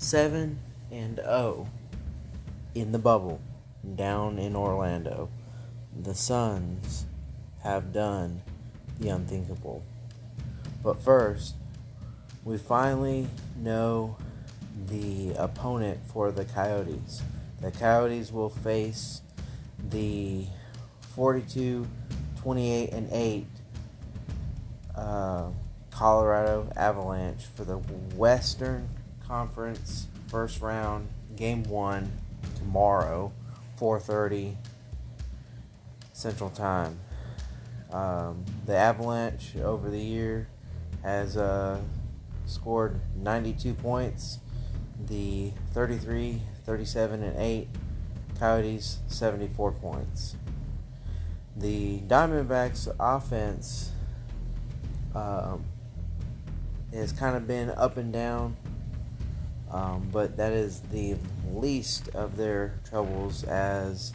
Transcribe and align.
7 0.00 0.58
and 0.90 1.16
0 1.16 1.68
in 2.74 2.90
the 2.90 2.98
bubble 2.98 3.38
down 3.96 4.38
in 4.38 4.56
Orlando. 4.56 5.28
The 6.02 6.14
Suns 6.14 7.04
have 7.62 7.92
done 7.92 8.40
the 8.98 9.10
unthinkable. 9.10 9.84
But 10.82 11.02
first, 11.02 11.54
we 12.44 12.56
finally 12.56 13.28
know 13.58 14.16
the 14.86 15.34
opponent 15.36 16.00
for 16.06 16.32
the 16.32 16.46
Coyotes. 16.46 17.20
The 17.60 17.70
Coyotes 17.70 18.32
will 18.32 18.48
face 18.48 19.20
the 19.90 20.46
42 21.14 21.86
28 22.40 22.92
and 22.92 23.08
8 23.12 23.46
uh, 24.96 25.50
Colorado 25.90 26.72
Avalanche 26.74 27.44
for 27.54 27.66
the 27.66 27.76
Western 27.76 28.88
Conference 29.30 30.08
first 30.26 30.60
round 30.60 31.06
game 31.36 31.62
1 31.62 32.10
tomorrow 32.56 33.30
4:30 33.78 34.56
Central 36.12 36.50
Time. 36.50 36.98
Um, 37.92 38.44
the 38.66 38.76
Avalanche 38.76 39.54
over 39.54 39.88
the 39.88 40.00
year 40.00 40.48
has 41.04 41.36
uh, 41.36 41.78
scored 42.44 43.00
92 43.14 43.72
points. 43.74 44.40
The 45.06 45.52
33, 45.74 46.42
37, 46.66 47.22
and 47.22 47.36
8 47.38 47.68
Coyotes 48.36 48.98
74 49.06 49.70
points. 49.70 50.34
The 51.56 52.00
Diamondbacks 52.00 52.92
offense 52.98 53.92
um, 55.14 55.66
has 56.92 57.12
kind 57.12 57.36
of 57.36 57.46
been 57.46 57.70
up 57.70 57.96
and 57.96 58.12
down, 58.12 58.56
um, 59.70 60.08
but 60.12 60.36
that 60.36 60.52
is 60.52 60.80
the 60.92 61.16
least 61.52 62.08
of 62.08 62.36
their 62.36 62.78
troubles 62.88 63.44
as 63.44 64.12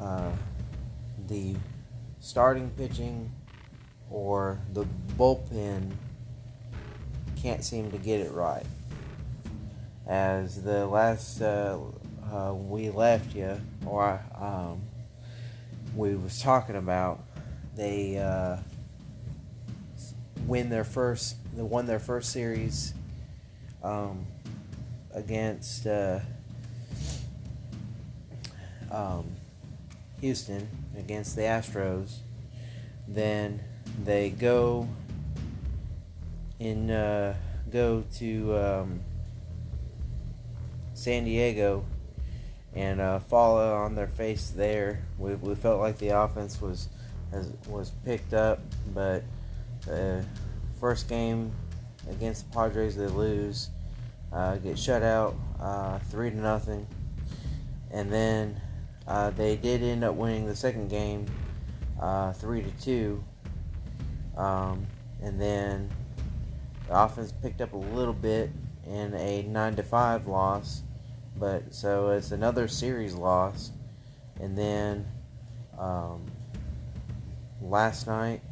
uh, 0.00 0.30
the 1.26 1.56
starting 2.20 2.70
pitching 2.70 3.32
or 4.10 4.58
the 4.72 4.84
bullpen 5.16 5.92
can't 7.36 7.64
seem 7.64 7.90
to 7.90 7.98
get 7.98 8.20
it 8.20 8.32
right. 8.32 8.66
As 10.06 10.62
the 10.62 10.86
last 10.86 11.40
uh, 11.40 11.78
uh, 12.32 12.52
we 12.54 12.90
left 12.90 13.34
you, 13.34 13.60
or 13.86 14.20
um, 14.40 14.82
we 15.94 16.14
was 16.14 16.40
talking 16.40 16.76
about, 16.76 17.20
they 17.76 18.18
uh, 18.18 18.56
win 20.46 20.68
their 20.68 20.84
first, 20.84 21.36
they 21.54 21.62
won 21.62 21.86
their 21.86 21.98
first 21.98 22.32
series 22.32 22.94
um, 23.82 24.26
against 25.18 25.86
uh, 25.86 26.20
um, 28.90 29.26
Houston 30.20 30.68
against 30.96 31.36
the 31.36 31.42
Astros. 31.42 32.18
Then 33.06 33.60
they 34.04 34.30
go 34.30 34.88
in 36.58 36.90
uh, 36.90 37.34
go 37.70 38.04
to 38.16 38.56
um, 38.56 39.00
San 40.94 41.24
Diego 41.24 41.84
and 42.74 43.00
uh, 43.00 43.18
fall 43.18 43.58
on 43.58 43.94
their 43.94 44.08
face 44.08 44.50
there. 44.50 45.04
We, 45.18 45.34
we 45.34 45.54
felt 45.54 45.80
like 45.80 45.98
the 45.98 46.08
offense 46.08 46.60
was 46.60 46.88
has, 47.32 47.52
was 47.66 47.90
picked 48.04 48.32
up, 48.34 48.60
but 48.94 49.22
the 49.84 50.24
first 50.80 51.08
game 51.08 51.52
against 52.10 52.48
the 52.48 52.54
Padres 52.54 52.96
they 52.96 53.06
lose, 53.06 53.70
uh, 54.32 54.56
get 54.56 54.78
shut 54.78 55.02
out 55.02 55.34
uh, 55.60 55.98
three 56.10 56.30
to 56.30 56.36
nothing, 56.36 56.86
and 57.90 58.12
then 58.12 58.60
uh, 59.06 59.30
they 59.30 59.56
did 59.56 59.82
end 59.82 60.04
up 60.04 60.14
winning 60.14 60.46
the 60.46 60.56
second 60.56 60.88
game, 60.88 61.26
uh, 62.00 62.32
three 62.32 62.62
to 62.62 62.70
two. 62.72 63.24
Um, 64.36 64.86
and 65.20 65.40
then 65.40 65.90
the 66.86 66.98
offense 66.98 67.32
picked 67.32 67.60
up 67.60 67.72
a 67.72 67.76
little 67.76 68.12
bit 68.12 68.50
in 68.86 69.14
a 69.14 69.42
nine 69.42 69.74
to 69.76 69.82
five 69.82 70.26
loss, 70.26 70.82
but 71.36 71.74
so 71.74 72.10
it's 72.10 72.30
another 72.30 72.68
series 72.68 73.14
loss. 73.14 73.72
And 74.40 74.56
then 74.56 75.06
um, 75.78 76.24
last 77.60 78.06
night, 78.06 78.42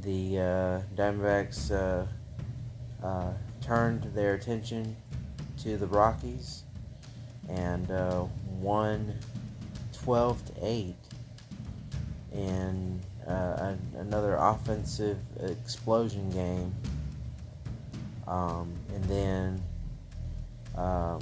the 0.00 0.38
uh, 0.38 0.80
Diamondbacks 0.96 1.70
uh, 1.70 2.06
turned 3.60 4.04
their 4.14 4.34
attention 4.34 4.96
to 5.62 5.76
the 5.76 5.86
Rockies 5.86 6.64
and 7.48 7.90
uh, 7.90 8.24
won 8.60 9.14
12 9.92 10.44
to 10.46 10.52
8 10.62 10.94
in 12.32 13.00
uh, 13.26 13.74
another 13.98 14.36
offensive 14.36 15.18
explosion 15.40 16.30
game. 16.30 16.74
Um, 18.26 18.72
and 18.94 19.04
then, 19.04 19.62
um, 20.76 21.20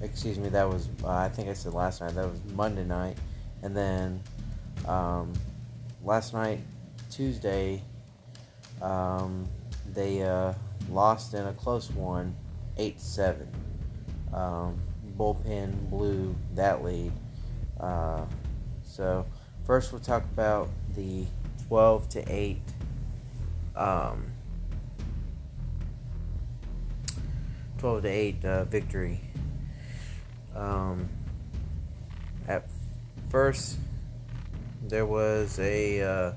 excuse 0.00 0.38
me, 0.38 0.48
that 0.50 0.68
was, 0.68 0.88
uh, 1.02 1.08
I 1.08 1.28
think 1.28 1.48
I 1.48 1.54
said 1.54 1.74
last 1.74 2.00
night, 2.00 2.14
that 2.14 2.30
was 2.30 2.40
Monday 2.54 2.84
night. 2.84 3.16
And 3.62 3.76
then 3.76 4.22
um, 4.86 5.32
last 6.04 6.32
night, 6.32 6.60
Tuesday, 7.10 7.82
um, 8.80 9.46
they 9.92 10.22
uh, 10.22 10.54
lost 10.88 11.34
in 11.34 11.46
a 11.46 11.52
close 11.52 11.90
one, 11.90 12.34
8 12.76 13.00
7. 13.00 13.48
Um, 14.32 14.80
bullpen 15.16 15.90
blew 15.90 16.34
that 16.54 16.84
lead. 16.84 17.12
Uh, 17.78 18.24
so 18.82 19.26
first 19.64 19.92
we'll 19.92 20.00
talk 20.00 20.22
about 20.24 20.68
the 20.94 21.26
12 21.68 22.08
to 22.10 22.32
8 22.32 22.58
um, 23.76 24.32
12 27.78 28.02
to 28.02 28.08
8 28.08 28.44
uh, 28.44 28.64
victory. 28.64 29.20
Um, 30.54 31.08
at 32.46 32.68
first, 33.30 33.78
there 34.82 35.06
was 35.06 35.58
a, 35.58 36.02
uh, 36.02 36.32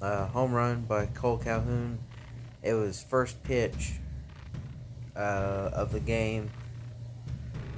a 0.00 0.26
home 0.26 0.52
run 0.52 0.82
by 0.82 1.06
Cole 1.06 1.38
Calhoun. 1.38 1.98
It 2.62 2.74
was 2.74 3.02
first 3.02 3.42
pitch 3.42 3.94
uh, 5.16 5.70
of 5.72 5.92
the 5.92 6.00
game. 6.00 6.50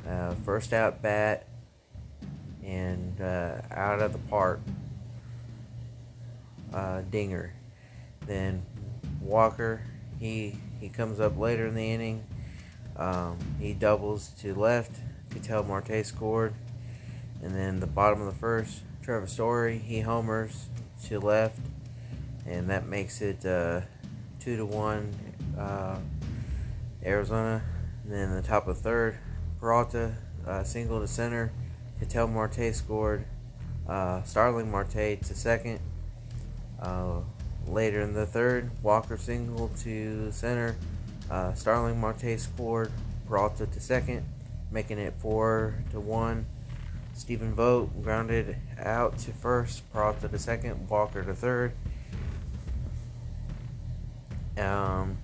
Uh, 0.09 0.35
first 0.45 0.73
out 0.73 1.03
bat 1.03 1.47
and 2.65 3.21
uh, 3.21 3.61
out 3.71 4.01
of 4.01 4.13
the 4.13 4.19
park. 4.19 4.61
Uh, 6.73 7.03
Dinger. 7.11 7.53
Then 8.27 8.63
Walker, 9.21 9.83
he 10.19 10.57
he 10.81 10.89
comes 10.89 11.21
up 11.21 11.39
later 11.39 11.67
in 11.67 11.75
the 11.75 11.93
inning. 11.93 12.25
Um, 12.97 13.39
he 13.59 13.73
doubles 13.73 14.29
to 14.41 14.55
left. 14.55 14.93
Ketel 15.31 15.65
Marte 15.65 16.05
scored. 16.05 16.55
And 17.43 17.55
then 17.55 17.81
the 17.81 17.87
bottom 17.87 18.21
of 18.21 18.27
the 18.27 18.39
first, 18.39 18.83
Trevor 19.03 19.27
Story, 19.27 19.79
he 19.79 20.01
homers 20.01 20.67
to 21.05 21.19
left. 21.19 21.59
And 22.51 22.69
that 22.69 22.87
makes 22.87 23.23
it 23.23 23.47
uh, 23.47 23.81
2 24.41 24.57
to 24.59 24.67
1 24.67 25.15
uh, 25.59 25.99
Arizona. 27.05 27.63
And 28.05 28.13
then 28.13 28.35
the 28.35 28.43
top 28.43 28.67
of 28.67 28.79
third, 28.79 29.17
Peralta 29.61 30.15
uh, 30.47 30.65
single 30.65 31.01
to 31.01 31.07
center. 31.07 31.53
Ketel 32.01 32.27
Marte 32.27 32.75
scored. 32.75 33.25
Uh, 33.89 34.23
Starling 34.25 34.71
Marte 34.71 35.23
to 35.23 35.35
second. 35.35 35.81
Uh, 36.81 37.21
later 37.67 38.01
in 38.01 38.15
the 38.15 38.27
third, 38.27 38.71
Walker 38.83 39.17
single 39.17 39.69
to 39.83 40.33
center. 40.33 40.77
Uh, 41.31 41.53
Starling 41.55 42.01
Marte 42.01 42.39
scored. 42.39 42.91
Peralta 43.29 43.67
to 43.67 43.81
second, 43.81 44.25
making 44.73 44.99
it 44.99 45.15
four 45.19 45.75
to 45.93 46.01
one. 46.01 46.47
Stephen 47.15 47.55
Vogt 47.55 48.03
grounded 48.03 48.57
out 48.79 49.19
to 49.19 49.31
first. 49.31 49.89
Peralta 49.93 50.29
to 50.29 50.39
second. 50.39 50.89
Walker 50.89 51.23
to 51.23 51.35
third. 51.35 51.73
Um, 54.61 55.19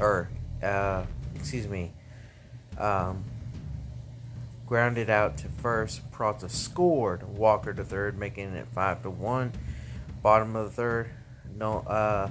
or 0.00 0.28
uh, 0.62 1.04
excuse 1.34 1.68
me, 1.68 1.92
um, 2.78 3.24
grounded 4.66 5.10
out 5.10 5.38
to 5.38 5.48
first. 5.48 6.10
Peralta 6.10 6.48
scored. 6.48 7.22
Walker 7.36 7.72
to 7.72 7.84
third, 7.84 8.18
making 8.18 8.54
it 8.54 8.66
five 8.74 9.02
to 9.02 9.10
one. 9.10 9.52
Bottom 10.22 10.56
of 10.56 10.66
the 10.66 10.72
third, 10.72 11.10
no 11.56 11.78
uh, 11.80 12.30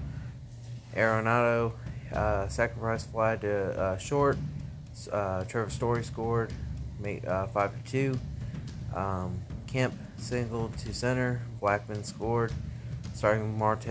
Arenado 0.96 1.74
uh, 2.12 2.48
sacrifice 2.48 3.06
fly 3.06 3.36
to 3.38 3.80
uh, 3.80 3.98
short. 3.98 4.38
Uh, 5.12 5.44
Trevor 5.46 5.70
Story 5.70 6.04
scored, 6.04 6.54
made 7.00 7.26
uh, 7.26 7.48
five 7.48 7.72
to 7.84 7.92
two. 7.92 8.20
Um, 8.96 9.42
Kemp 9.68 9.94
singled 10.18 10.78
to 10.80 10.94
center. 10.94 11.42
Blackmon 11.62 12.06
scored. 12.06 12.52
Starling 13.24 13.58
Marte 13.58 13.88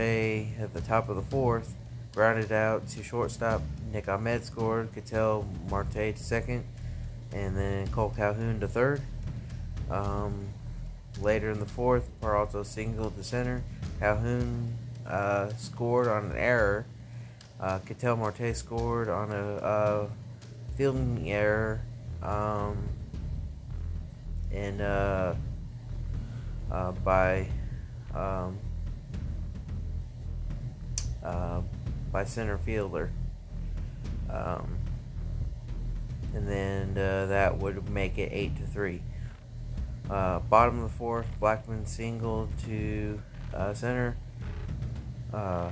at 0.60 0.74
the 0.74 0.82
top 0.82 1.08
of 1.08 1.16
the 1.16 1.22
fourth 1.22 1.74
grounded 2.14 2.52
out 2.52 2.86
to 2.88 3.02
shortstop. 3.02 3.62
Nick 3.90 4.06
Ahmed 4.06 4.44
scored. 4.44 4.92
Ketel 4.94 5.48
Marte 5.70 6.14
to 6.14 6.18
second, 6.18 6.66
and 7.32 7.56
then 7.56 7.88
Cole 7.88 8.12
Calhoun 8.14 8.60
to 8.60 8.68
third. 8.68 9.00
Um, 9.90 10.48
later 11.22 11.50
in 11.50 11.60
the 11.60 11.64
fourth, 11.64 12.10
Peralta 12.20 12.62
singled 12.62 13.16
to 13.16 13.24
center. 13.24 13.62
Calhoun 14.00 14.76
uh, 15.06 15.48
scored 15.56 16.08
on 16.08 16.26
an 16.26 16.36
error. 16.36 16.84
Uh, 17.58 17.78
Ketel 17.78 18.18
Marte 18.18 18.54
scored 18.54 19.08
on 19.08 19.32
a 19.32 20.08
fielding 20.76 21.32
error. 21.32 21.80
Um, 22.22 22.76
and 24.52 24.82
uh, 24.82 25.34
uh, 26.70 26.92
by 26.92 27.46
um, 28.14 28.58
uh, 31.24 31.60
by 32.10 32.24
center 32.24 32.58
fielder. 32.58 33.10
Um, 34.30 34.78
and 36.34 36.48
then 36.48 36.96
uh, 36.96 37.26
that 37.26 37.58
would 37.58 37.88
make 37.90 38.18
it 38.18 38.30
eight 38.32 38.56
to 38.56 38.62
three. 38.62 39.02
Uh, 40.10 40.40
bottom 40.40 40.82
of 40.82 40.90
the 40.90 40.96
fourth, 40.96 41.26
Blackmon 41.40 41.86
single 41.86 42.48
to 42.64 43.20
uh, 43.54 43.74
center. 43.74 44.16
Uh, 45.32 45.70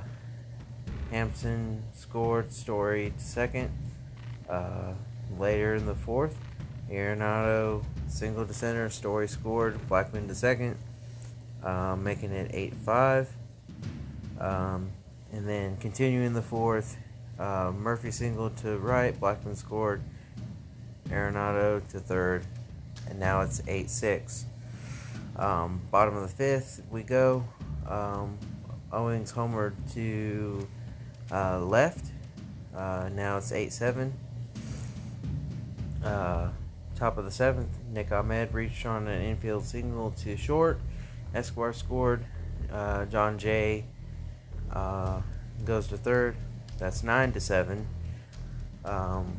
Hampson 1.11 1.82
scored. 1.94 2.52
Story 2.52 3.12
to 3.17 3.25
second. 3.25 3.70
Uh, 4.49 4.93
later 5.38 5.75
in 5.75 5.87
the 5.87 5.94
fourth, 5.94 6.37
Arenado 6.91 7.85
single 8.08 8.47
to 8.47 8.55
center. 8.55 8.88
Story 8.91 9.29
scored. 9.29 9.79
Blackmon 9.88 10.29
to 10.29 10.35
second, 10.35 10.76
making 12.02 12.32
it 12.32 12.50
eight 12.55 12.75
five. 12.75 13.29
Um, 14.38 14.91
and 15.32 15.49
then 15.49 15.77
continuing 15.77 16.32
the 16.35 16.43
fourth, 16.43 16.97
uh, 17.38 17.73
Murphy 17.75 18.11
single 18.11 18.50
to 18.50 18.79
right. 18.79 19.19
Blackmon 19.19 19.56
scored. 19.56 20.03
Arenado 21.09 21.87
to 21.88 21.99
third, 21.99 22.47
and 23.09 23.19
now 23.19 23.41
it's 23.41 23.61
8 23.67 23.91
6. 23.91 24.47
Um, 25.37 25.81
bottom 25.91 26.17
of 26.17 26.23
the 26.23 26.29
fifth, 26.29 26.82
we 26.91 27.03
go. 27.03 27.44
Um, 27.88 28.38
Owings 28.93 29.32
homer 29.32 29.75
to 29.94 30.69
uh, 31.33 31.61
left. 31.61 32.06
Uh, 32.76 33.09
now 33.12 33.38
it's 33.38 33.53
8 33.53 33.73
7. 33.73 34.12
Uh, 36.05 36.50
top 36.94 37.19
of 37.19 37.25
the 37.25 37.31
seventh, 37.31 37.79
Nick 37.93 38.12
Ahmed 38.12 38.55
reached 38.55 38.87
on 38.87 39.09
an 39.09 39.23
infield 39.23 39.65
single 39.65 40.11
to 40.12 40.37
short. 40.37 40.81
Escobar 41.35 41.73
scored. 41.73 42.25
Uh, 42.71 43.05
Jon 43.06 43.38
Jay 43.38 43.85
uh, 44.73 45.21
goes 45.65 45.87
to 45.89 45.97
third. 45.97 46.37
That's 46.79 47.03
9 47.03 47.33
to 47.33 47.41
7. 47.41 47.87
Um, 48.85 49.37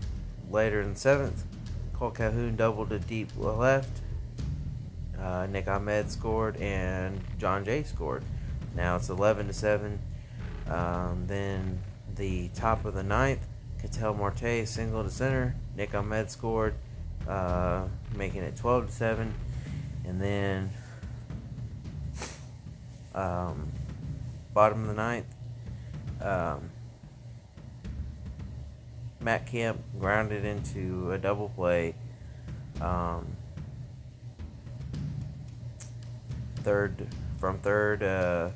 later 0.49 0.81
in 0.81 0.93
the 0.93 0.99
seventh, 0.99 1.43
Cole 1.93 2.11
Calhoun 2.11 2.55
doubled 2.55 2.89
to 2.89 2.99
deep 2.99 3.29
left. 3.37 4.01
Uh, 5.19 5.47
Nick 5.49 5.67
Ahmed 5.67 6.11
scored 6.11 6.57
and 6.57 7.19
Jon 7.37 7.65
Jay 7.65 7.83
scored. 7.83 8.23
Now 8.75 8.95
it's 8.95 9.09
11 9.09 9.47
to 9.47 9.53
7. 9.53 9.99
Um, 10.69 11.25
then 11.27 11.79
the 12.15 12.49
top 12.49 12.85
of 12.85 12.93
the 12.93 13.03
ninth, 13.03 13.45
Ketel 13.81 14.13
Marte 14.13 14.67
single 14.67 15.03
to 15.03 15.09
center. 15.09 15.55
Nick 15.75 15.93
Ahmed 15.95 16.29
scored, 16.29 16.75
uh, 17.27 17.85
making 18.15 18.43
it 18.43 18.55
12 18.55 18.87
to 18.87 18.91
7. 18.91 19.33
And 20.05 20.21
then 20.21 20.71
um, 23.13 23.71
bottom 24.53 24.81
of 24.81 24.87
the 24.87 24.93
ninth, 24.93 25.33
um, 26.21 26.69
Matt 29.19 29.45
Kemp 29.45 29.79
grounded 29.99 30.45
into 30.45 31.11
a 31.11 31.17
double 31.17 31.49
play. 31.49 31.95
Um, 32.79 33.27
third 36.57 37.07
from 37.37 37.59
third, 37.59 38.03
uh, 38.03 38.49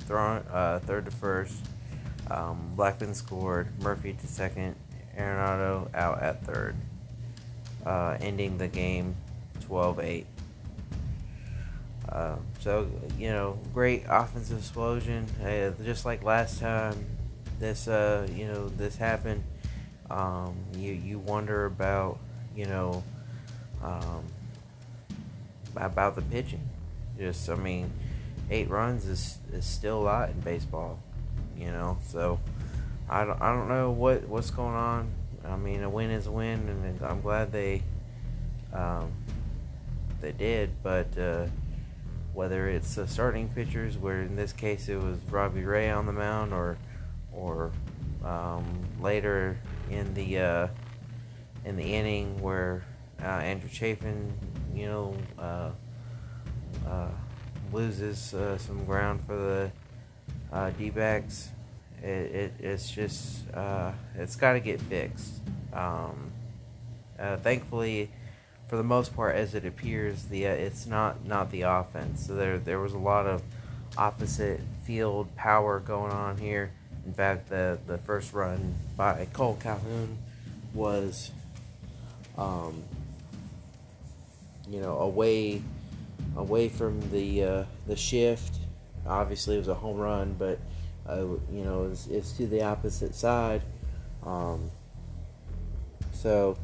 thrown, 0.00 0.44
uh, 0.50 0.80
third 0.84 1.06
to 1.06 1.10
first. 1.10 1.56
Um, 2.30 2.72
Blackmon 2.76 3.14
scored. 3.14 3.68
Murphy 3.82 4.14
to 4.14 4.26
second. 4.26 4.76
Arenado 5.18 5.94
out 5.94 6.22
at 6.22 6.44
third, 6.44 6.74
uh, 7.84 8.16
ending 8.20 8.56
the 8.56 8.68
game 8.68 9.14
12-8. 9.60 10.24
Uh, 12.08 12.36
so 12.60 12.88
you 13.18 13.30
know, 13.30 13.58
great 13.72 14.04
offensive 14.08 14.58
explosion. 14.58 15.26
Uh, 15.42 15.70
just 15.84 16.04
like 16.04 16.22
last 16.22 16.60
time, 16.60 17.06
this 17.58 17.88
uh, 17.88 18.26
you 18.34 18.46
know 18.46 18.68
this 18.68 18.96
happened. 18.96 19.44
Um, 20.10 20.56
you 20.76 20.92
you 20.92 21.18
wonder 21.18 21.64
about 21.64 22.18
you 22.54 22.66
know 22.66 23.02
um, 23.82 24.24
about 25.76 26.16
the 26.16 26.22
pitching. 26.22 26.68
Just 27.18 27.48
I 27.48 27.54
mean, 27.54 27.92
eight 28.50 28.68
runs 28.68 29.06
is 29.06 29.38
is 29.52 29.64
still 29.64 30.00
a 30.00 30.04
lot 30.04 30.30
in 30.30 30.40
baseball. 30.40 30.98
You 31.56 31.70
know, 31.70 31.98
so 32.06 32.40
I 33.08 33.24
don't 33.24 33.40
I 33.40 33.54
don't 33.54 33.68
know 33.68 33.90
what 33.90 34.28
what's 34.28 34.50
going 34.50 34.74
on. 34.74 35.12
I 35.44 35.56
mean, 35.56 35.82
a 35.82 35.90
win 35.90 36.10
is 36.10 36.26
a 36.26 36.30
win, 36.30 36.68
and 36.68 37.02
I'm 37.02 37.20
glad 37.20 37.52
they 37.52 37.82
um, 38.72 39.12
they 40.20 40.32
did. 40.32 40.82
But 40.82 41.16
uh, 41.18 41.46
whether 42.34 42.68
it's 42.68 42.94
the 42.94 43.06
starting 43.06 43.48
pitchers, 43.48 43.98
where 43.98 44.22
in 44.22 44.36
this 44.36 44.52
case 44.52 44.88
it 44.88 44.96
was 44.96 45.18
Robbie 45.30 45.64
Ray 45.64 45.90
on 45.90 46.06
the 46.06 46.12
mound, 46.12 46.52
or 46.52 46.78
or 47.32 47.72
um, 48.24 48.64
later 49.00 49.58
in 49.90 50.14
the 50.14 50.38
uh, 50.38 50.68
in 51.64 51.76
the 51.76 51.94
inning 51.94 52.40
where 52.40 52.84
uh, 53.20 53.26
Andrew 53.26 53.68
Chafin, 53.68 54.32
you 54.74 54.86
know, 54.86 55.16
uh, 55.38 55.70
uh 56.86 57.08
loses 57.72 58.34
uh, 58.34 58.58
some 58.58 58.84
ground 58.84 59.22
for 59.24 59.36
the 59.36 59.72
uh, 60.52 60.70
D-backs. 60.70 61.48
It, 62.02 62.06
it, 62.06 62.52
it's 62.58 62.90
just 62.90 63.44
it's 64.14 64.36
got 64.36 64.54
to 64.54 64.60
get 64.60 64.80
fixed. 64.80 65.40
Um, 65.72 66.32
thankfully, 67.16 68.10
for 68.72 68.78
the 68.78 68.82
most 68.82 69.14
part, 69.14 69.36
as 69.36 69.54
it 69.54 69.66
appears, 69.66 70.22
the 70.24 70.44
it's 70.44 70.86
not 70.86 71.26
not 71.26 71.50
the 71.50 71.60
offense. 71.60 72.26
So 72.26 72.34
there 72.34 72.58
there 72.58 72.80
was 72.80 72.94
a 72.94 72.98
lot 72.98 73.26
of 73.26 73.42
opposite 73.98 74.62
field 74.84 75.28
power 75.36 75.78
going 75.78 76.10
on 76.10 76.38
here. 76.38 76.72
In 77.04 77.12
fact, 77.12 77.50
the 77.50 77.78
the 77.86 77.98
first 77.98 78.32
run 78.32 78.74
by 78.96 79.28
Cole 79.34 79.58
Calhoun 79.60 80.16
was, 80.72 81.32
um, 82.38 82.82
you 84.70 84.80
know, 84.80 85.00
away 85.00 85.60
away 86.38 86.70
from 86.70 86.98
the 87.10 87.44
uh, 87.44 87.64
the 87.86 87.94
shift. 87.94 88.54
Obviously, 89.06 89.56
it 89.56 89.58
was 89.58 89.68
a 89.68 89.74
home 89.74 89.98
run, 89.98 90.34
but 90.38 90.58
uh, 91.06 91.26
you 91.52 91.62
know, 91.62 91.90
it's, 91.92 92.06
it's 92.06 92.32
to 92.38 92.46
the 92.46 92.62
opposite 92.62 93.14
side. 93.14 93.60
Um, 94.24 94.70
so 96.14 96.56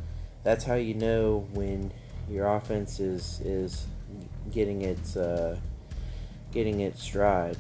that's 0.43 0.65
how 0.65 0.77
you 0.77 0.95
know 0.95 1.47
when 1.53 1.93
your 2.31 2.47
offense 2.57 3.01
is 3.01 3.41
is 3.45 3.87
getting 4.51 4.83
its 4.83 5.17
uh, 5.17 5.57
getting 6.53 6.81
its 6.81 7.03
stride. 7.03 7.57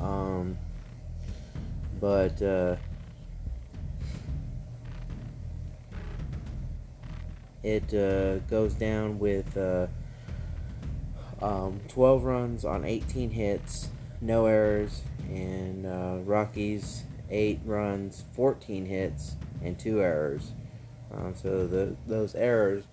Um, 0.00 0.56
but 2.00 2.40
uh, 2.40 2.76
it 7.62 7.92
uh, 7.92 8.38
goes 8.48 8.74
down 8.74 9.18
with 9.18 9.56
uh, 9.56 9.86
um, 11.42 11.80
12 11.88 12.24
runs 12.24 12.64
on 12.64 12.84
18 12.84 13.30
hits, 13.30 13.88
no 14.20 14.46
errors, 14.46 15.02
and 15.28 15.86
uh, 15.86 16.18
Rockies 16.24 17.04
8 17.30 17.60
runs, 17.64 18.24
14 18.32 18.86
hits, 18.86 19.36
and 19.62 19.78
2 19.78 20.00
errors. 20.00 20.52
Um, 21.12 21.34
so 21.34 21.66
the, 21.66 21.96
those 22.06 22.34
errors 22.34 22.84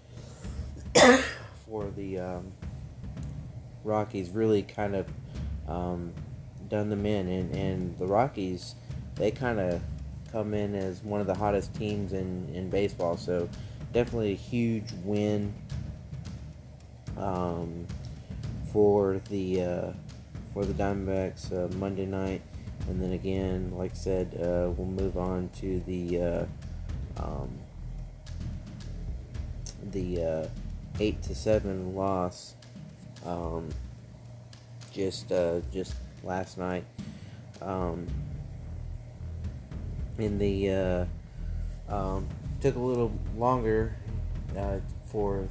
for 1.65 1.89
the 1.95 2.19
um, 2.19 2.51
Rockies 3.83 4.29
really 4.29 4.63
kind 4.63 4.95
of 4.95 5.07
um, 5.67 6.13
done 6.69 6.89
them 6.89 7.05
in, 7.05 7.27
and, 7.27 7.55
and 7.55 7.97
the 7.97 8.05
Rockies 8.05 8.75
they 9.15 9.31
kind 9.31 9.59
of 9.59 9.81
come 10.31 10.53
in 10.53 10.75
as 10.75 11.03
one 11.03 11.21
of 11.21 11.27
the 11.27 11.33
hottest 11.33 11.73
teams 11.73 12.13
in, 12.13 12.49
in 12.53 12.69
baseball. 12.69 13.17
So 13.17 13.49
definitely 13.93 14.33
a 14.33 14.35
huge 14.35 14.91
win 15.03 15.53
um, 17.17 17.85
for 18.71 19.19
the 19.29 19.61
uh, 19.61 19.91
for 20.53 20.65
the 20.65 20.73
Diamondbacks 20.73 21.51
uh, 21.51 21.73
Monday 21.77 22.05
night, 22.05 22.41
and 22.87 23.01
then 23.01 23.13
again, 23.13 23.71
like 23.75 23.91
I 23.91 23.95
said, 23.95 24.35
uh, 24.35 24.69
we'll 24.71 24.87
move 24.87 25.17
on 25.17 25.49
to 25.59 25.79
the 25.81 26.21
uh, 26.21 26.45
um, 27.17 27.57
the 29.91 30.23
uh, 30.23 30.47
eight 30.99 31.21
to 31.23 31.35
seven 31.35 31.95
loss 31.95 32.55
um, 33.25 33.69
just 34.93 35.31
uh, 35.31 35.59
just 35.71 35.95
last 36.23 36.57
night. 36.57 36.83
Um, 37.61 38.07
in 40.17 40.37
the 40.37 40.71
uh, 40.71 41.05
um, 41.89 42.27
took 42.61 42.75
a 42.75 42.79
little 42.79 43.11
longer 43.35 43.95
uh, 44.57 44.77
for 45.05 45.47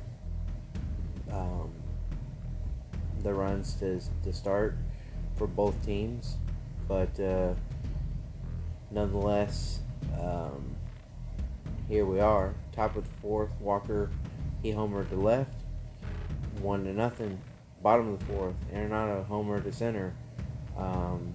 um, 1.32 1.70
the 3.22 3.32
runs 3.32 3.74
to, 3.74 4.00
to 4.24 4.32
start 4.32 4.76
for 5.36 5.46
both 5.46 5.84
teams, 5.84 6.36
but 6.88 7.18
uh, 7.20 7.54
nonetheless, 8.90 9.80
um, 10.20 10.76
here 11.88 12.04
we 12.04 12.20
are, 12.20 12.54
top 12.72 12.96
of 12.96 13.04
the 13.04 13.10
fourth. 13.20 13.50
Walker, 13.60 14.10
he 14.66 14.72
homered 14.72 15.08
to 15.08 15.16
left, 15.16 15.54
one 16.60 16.82
to 16.84 16.92
nothing. 16.92 17.40
Bottom 17.82 18.14
of 18.14 18.18
the 18.18 18.24
fourth, 18.24 18.54
Arenado 18.74 19.24
homer 19.26 19.60
to 19.60 19.72
center. 19.72 20.12
Um, 20.76 21.34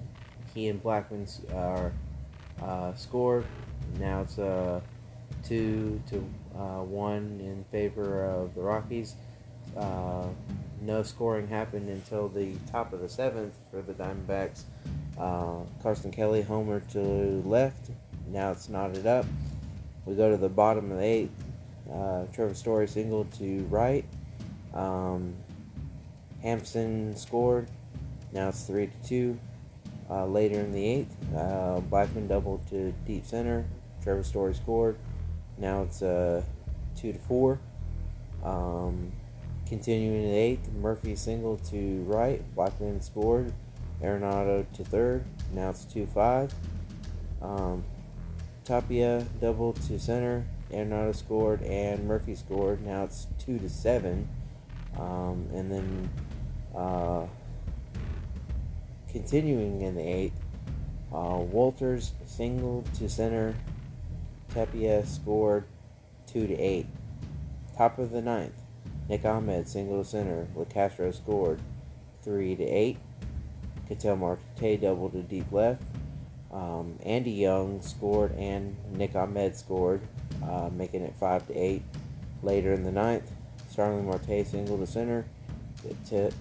he 0.53 0.67
and 0.67 0.83
Blackmon 0.83 1.29
are 1.55 1.93
uh, 2.61 2.93
scored. 2.95 3.45
Now 3.97 4.21
it's 4.21 4.37
uh, 4.37 4.81
two 5.45 6.01
to 6.09 6.17
uh, 6.57 6.83
one 6.83 7.39
in 7.41 7.63
favor 7.71 8.25
of 8.25 8.53
the 8.53 8.61
Rockies. 8.61 9.15
Uh, 9.77 10.27
no 10.81 11.01
scoring 11.01 11.47
happened 11.47 11.87
until 11.87 12.27
the 12.27 12.55
top 12.69 12.91
of 12.91 12.99
the 12.99 13.07
seventh 13.07 13.55
for 13.69 13.81
the 13.81 13.93
Diamondbacks. 13.93 14.63
Uh, 15.17 15.59
Carson 15.81 16.11
Kelly 16.11 16.41
homer 16.41 16.81
to 16.91 16.99
left. 17.45 17.91
Now 18.27 18.51
it's 18.51 18.67
knotted 18.67 19.07
up. 19.07 19.25
We 20.05 20.15
go 20.15 20.29
to 20.29 20.37
the 20.37 20.49
bottom 20.49 20.91
of 20.91 20.97
the 20.97 21.03
eighth. 21.05 21.50
Uh, 21.93 22.25
Trevor 22.33 22.53
Story 22.53 22.87
single 22.87 23.25
to 23.39 23.59
right. 23.69 24.05
Um, 24.73 25.35
Hampson 26.41 27.15
scored. 27.15 27.67
Now 28.31 28.49
it's 28.49 28.63
three 28.63 28.87
to 28.87 29.07
two. 29.07 29.39
Uh, 30.09 30.25
later 30.25 30.59
in 30.59 30.73
the 30.73 30.85
eighth, 30.85 31.15
uh, 31.33 31.79
Blackmon 31.89 32.27
doubled 32.27 32.67
to 32.67 32.93
deep 33.05 33.25
center. 33.25 33.65
Trevor 34.03 34.23
Story 34.23 34.53
scored. 34.53 34.97
Now 35.57 35.83
it's 35.83 36.01
uh, 36.01 36.43
two 36.95 37.13
to 37.13 37.19
four. 37.19 37.59
Um, 38.43 39.11
continuing 39.67 40.23
in 40.23 40.29
the 40.29 40.35
eighth, 40.35 40.69
Murphy 40.73 41.15
single 41.15 41.57
to 41.69 42.03
right. 42.07 42.43
Blackmon 42.55 43.01
scored. 43.01 43.53
Arenado 44.01 44.65
to 44.73 44.83
third. 44.83 45.23
Now 45.53 45.69
it's 45.69 45.85
two 45.85 46.07
five. 46.07 46.53
Um, 47.41 47.83
Tapia 48.65 49.25
double 49.39 49.73
to 49.73 49.99
center. 49.99 50.45
Arenado 50.71 51.15
scored 51.15 51.61
and 51.61 52.07
Murphy 52.07 52.35
scored. 52.35 52.85
Now 52.85 53.03
it's 53.03 53.27
two 53.39 53.59
to 53.59 53.69
seven. 53.69 54.27
Um, 54.97 55.47
and 55.53 55.71
then 55.71 56.09
uh, 56.75 57.27
continuing 59.09 59.81
in 59.81 59.95
the 59.95 60.01
eighth, 60.01 60.39
uh, 61.13 61.39
Wolters 61.39 62.11
single 62.25 62.83
to 62.97 63.09
center. 63.09 63.55
Tapia 64.53 65.05
scored 65.05 65.65
two 66.27 66.47
to 66.47 66.57
eight. 66.57 66.87
Top 67.77 67.99
of 67.99 68.11
the 68.11 68.21
ninth, 68.21 68.61
Nick 69.07 69.25
Ahmed 69.25 69.67
single 69.67 70.03
to 70.03 70.09
center. 70.09 70.47
Castro 70.69 71.11
scored 71.11 71.59
three 72.21 72.55
to 72.55 72.63
eight. 72.63 72.97
Ketel 73.87 74.15
Marte 74.15 74.79
double 74.79 75.09
to 75.09 75.21
deep 75.21 75.51
left. 75.51 75.83
Um, 76.51 76.97
Andy 77.03 77.31
Young 77.31 77.81
scored 77.81 78.33
and 78.35 78.75
Nick 78.97 79.15
Ahmed 79.15 79.55
scored, 79.55 80.01
uh, 80.43 80.69
making 80.73 81.01
it 81.01 81.13
five 81.19 81.45
to 81.47 81.53
eight. 81.53 81.83
Later 82.43 82.73
in 82.73 82.83
the 82.83 82.91
ninth, 82.91 83.29
Starling 83.69 84.05
Marte 84.05 84.45
single 84.45 84.77
to 84.77 84.87
center. 84.87 85.25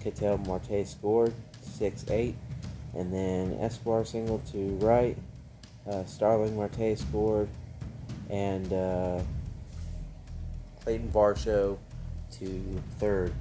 Ketel 0.03 0.37
Marte 0.39 0.87
scored 0.87 1.33
six 1.61 2.05
eight, 2.09 2.35
and 2.95 3.13
then 3.13 3.57
Escobar 3.59 4.05
single 4.05 4.39
to 4.51 4.57
right. 4.77 5.17
Uh, 5.87 6.03
Starling 6.05 6.55
Marte 6.55 6.97
scored, 6.97 7.49
and 8.29 8.71
uh, 8.73 9.21
Clayton 10.83 11.09
Varsho 11.11 11.77
to 12.39 12.81
third. 12.99 13.33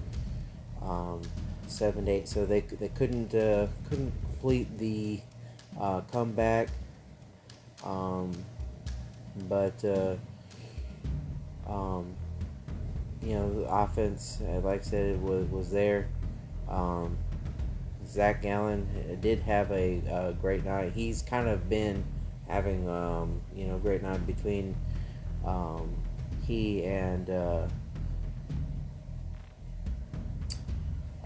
Um, 0.82 1.22
seven 1.66 2.06
to 2.06 2.10
eight. 2.10 2.28
So 2.28 2.44
they 2.44 2.60
they 2.60 2.88
couldn't 2.88 3.34
uh, 3.34 3.68
couldn't 3.88 4.12
complete 4.22 4.78
the 4.78 5.20
uh, 5.80 6.02
comeback. 6.12 6.68
Um, 7.84 8.32
but 9.48 9.82
uh, 9.84 10.16
um, 11.70 12.14
you 13.22 13.34
know, 13.34 13.66
offense, 13.68 14.42
uh, 14.42 14.60
like 14.60 14.80
I 14.80 14.84
said, 14.84 15.06
it 15.06 15.20
was 15.20 15.46
was 15.48 15.70
there. 15.70 16.08
Um, 16.68 17.16
Zach 18.06 18.44
Allen 18.44 19.18
did 19.20 19.40
have 19.40 19.70
a, 19.70 20.02
a, 20.10 20.32
great 20.32 20.64
night. 20.64 20.92
He's 20.92 21.22
kind 21.22 21.48
of 21.48 21.68
been 21.68 22.04
having 22.48 22.88
um, 22.88 23.40
you 23.54 23.66
know 23.66 23.78
great 23.78 24.02
night 24.02 24.26
between 24.26 24.74
um, 25.46 25.94
he 26.46 26.84
and 26.84 27.30
uh, 27.30 27.66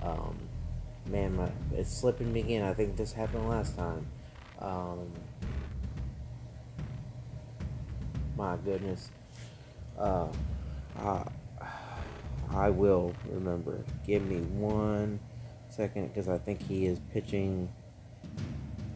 um, 0.02 0.36
man, 1.06 1.36
my, 1.36 1.48
it's 1.72 1.90
slipping 1.90 2.32
me 2.32 2.40
again. 2.40 2.62
I 2.62 2.74
think 2.74 2.96
this 2.96 3.12
happened 3.12 3.48
last 3.48 3.76
time. 3.76 4.06
Um, 4.60 5.10
my 8.36 8.56
goodness. 8.56 9.10
Uh, 9.98 10.28
I, 10.98 11.22
I 12.50 12.70
will 12.70 13.14
remember. 13.28 13.84
Give 14.06 14.22
me 14.24 14.38
one 14.38 15.20
second 15.68 16.08
because 16.08 16.28
I 16.28 16.38
think 16.38 16.62
he 16.62 16.86
is 16.86 17.00
pitching 17.12 17.68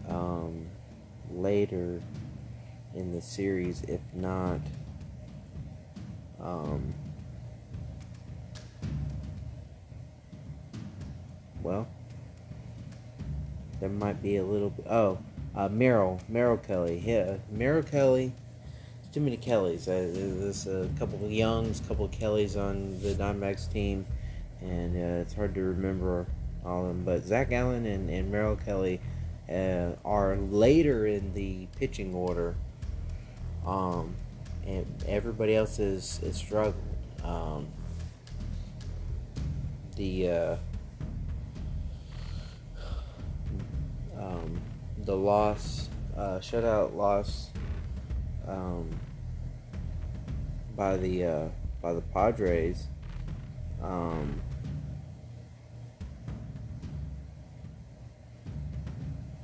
um, 0.09 0.67
later 1.31 2.01
in 2.95 3.13
the 3.13 3.21
series, 3.21 3.83
if 3.83 4.01
not. 4.15 4.61
Um, 6.41 6.95
well, 11.63 11.89
there 13.81 13.89
might 13.89 14.23
be 14.23 14.37
a 14.37 14.45
little. 14.45 14.73
Oh, 14.89 15.19
uh, 15.55 15.69
Merrill, 15.69 16.21
Merrill 16.29 16.59
Kelly. 16.59 17.03
Yeah, 17.05 17.37
Merrill 17.51 17.83
Kelly. 17.83 18.33
Too 19.11 19.21
many 19.21 19.39
Kellys. 19.39 19.89
Uh, 19.89 20.11
there's 20.13 20.67
a 20.67 20.87
couple 20.99 21.25
of 21.25 21.33
Youngs, 21.33 21.81
a 21.81 21.85
couple 21.85 22.05
of 22.05 22.11
Kellys 22.11 22.59
on 22.59 23.01
the 23.01 23.15
Diamondbacks 23.15 23.73
team, 23.73 24.05
and 24.61 24.95
uh, 24.95 25.23
it's 25.23 25.33
hard 25.33 25.55
to 25.55 25.63
remember 25.63 26.27
all 26.63 26.83
of 26.83 26.89
them. 26.89 27.05
But 27.05 27.25
Zach 27.25 27.51
Allen 27.51 27.87
and, 27.87 28.11
and 28.11 28.31
Merrill 28.31 28.57
Kelly 28.57 29.01
uh, 29.49 29.93
are 30.05 30.37
later 30.37 31.07
in 31.07 31.33
the 31.33 31.67
pitching 31.79 32.15
order, 32.15 32.55
um, 33.67 34.15
and 34.67 34.87
everybody 35.07 35.57
else 35.57 35.79
is, 35.79 36.21
is 36.23 36.37
struggling. 36.37 36.75
Um, 37.25 37.67
the 39.97 40.31
uh, 40.31 40.57
um, 44.21 44.61
the 44.99 45.17
loss, 45.17 45.89
uh, 46.15 46.41
shutout 46.41 46.95
loss 46.95 47.49
um, 48.49 48.89
by 50.77 50.97
the 50.97 51.25
uh, 51.25 51.49
by 51.83 51.93
the 51.93 52.01
Padres. 52.01 52.89
Um, 53.83 54.41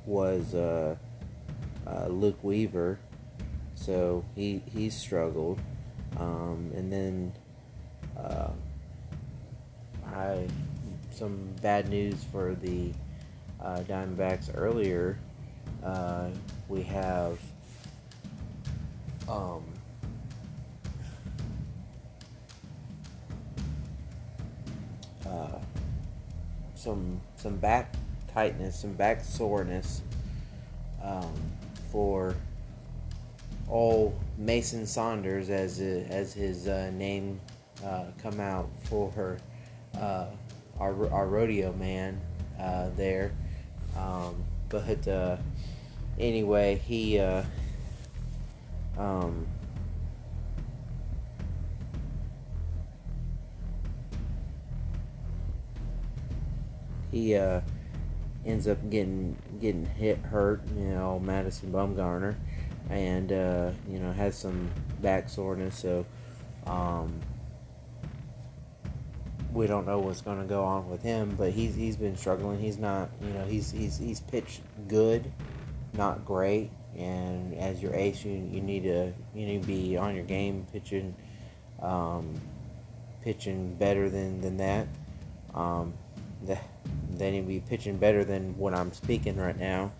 was 0.05 0.53
uh, 0.53 0.95
uh, 1.87 2.07
Luke 2.07 2.43
Weaver, 2.43 2.99
so 3.75 4.23
he 4.35 4.61
he 4.73 4.89
struggled, 4.89 5.59
um, 6.17 6.71
and 6.75 6.91
then 6.91 7.33
uh, 8.17 8.49
I 10.05 10.47
some 11.11 11.49
bad 11.61 11.89
news 11.89 12.23
for 12.31 12.55
the 12.55 12.91
uh, 13.61 13.79
Diamondbacks 13.79 14.51
earlier. 14.53 15.17
Uh, 15.83 16.29
we 16.67 16.83
have 16.83 17.39
um, 19.27 19.63
uh, 25.27 25.59
some 26.75 27.19
some 27.35 27.57
back 27.57 27.95
tightness, 28.33 28.79
some 28.79 28.93
back 28.93 29.23
soreness 29.23 30.01
um, 31.03 31.33
for 31.91 32.35
old 33.69 34.19
Mason 34.37 34.85
Saunders 34.85 35.49
as 35.49 35.79
as 35.79 36.33
his 36.33 36.67
uh, 36.67 36.91
name 36.91 37.39
uh, 37.83 38.05
come 38.21 38.39
out 38.39 38.69
for 38.83 39.37
uh, 39.99 40.27
our 40.79 41.11
our 41.11 41.27
rodeo 41.27 41.73
man 41.73 42.19
uh, 42.59 42.89
there. 42.95 43.31
Um, 43.97 44.43
but 44.69 45.07
uh, 45.07 45.37
anyway, 46.19 46.81
he 46.85 47.19
uh, 47.19 47.43
um, 48.97 49.45
he 57.11 57.35
uh, 57.35 57.61
ends 58.45 58.67
up 58.67 58.89
getting 58.89 59.37
getting 59.59 59.85
hit 59.85 60.17
hurt. 60.19 60.61
You 60.75 60.89
know, 60.89 61.19
Madison 61.19 61.71
Bumgarner. 61.71 62.35
and 62.89 63.31
uh, 63.31 63.71
you 63.89 63.99
know 63.99 64.11
has 64.11 64.35
some 64.37 64.69
back 65.01 65.29
soreness. 65.29 65.77
So 65.77 66.05
um, 66.67 67.19
we 69.53 69.67
don't 69.67 69.85
know 69.85 69.99
what's 69.99 70.21
going 70.21 70.39
to 70.39 70.45
go 70.45 70.63
on 70.63 70.89
with 70.89 71.01
him. 71.01 71.35
But 71.37 71.51
he's 71.51 71.75
he's 71.75 71.95
been 71.95 72.17
struggling. 72.17 72.59
He's 72.59 72.77
not 72.77 73.09
you 73.21 73.33
know 73.33 73.45
he's 73.45 73.71
he's 73.71 73.97
he's 73.97 74.19
pitched 74.19 74.61
good, 74.87 75.31
not 75.93 76.25
great. 76.25 76.71
And 76.97 77.53
as 77.55 77.81
your 77.81 77.93
ace, 77.93 78.23
you, 78.23 78.31
you 78.31 78.61
need 78.61 78.83
to 78.83 79.11
you 79.33 79.45
need 79.45 79.61
to 79.61 79.67
be 79.67 79.97
on 79.97 80.15
your 80.15 80.23
game, 80.23 80.65
pitching, 80.71 81.15
um, 81.81 82.39
pitching 83.21 83.75
better 83.75 84.09
than 84.09 84.41
than 84.41 84.57
that. 84.57 84.87
Um, 85.53 85.93
the, 86.45 86.57
need 87.17 87.41
to 87.41 87.47
be 87.47 87.59
pitching 87.59 87.97
better 87.97 88.23
than 88.23 88.57
what 88.57 88.73
I'm 88.73 88.93
speaking 88.93 89.37
right 89.37 89.57
now. 89.57 89.91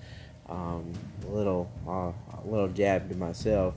Um, 0.47 0.93
a 1.27 1.31
little 1.31 1.69
uh, 1.87 2.11
a 2.43 2.45
little 2.45 2.67
jab 2.69 3.09
to 3.09 3.15
myself 3.15 3.75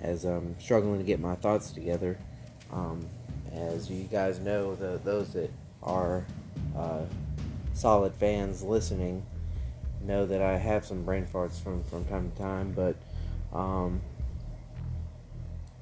as 0.00 0.24
I'm 0.24 0.58
struggling 0.60 0.98
to 0.98 1.04
get 1.04 1.20
my 1.20 1.34
thoughts 1.34 1.72
together. 1.72 2.18
Um, 2.72 3.06
as 3.52 3.90
you 3.90 4.04
guys 4.04 4.38
know, 4.38 4.74
the, 4.74 5.00
those 5.04 5.32
that 5.32 5.50
are 5.82 6.24
uh, 6.76 7.02
solid 7.74 8.14
fans 8.14 8.62
listening 8.62 9.24
know 10.02 10.26
that 10.26 10.42
I 10.42 10.56
have 10.56 10.84
some 10.84 11.04
brain 11.04 11.26
farts 11.26 11.62
from, 11.62 11.82
from 11.84 12.04
time 12.06 12.30
to 12.30 12.38
time, 12.38 12.72
but 12.72 12.96
um, 13.56 14.00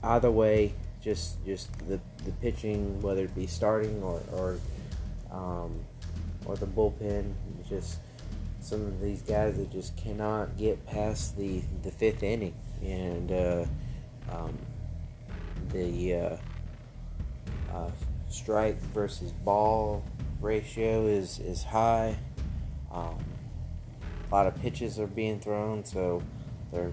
either 0.03 0.31
way, 0.31 0.75
just 1.03 1.45
just 1.45 1.73
the, 1.89 2.01
the 2.25 2.33
pitching, 2.41 3.01
whether 3.03 3.25
it 3.25 3.35
be 3.35 3.47
starting 3.47 4.03
or 4.03 4.21
or, 4.33 4.59
um, 5.31 5.85
or 6.45 6.57
the 6.57 6.67
bullpen, 6.67 7.33
just 7.69 7.99
some 8.61 8.85
of 8.85 9.01
these 9.01 9.23
guys 9.23 9.57
that 9.57 9.71
just 9.71 9.97
cannot 9.97 10.57
get 10.57 10.85
past 10.87 11.37
the, 11.37 11.63
the 11.85 11.91
fifth 11.91 12.25
inning, 12.25 12.55
and 12.83 13.31
uh, 13.31 13.65
um, 14.33 14.59
the 15.73 16.15
uh, 16.15 16.37
uh, 17.73 17.91
strike 18.29 18.81
versus 18.93 19.33
ball 19.45 20.05
ratio 20.41 21.07
is 21.07 21.39
is 21.39 21.63
high. 21.63 22.17
Um, 22.91 23.25
a 24.31 24.35
lot 24.35 24.47
of 24.47 24.61
pitches 24.61 24.99
are 24.99 25.07
being 25.07 25.41
thrown, 25.41 25.85
so 25.85 26.23
they're 26.73 26.93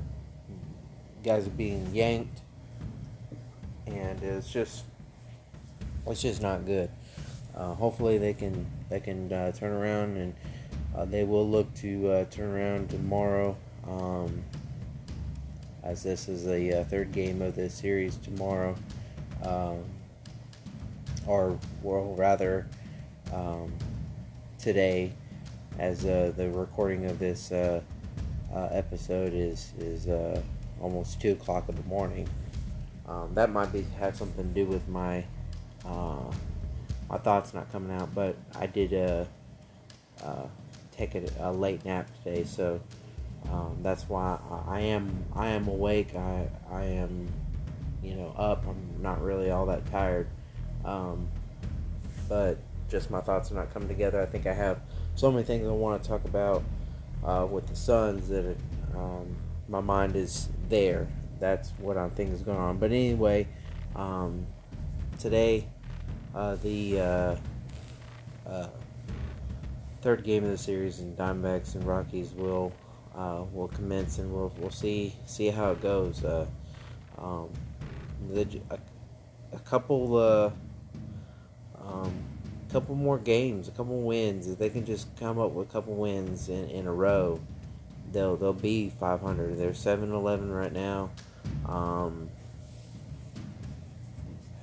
guys 1.23 1.47
are 1.47 1.51
being 1.51 1.87
yanked, 1.93 2.41
and 3.87 4.21
it's 4.21 4.51
just 4.51 4.83
it's 6.07 6.21
just 6.21 6.41
not 6.41 6.65
good. 6.65 6.89
Uh, 7.55 7.73
hopefully 7.73 8.17
they 8.17 8.33
can 8.33 8.65
they 8.89 8.99
can 8.99 9.31
uh, 9.31 9.51
turn 9.51 9.71
around 9.71 10.17
and 10.17 10.33
uh, 10.95 11.05
they 11.05 11.23
will 11.23 11.47
look 11.47 11.73
to 11.75 12.09
uh, 12.09 12.25
turn 12.25 12.51
around 12.51 12.89
tomorrow. 12.89 13.55
Um, 13.87 14.43
as 15.83 16.01
this 16.01 16.29
is 16.29 16.45
the 16.45 16.79
uh, 16.79 16.83
third 16.85 17.11
game 17.11 17.41
of 17.41 17.55
the 17.55 17.69
series 17.69 18.15
tomorrow, 18.17 18.75
um, 19.43 19.83
or 21.27 21.59
well, 21.81 22.15
rather 22.15 22.65
um, 23.33 23.73
today, 24.57 25.11
as 25.79 26.05
uh, 26.05 26.31
the 26.35 26.49
recording 26.49 27.05
of 27.05 27.19
this 27.19 27.51
uh, 27.51 27.81
uh, 28.53 28.67
episode 28.71 29.33
is 29.33 29.73
is 29.79 30.07
uh, 30.07 30.41
almost 30.81 31.19
two 31.19 31.31
o'clock 31.31 31.67
in 31.69 31.75
the 31.75 31.83
morning. 31.83 32.27
Um, 33.07 33.33
that 33.33 33.49
might 33.49 33.73
be 33.73 33.85
have 33.99 34.15
something 34.15 34.47
to 34.47 34.53
do 34.53 34.65
with 34.65 34.87
my 34.87 35.23
uh, 35.85 36.31
my 37.09 37.17
thoughts 37.17 37.53
not 37.53 37.71
coming 37.71 37.95
out, 37.95 38.13
but 38.13 38.35
I 38.55 38.67
did 38.67 38.93
uh, 38.93 39.25
take 40.91 41.15
a, 41.15 41.23
a, 41.39 41.51
late 41.51 41.83
nap 41.85 42.07
today, 42.23 42.43
so 42.43 42.79
um, 43.51 43.77
that's 43.81 44.07
why 44.07 44.37
I, 44.49 44.77
I 44.77 44.79
am 44.81 45.25
I 45.35 45.47
am 45.49 45.67
awake. 45.67 46.15
I 46.15 46.47
I 46.71 46.83
am 46.83 47.27
you 48.03 48.15
know 48.15 48.33
up. 48.37 48.65
I'm 48.67 49.01
not 49.01 49.21
really 49.21 49.49
all 49.49 49.65
that 49.65 49.85
tired, 49.87 50.27
um, 50.85 51.27
but 52.29 52.57
just 52.89 53.09
my 53.09 53.21
thoughts 53.21 53.51
are 53.51 53.55
not 53.55 53.73
coming 53.73 53.87
together. 53.87 54.21
I 54.21 54.25
think 54.27 54.45
I 54.45 54.53
have 54.53 54.79
so 55.15 55.31
many 55.31 55.43
things 55.43 55.67
I 55.67 55.71
want 55.71 56.01
to 56.01 56.09
talk 56.09 56.25
about 56.25 56.63
uh, 57.23 57.47
with 57.49 57.67
the 57.67 57.75
Suns 57.75 58.27
that 58.29 58.57
um, 58.95 59.35
my 59.67 59.79
mind 59.79 60.15
is 60.15 60.49
there. 60.69 61.07
That's 61.39 61.69
what 61.77 61.97
I'm 61.97 62.11
thinking 62.11 62.35
is 62.35 62.41
going 62.41 62.57
on. 62.57 62.77
But 62.77 62.91
anyway, 62.91 63.47
um, 63.95 64.45
today 65.19 65.67
uh, 66.33 66.55
the 66.55 66.99
uh, 66.99 67.35
uh 68.47 68.67
third 70.01 70.23
game 70.23 70.43
of 70.43 70.49
the 70.49 70.57
series 70.57 70.99
in 70.99 71.15
Diamondbacks 71.15 71.75
and 71.75 71.85
Rockies 71.85 72.31
will 72.33 72.73
uh, 73.15 73.43
will 73.53 73.67
commence, 73.69 74.17
and 74.17 74.33
we'll 74.33 74.51
we'll 74.57 74.71
see 74.71 75.15
see 75.25 75.49
how 75.49 75.71
it 75.71 75.81
goes. 75.81 76.23
Uh, 76.23 76.45
um, 77.17 77.49
the, 78.29 78.61
a, 78.71 78.79
a 79.53 79.59
couple 79.59 80.15
uh, 80.17 80.51
couple 82.73 82.95
more 82.95 83.19
games, 83.19 83.67
a 83.67 83.71
couple 83.71 84.01
wins. 84.01 84.47
If 84.47 84.57
they 84.57 84.69
can 84.69 84.85
just 84.85 85.15
come 85.17 85.39
up 85.39 85.51
with 85.51 85.69
a 85.69 85.71
couple 85.71 85.93
wins 85.93 86.49
in, 86.49 86.69
in 86.69 86.87
a 86.87 86.93
row, 86.93 87.39
they'll 88.11 88.35
they'll 88.35 88.51
be 88.51 88.89
500. 88.89 89.57
They're 89.57 89.71
7-11 89.71 90.53
right 90.53 90.73
now. 90.73 91.11
Um, 91.67 92.29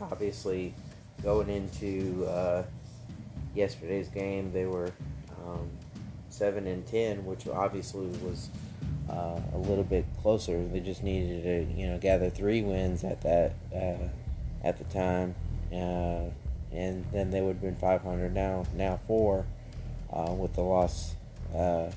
obviously, 0.00 0.74
going 1.22 1.48
into 1.48 2.26
uh, 2.26 2.64
yesterday's 3.54 4.08
game, 4.08 4.52
they 4.52 4.66
were 4.66 4.90
um, 5.46 5.70
seven 6.30 6.66
and 6.66 6.84
ten, 6.86 7.24
which 7.24 7.46
obviously 7.46 8.06
was 8.24 8.48
uh, 9.08 9.40
a 9.54 9.58
little 9.58 9.84
bit 9.84 10.04
closer. 10.20 10.66
They 10.66 10.80
just 10.80 11.02
needed 11.02 11.44
to, 11.44 11.80
you 11.80 11.86
know, 11.86 11.98
gather 11.98 12.28
three 12.28 12.62
wins 12.62 13.04
at 13.04 13.20
that 13.22 13.54
uh, 13.74 14.08
at 14.64 14.78
the 14.78 14.84
time, 14.84 15.34
uh, 15.72 16.30
and 16.72 17.04
then 17.12 17.30
they 17.30 17.40
would 17.40 17.56
have 17.56 17.62
been 17.62 17.76
500. 17.76 18.34
Now, 18.34 18.64
now 18.74 19.00
four 19.06 19.46
uh, 20.12 20.32
with 20.32 20.54
the 20.54 20.62
loss 20.62 21.14
uh, 21.54 21.90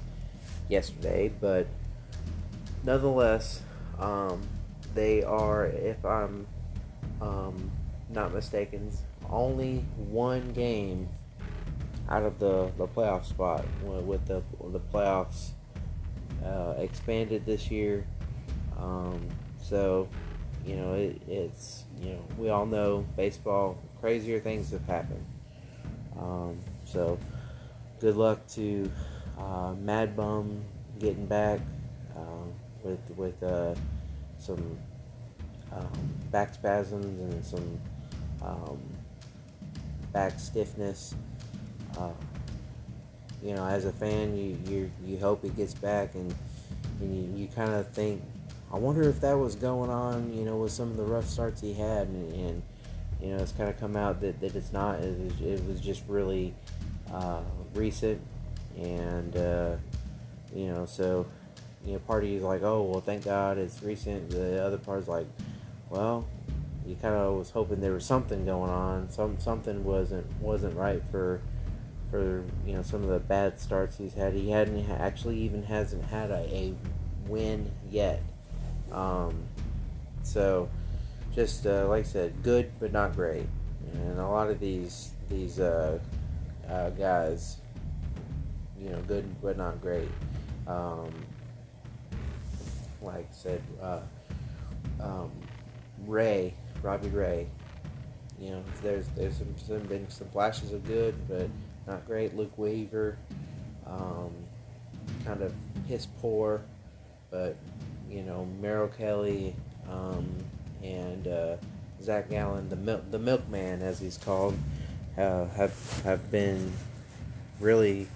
yesterday, 0.70 1.32
but 1.40 1.68
nonetheless, 2.84 3.62
um, 4.00 4.42
they 4.94 5.24
are, 5.24 5.66
if 5.66 6.04
I'm 6.06 6.46
um, 7.22 7.72
not 8.10 8.34
mistaken, 8.34 8.92
only 9.30 9.86
one 9.98 10.52
game 10.54 11.10
out 12.10 12.24
of 12.24 12.40
the, 12.40 12.72
the 12.78 12.88
playoff 12.88 13.26
spot 13.26 13.66
with 13.84 14.26
the 14.28 14.44
the 14.72 14.80
playoffs 14.80 15.52
uh, 16.44 16.74
expanded 16.78 17.46
this 17.46 17.72
year. 17.72 18.06
Um, 18.78 19.28
so, 19.62 20.10
you 20.66 20.76
know, 20.76 20.94
it, 20.94 21.22
it's 21.28 21.86
you 22.02 22.12
know 22.12 22.26
we 22.38 22.50
all 22.50 22.66
know 22.66 23.06
baseball 23.16 23.78
crazier 24.04 24.38
things 24.38 24.70
have 24.72 24.86
happened. 24.86 25.26
Um, 26.20 26.60
so, 26.84 27.18
good 28.02 28.18
luck 28.18 28.46
to 28.50 28.92
uh, 29.40 29.76
Mad 29.80 30.18
Bum 30.18 30.62
getting 31.00 31.26
back 31.26 31.62
uh, 32.14 32.50
with 32.84 33.00
with 33.16 33.42
uh, 33.42 33.74
some 34.40 34.78
um, 35.72 36.14
back 36.32 36.54
spasms 36.54 37.22
and 37.22 37.46
some 37.46 37.80
um, 38.42 38.82
back 40.12 40.38
stiffness. 40.38 41.16
Uh, 41.98 42.12
you 43.42 43.56
know, 43.56 43.66
as 43.66 43.86
a 43.86 43.94
fan, 43.94 44.36
you 44.36 44.58
you, 44.70 44.92
you 45.06 45.18
hope 45.18 45.44
he 45.44 45.50
gets 45.50 45.76
back, 45.76 46.14
and, 46.16 46.36
and 47.00 47.16
you, 47.16 47.44
you 47.44 47.48
kind 47.56 47.72
of 47.72 47.88
think, 47.92 48.22
I 48.70 48.76
wonder 48.76 49.04
if 49.04 49.22
that 49.22 49.40
was 49.40 49.56
going 49.56 49.90
on, 49.90 50.34
you 50.34 50.44
know, 50.44 50.58
with 50.58 50.74
some 50.74 50.92
of 50.92 50.98
the 50.98 51.04
rough 51.04 51.30
starts 51.30 51.62
he 51.62 51.74
had, 51.74 52.08
and, 52.08 52.34
and 52.34 52.64
you 53.24 53.30
know, 53.30 53.38
it's 53.38 53.54
kind 53.54 53.70
of 53.70 53.80
come 53.80 53.96
out 53.96 54.20
that, 54.20 54.42
that 54.42 54.54
it's 54.54 54.74
not. 54.74 55.00
It 55.00 55.18
was, 55.18 55.42
it 55.42 55.66
was 55.66 55.80
just 55.80 56.04
really 56.10 56.54
uh, 57.12 57.42
recent, 57.74 58.20
and 58.78 59.36
uh, 59.38 59.76
you 60.54 60.68
know, 60.68 60.86
so 60.86 61.26
you 61.86 61.94
know, 61.94 62.00
part 62.00 62.26
of 62.26 62.30
you 62.30 62.38
is 62.38 62.44
like, 62.44 62.64
oh 62.64 62.84
well, 62.84 63.00
thank 63.00 63.24
God 63.24 63.58
it's 63.58 63.82
recent. 63.82 64.30
The 64.30 64.62
other 64.62 64.78
part 64.78 65.00
is 65.00 65.08
like, 65.08 65.28
well, 65.90 66.28
you 66.86 66.98
kind 67.02 67.16
of 67.16 67.38
was 67.38 67.52
hoping 67.52 67.80
there 67.80 67.94
was 67.94 68.06
something 68.06 68.46
going 68.46 68.70
on. 68.70 69.10
Some 69.10 69.40
something 69.40 69.86
wasn't 69.86 70.26
wasn't 70.42 70.76
right 70.76 71.02
for 71.10 71.40
for 72.12 72.44
you 72.66 72.74
know 72.74 72.82
some 72.82 73.04
of 73.04 73.10
the 73.10 73.20
bad 73.20 73.58
starts 73.58 73.98
he's 73.98 74.16
had. 74.16 74.34
He 74.34 74.52
hadn't 74.52 74.90
actually 74.90 75.38
even 75.40 75.64
hasn't 75.64 76.04
had 76.06 76.30
a, 76.30 76.44
a 76.54 76.74
win 77.28 77.72
yet. 77.90 78.22
Um, 78.92 79.46
so 80.24 80.70
just 81.34 81.66
uh, 81.66 81.88
like 81.88 82.02
I 82.02 82.08
said, 82.08 82.44
good 82.44 82.72
but 82.80 82.92
not 82.92 83.16
great. 83.16 83.48
And 83.94 84.20
a 84.20 84.28
lot 84.28 84.50
of 84.50 84.60
these 84.60 85.12
these 85.30 85.60
uh, 85.60 86.00
uh, 86.70 86.90
guys, 86.92 87.58
you 88.80 88.90
know, 88.90 89.02
good 89.08 89.26
but 89.42 89.58
not 89.58 89.82
great. 89.82 90.10
Um, 90.68 91.12
like 93.02 93.28
I 93.30 93.34
said, 93.34 93.62
uh, 93.82 94.00
um, 95.02 95.32
Ray, 96.06 96.54
Robbie 96.82 97.10
Ray. 97.10 97.48
You 98.40 98.52
know, 98.52 98.64
there's 98.82 99.08
there's 99.10 99.38
some, 99.38 99.56
some 99.58 99.80
been 99.84 100.10
some 100.10 100.28
flashes 100.30 100.74
of 100.74 100.86
good, 100.86 101.16
but 101.28 101.50
not 101.88 102.06
great. 102.06 102.36
Luke 102.36 102.58
Weaver, 102.58 103.18
um, 103.86 104.32
kind 105.26 105.42
of 105.42 105.54
piss 105.88 106.08
poor, 106.20 106.62
but 107.30 107.56
you 108.10 108.22
know 108.22 108.48
Merrill 108.60 108.88
Kelly 108.88 109.56
um, 109.90 110.26
and 110.84 111.28
uh, 111.28 111.56
Zach 112.02 112.32
Allen, 112.32 112.70
the 112.70 113.02
the 113.10 113.20
milkman 113.20 113.82
as 113.82 114.00
he's 114.00 114.18
called, 114.18 114.58
uh, 115.18 115.46
have 115.46 116.02
have 116.04 116.32
been 116.32 116.72
really 117.60 118.08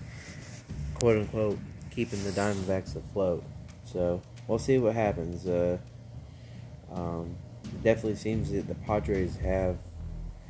quote 0.96 1.18
unquote 1.18 1.58
keeping 1.92 2.24
the 2.24 2.32
Diamondbacks 2.32 2.96
afloat. 2.96 3.44
So 3.86 4.22
we'll 4.48 4.60
see 4.60 4.78
what 4.78 4.94
happens. 4.94 5.48
Uh, 5.48 5.78
um, 6.94 7.36
definitely 7.84 8.16
seems 8.16 8.52
that 8.52 8.68
the 8.68 8.76
Padres 8.76 9.38
have 9.38 9.78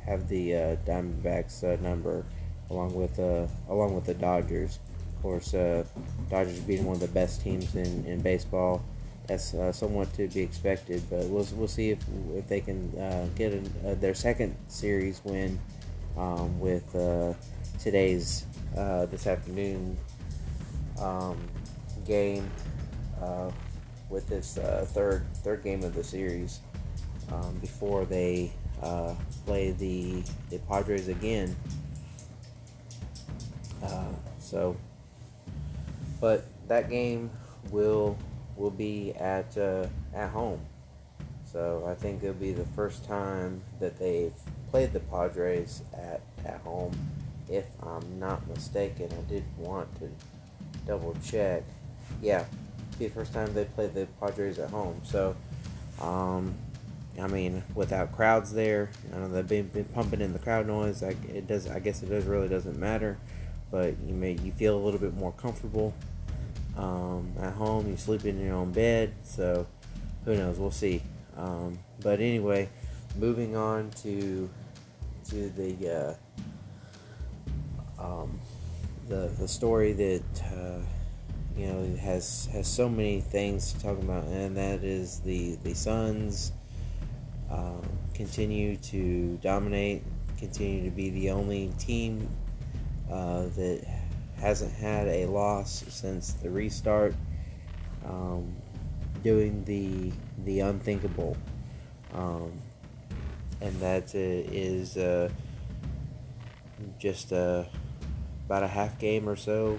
have 0.04 0.28
the 0.28 0.54
uh, 0.54 0.76
Diamondbacks 0.86 1.62
uh, 1.64 1.80
number 1.82 2.24
along 2.70 2.94
with 2.94 3.18
uh, 3.18 3.46
along 3.68 3.94
with 3.94 4.04
the 4.04 4.14
Dodgers. 4.14 4.78
Of 5.16 5.22
course, 5.22 5.54
uh, 5.54 5.84
Dodgers 6.30 6.60
being 6.60 6.84
one 6.84 6.94
of 6.94 7.00
the 7.00 7.08
best 7.08 7.42
teams 7.42 7.74
in, 7.74 8.04
in 8.06 8.20
baseball, 8.20 8.84
that's 9.28 9.52
uh, 9.52 9.70
somewhat 9.70 10.12
to 10.14 10.26
be 10.28 10.40
expected. 10.40 11.02
But 11.08 11.26
we'll, 11.26 11.46
we'll 11.54 11.68
see 11.68 11.90
if 11.90 12.00
if 12.34 12.48
they 12.48 12.60
can 12.60 12.90
uh, 12.98 13.28
get 13.36 13.52
uh, 13.54 13.94
their 13.94 14.14
second 14.14 14.56
series 14.66 15.20
win 15.22 15.60
um, 16.16 16.58
with 16.58 16.96
uh, 16.96 17.34
today's 17.78 18.46
uh, 18.76 19.06
this 19.06 19.26
afternoon 19.26 19.96
um, 21.00 21.38
game 22.06 22.50
uh, 23.22 23.50
with 24.10 24.26
this 24.28 24.58
third 24.94 25.24
third 25.44 25.62
game 25.62 25.84
of 25.84 25.94
the 25.94 26.02
series 26.02 26.60
um, 27.30 27.54
before 27.58 28.04
they 28.06 28.50
play 29.44 29.70
the 29.72 30.22
the 30.50 30.58
Padres 30.66 31.08
again. 31.08 31.54
So, 34.38 34.78
but 36.22 36.46
that 36.68 36.88
game 36.88 37.28
will 37.70 38.16
will 38.58 38.70
be 38.70 39.14
at 39.14 39.56
uh, 39.56 39.86
at 40.14 40.30
home. 40.30 40.60
So 41.50 41.86
I 41.88 41.94
think 41.94 42.22
it'll 42.22 42.34
be 42.34 42.52
the 42.52 42.66
first 42.66 43.04
time 43.06 43.62
that 43.80 43.98
they've 43.98 44.34
played 44.70 44.92
the 44.92 45.00
Padres 45.00 45.82
at 45.94 46.20
at 46.44 46.60
home. 46.60 46.92
If 47.48 47.64
I'm 47.82 48.18
not 48.18 48.46
mistaken, 48.46 49.08
I 49.12 49.30
did 49.30 49.44
want 49.56 49.88
to 50.00 50.10
double 50.86 51.16
check. 51.24 51.62
Yeah, 52.20 52.44
be 52.98 53.06
the 53.06 53.14
first 53.14 53.32
time 53.32 53.54
they 53.54 53.64
played 53.64 53.94
the 53.94 54.06
Padres 54.20 54.58
at 54.58 54.70
home. 54.70 55.00
So, 55.04 55.34
um, 56.00 56.54
I 57.18 57.26
mean, 57.26 57.62
without 57.74 58.12
crowds 58.12 58.52
there, 58.52 58.90
I 59.14 59.18
know 59.18 59.28
they've 59.28 59.48
been, 59.48 59.68
been 59.68 59.84
pumping 59.84 60.20
in 60.20 60.34
the 60.34 60.38
crowd 60.38 60.66
noise. 60.66 61.02
I, 61.02 61.14
it 61.32 61.46
does. 61.46 61.66
I 61.68 61.78
guess 61.78 62.02
it 62.02 62.10
does 62.10 62.24
really 62.24 62.48
doesn't 62.48 62.78
matter, 62.78 63.16
but 63.70 63.98
you 64.06 64.14
may 64.14 64.32
you 64.32 64.52
feel 64.52 64.76
a 64.76 64.82
little 64.82 65.00
bit 65.00 65.14
more 65.14 65.32
comfortable 65.32 65.94
um, 66.78 67.32
at 67.40 67.52
home. 67.52 67.88
You 67.90 67.96
sleep 67.96 68.24
in 68.24 68.40
your 68.40 68.54
own 68.54 68.72
bed, 68.72 69.12
so 69.24 69.66
who 70.24 70.36
knows? 70.36 70.58
We'll 70.58 70.70
see. 70.70 71.02
Um, 71.36 71.78
but 72.00 72.20
anyway, 72.20 72.68
moving 73.18 73.56
on 73.56 73.90
to 74.02 74.48
to 75.30 75.50
the 75.50 76.16
uh, 77.98 78.02
um, 78.02 78.40
the 79.08 79.30
the 79.38 79.48
story 79.48 79.92
that 79.92 80.42
uh, 80.44 80.78
you 81.56 81.66
know 81.66 81.96
has 81.96 82.48
has 82.52 82.66
so 82.66 82.88
many 82.88 83.20
things 83.20 83.72
to 83.72 83.80
talk 83.80 83.98
about, 83.98 84.24
and 84.24 84.56
that 84.56 84.84
is 84.84 85.20
the 85.20 85.56
the 85.64 85.74
Suns 85.74 86.52
um, 87.50 87.82
continue 88.14 88.76
to 88.76 89.38
dominate, 89.42 90.02
continue 90.38 90.84
to 90.84 90.90
be 90.94 91.10
the 91.10 91.30
only 91.30 91.72
team 91.78 92.28
uh, 93.10 93.42
that 93.56 93.84
hasn't 94.40 94.72
had 94.72 95.08
a 95.08 95.26
loss 95.26 95.84
since 95.88 96.32
the 96.32 96.50
restart, 96.50 97.14
um, 98.04 98.54
doing 99.22 99.64
the 99.64 100.12
the 100.44 100.60
unthinkable, 100.60 101.36
um, 102.14 102.52
and 103.60 103.78
that 103.80 104.14
is 104.14 104.96
uh, 104.96 105.28
just 106.98 107.32
uh, 107.32 107.64
about 108.46 108.62
a 108.62 108.68
half 108.68 108.98
game 108.98 109.28
or 109.28 109.36
so 109.36 109.78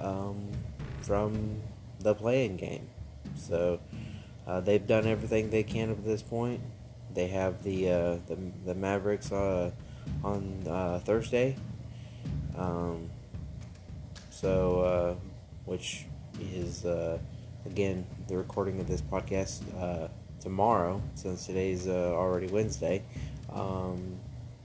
um, 0.00 0.50
from 1.02 1.60
the 2.00 2.14
playing 2.14 2.56
game. 2.56 2.88
So 3.36 3.80
uh, 4.46 4.60
they've 4.60 4.86
done 4.86 5.06
everything 5.06 5.50
they 5.50 5.62
can 5.62 5.90
up 5.90 5.96
to 5.96 6.02
this 6.02 6.22
point. 6.22 6.60
They 7.12 7.28
have 7.28 7.62
the 7.62 7.90
uh, 7.90 8.16
the, 8.26 8.38
the 8.64 8.74
Mavericks 8.74 9.30
uh, 9.32 9.70
on 10.22 10.64
uh, 10.68 11.00
Thursday. 11.00 11.56
Um, 12.56 13.10
so, 14.44 14.80
uh, 14.82 15.14
which 15.64 16.04
is 16.38 16.84
uh, 16.84 17.18
again 17.64 18.04
the 18.28 18.36
recording 18.36 18.78
of 18.78 18.86
this 18.86 19.00
podcast 19.00 19.62
tomorrow, 20.38 21.00
since 21.14 21.46
today's 21.46 21.88
already 21.88 22.46
Wednesday. 22.48 23.02
Um, 23.50 24.18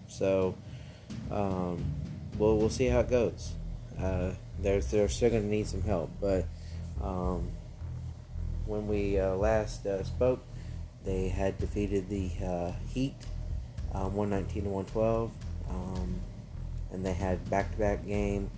so, 0.10 0.54
um, 1.32 1.82
we'll 2.38 2.58
we'll 2.58 2.70
see 2.70 2.88
how 2.88 3.00
it 3.00 3.10
goes. 3.10 3.54
they're 3.98 4.82
they're 4.82 5.08
still 5.08 5.30
going 5.30 5.44
to 5.44 5.48
need 5.48 5.66
some 5.66 5.84
help, 5.84 6.12
but 6.20 6.44
um, 7.02 7.48
when 8.66 8.86
we 8.86 9.18
uh, 9.18 9.36
last 9.36 9.86
uh, 9.86 10.04
spoke, 10.04 10.44
they 11.06 11.30
had 11.30 11.58
defeated 11.58 12.10
the 12.10 12.30
uh, 12.46 12.74
Heat 12.90 13.16
um, 13.94 14.14
119 14.14 14.64
to 14.64 14.70
112, 14.70 15.32
um, 15.70 16.20
and 16.92 17.06
they 17.06 17.14
had 17.14 17.50
back-to-back 17.50 18.06
game 18.06 18.52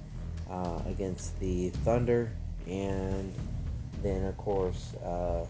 uh, 0.51 0.81
against 0.87 1.39
the 1.39 1.69
Thunder, 1.69 2.31
and 2.67 3.33
then 4.03 4.25
of 4.25 4.37
course 4.37 4.93
uh, 4.95 5.45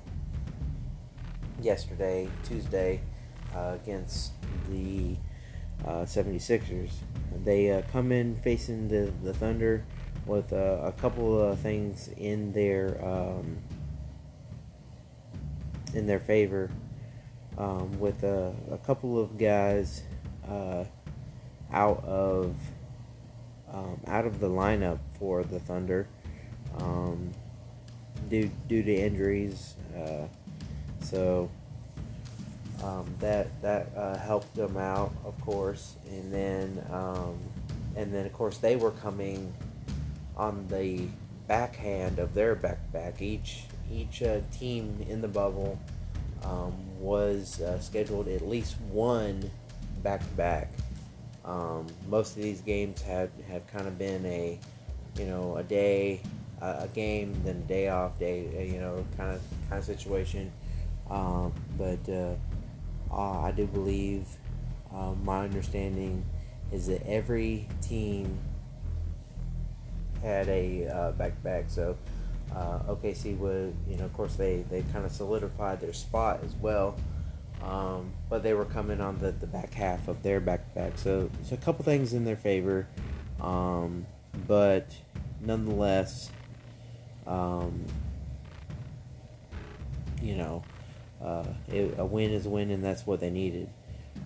yesterday, 1.62 2.30
Tuesday, 2.44 3.02
uh, 3.56 3.78
against 3.82 4.34
the 4.70 5.16
76ers. 5.84 6.92
They 7.44 7.84
come 7.92 8.12
in 8.12 8.36
facing 8.36 8.88
the, 8.90 9.12
the 9.24 9.34
Thunder 9.34 9.84
with 10.28 10.52
a 10.52 10.94
couple 10.98 11.42
of 11.42 11.60
things 11.60 12.10
in 12.18 12.54
their 12.54 13.04
um, 13.04 13.58
in 15.94 16.08
their 16.08 16.20
favor 16.20 16.70
um, 17.58 18.00
with 18.00 18.24
a, 18.24 18.54
a, 18.72 18.78
couple 18.78 19.20
of 19.20 19.38
guys 19.38 20.04
uh, 20.48 20.86
out 21.72 22.04
of 22.06 22.56
um, 23.73 23.99
out 24.07 24.25
of 24.25 24.39
the 24.39 24.49
lineup 24.49 24.99
for 25.17 25.43
the 25.43 25.60
Thunder 25.60 26.07
um, 26.77 27.31
due 28.29 28.49
due 28.67 28.84
to 28.84 28.93
injuries. 28.93 29.75
Uh, 29.95 30.27
so 31.01 31.49
um, 32.84 33.13
that 33.19 33.62
that 33.62 33.91
uh, 33.95 34.17
helped 34.17 34.53
them 34.55 34.77
out, 34.77 35.12
of 35.25 35.39
course, 35.41 35.95
and 36.10 36.34
then 36.34 36.86
um, 36.91 37.38
and 37.95 38.13
then 38.13 38.25
of 38.25 38.34
course 38.34 38.57
they 38.57 38.75
were 38.75 38.91
coming 38.91 39.53
on 40.38 40.67
the 40.69 41.07
backhand 41.47 42.19
of 42.19 42.34
their 42.34 42.55
back 42.55 43.21
Each 43.21 43.63
each 43.91 44.23
uh, 44.23 44.39
team 44.57 45.05
in 45.10 45.21
the 45.21 45.27
bubble 45.27 45.77
um, 46.43 46.73
was 46.99 47.62
uh, 47.62 47.79
scheduled 47.79 48.27
at 48.27 48.47
least 48.47 48.79
one 48.89 49.51
back 50.01 50.21
to 50.21 50.36
back. 50.36 50.71
Most 52.08 52.38
of 52.38 52.43
these 52.43 52.62
games 52.62 53.01
have, 53.01 53.30
have 53.49 53.65
kind 53.67 53.88
of 53.88 53.97
been 53.97 54.25
a, 54.25 54.60
you 55.17 55.25
know, 55.25 55.58
a 55.58 55.63
day, 55.63 56.21
a 56.62 56.88
game, 56.93 57.39
then 57.43 57.56
a 57.56 57.67
day 57.67 57.89
off, 57.89 58.19
day, 58.19 58.47
uh, 58.56 58.62
you 58.62 58.80
know, 58.80 59.06
kind 59.17 59.32
of 59.34 59.41
kind 59.69 59.80
of 59.80 59.86
situation. 59.86 60.51
Um, 61.10 61.54
but 61.77 62.08
uh, 62.08 62.36
uh, 63.12 63.41
I 63.41 63.51
do 63.51 63.65
believe 63.67 64.25
uh, 64.93 65.13
my 65.23 65.43
understanding 65.43 66.23
is 66.71 66.88
that 66.88 67.06
every 67.06 67.67
team 67.82 68.38
had 70.21 70.47
a 70.47 71.13
back 71.17 71.36
to 71.36 71.41
back. 71.41 71.65
So 71.67 71.97
uh, 72.56 72.80
OKC 72.88 73.38
would, 73.38 73.75
you 73.89 73.97
know, 73.97 74.06
of 74.06 74.13
course 74.13 74.36
they, 74.36 74.63
they 74.69 74.84
kind 74.93 75.06
of 75.06 75.12
solidified 75.12 75.82
their 75.82 75.93
spot 75.93 76.41
as 76.45 76.56
well. 76.56 76.95
Um, 77.63 78.13
but 78.30 78.41
they 78.41 78.54
were 78.54 78.65
coming 78.65 79.02
on 79.02 79.19
the, 79.19 79.32
the 79.32 79.45
back 79.45 79.74
half 79.74 80.08
of 80.08 80.24
their 80.24 80.39
back 80.39 80.67
to 80.69 80.80
back. 80.80 80.97
So 80.97 81.30
there's 81.34 81.52
a 81.52 81.58
couple 81.58 81.86
things 81.86 82.13
in 82.13 82.26
their 82.26 82.36
favor. 82.36 82.88
Um, 83.39 84.06
but 84.47 84.88
nonetheless, 85.39 86.32
um, 87.28 87.86
you 90.21 90.36
know, 90.36 90.63
uh, 91.24 91.45
it, 91.67 91.95
a 91.97 92.06
win 92.06 92.32
is 92.32 92.45
a 92.45 92.50
win, 92.50 92.71
and 92.71 92.84
that's 92.84 93.06
what 93.06 93.19
they 93.19 93.30
needed. 93.30 93.69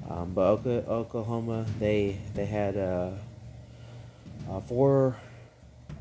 Um, 0.10 0.34
but 0.34 0.44
Oklahoma, 0.68 1.66
they 1.80 2.20
they 2.34 2.46
had 2.46 2.78
uh, 2.78 3.12
uh, 4.50 4.60
four 4.62 5.18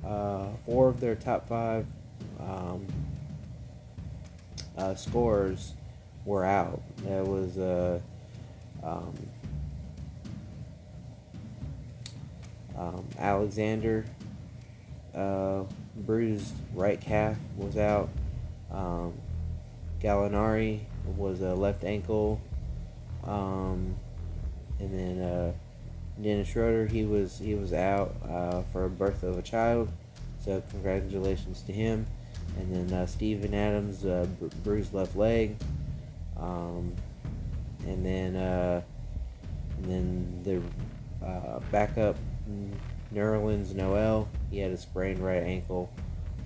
uh, 0.04 0.48
four 0.66 0.88
of 0.88 1.00
their 1.00 1.14
top 1.14 1.48
five 1.48 1.86
um, 2.38 2.86
uh, 4.76 4.94
scores 4.94 5.74
were 6.24 6.44
out. 6.44 6.82
That 7.04 7.26
was 7.26 7.56
a 7.58 8.02
um, 8.82 9.14
um, 12.76 13.04
Alexander 13.18 14.04
uh, 15.14 15.62
bruised 15.96 16.54
right 16.74 17.00
calf 17.00 17.36
was 17.56 17.76
out. 17.76 18.08
Um, 18.70 19.14
Gallinari 20.00 20.80
was 21.16 21.40
a 21.40 21.54
left 21.54 21.84
ankle. 21.84 22.40
Um, 23.24 23.94
and 24.78 24.92
then 24.92 25.22
uh, 25.22 25.52
Dennis 26.20 26.48
Schroeder, 26.48 26.86
he 26.86 27.04
was 27.04 27.38
he 27.38 27.54
was 27.54 27.72
out 27.72 28.14
uh, 28.28 28.62
for 28.72 28.84
a 28.84 28.90
birth 28.90 29.22
of 29.22 29.38
a 29.38 29.42
child. 29.42 29.88
So 30.44 30.62
congratulations 30.70 31.62
to 31.62 31.72
him. 31.72 32.06
And 32.58 32.90
then 32.90 32.98
uh, 32.98 33.06
Steven 33.06 33.54
Adams, 33.54 34.04
uh, 34.04 34.26
bruised 34.62 34.92
left 34.92 35.16
leg. 35.16 35.56
Um, 36.38 36.94
and 37.86 38.04
then 38.04 38.36
uh, 38.36 38.82
and 39.76 39.84
then 39.84 40.40
the 41.20 41.26
uh, 41.26 41.60
backup 41.70 42.16
Nerlens 43.12 43.74
Noel, 43.74 44.28
he 44.50 44.58
had 44.58 44.72
a 44.72 44.76
sprained 44.76 45.20
right 45.20 45.42
ankle. 45.42 45.92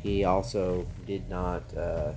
He 0.02 0.24
also 0.24 0.86
did 1.06 1.28
not 1.28 1.76
uh, 1.76 2.12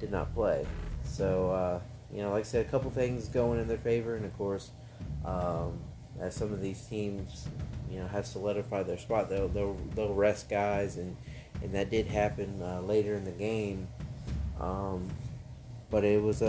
did 0.00 0.10
not 0.10 0.34
play. 0.34 0.66
So 1.04 1.50
uh, 1.50 1.80
you 2.12 2.22
know, 2.22 2.30
like 2.30 2.40
I 2.40 2.46
said, 2.46 2.66
a 2.66 2.68
couple 2.68 2.90
things 2.90 3.28
going 3.28 3.60
in 3.60 3.68
their 3.68 3.78
favor, 3.78 4.14
and 4.16 4.24
of 4.24 4.36
course, 4.36 4.70
um, 5.24 5.78
as 6.20 6.34
some 6.34 6.52
of 6.52 6.60
these 6.60 6.80
teams, 6.86 7.48
you 7.90 7.98
know, 8.00 8.06
have 8.06 8.26
solidified 8.26 8.86
their 8.86 8.98
spot, 8.98 9.28
they'll 9.28 9.48
they'll, 9.48 9.76
they'll 9.94 10.14
rest 10.14 10.48
guys, 10.48 10.96
and 10.96 11.16
and 11.62 11.72
that 11.74 11.90
did 11.90 12.06
happen 12.06 12.60
uh, 12.62 12.80
later 12.80 13.14
in 13.14 13.24
the 13.24 13.32
game. 13.32 13.88
Um, 14.60 15.08
but 15.94 16.02
it 16.02 16.20
was 16.20 16.42
a, 16.42 16.44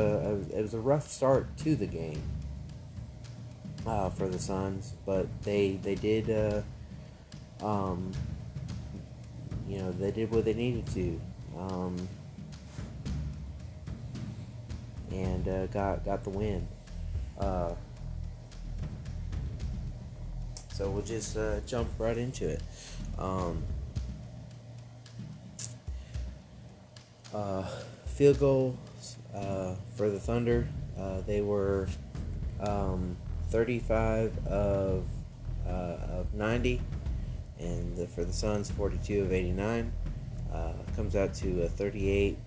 a, 0.51 0.57
it 0.57 0.61
was 0.63 0.73
a 0.73 0.79
rough 0.79 1.07
start 1.07 1.55
to 1.55 1.75
the 1.75 1.85
game 1.85 2.19
uh, 3.85 4.09
for 4.09 4.27
the 4.27 4.39
Suns, 4.39 4.93
but 5.05 5.27
they 5.43 5.73
they 5.83 5.93
did 5.93 6.31
uh, 6.31 6.63
um, 7.63 8.11
you 9.67 9.77
know 9.77 9.91
they 9.91 10.09
did 10.09 10.31
what 10.31 10.45
they 10.45 10.55
needed 10.55 10.87
to. 10.87 11.21
Um, 11.59 12.07
and 15.11 15.47
uh, 15.47 15.67
got 15.67 16.03
got 16.03 16.23
the 16.23 16.31
win. 16.31 16.67
Uh, 17.39 17.75
so 20.69 20.89
we'll 20.89 21.03
just 21.03 21.37
uh, 21.37 21.59
jump 21.67 21.87
right 21.99 22.17
into 22.17 22.49
it. 22.49 22.63
Um, 23.19 23.61
uh, 27.31 27.61
field 28.07 28.39
goals 28.39 28.75
uh, 29.35 29.75
for 29.95 30.09
the 30.09 30.19
Thunder. 30.19 30.67
Uh, 30.97 31.21
they 31.21 31.41
were 31.41 31.87
um, 32.61 33.17
35 33.49 34.47
of 34.47 35.05
of 35.65 36.33
90, 36.33 36.79
and 37.59 37.97
the, 37.97 38.07
for 38.07 38.23
the 38.23 38.31
Suns, 38.31 38.71
42 38.71 39.23
of 39.23 39.33
89. 39.33 39.91
comes 40.95 41.15
out 41.15 41.33
to 41.33 41.63
a 41.63 41.67
38.9 41.67 42.37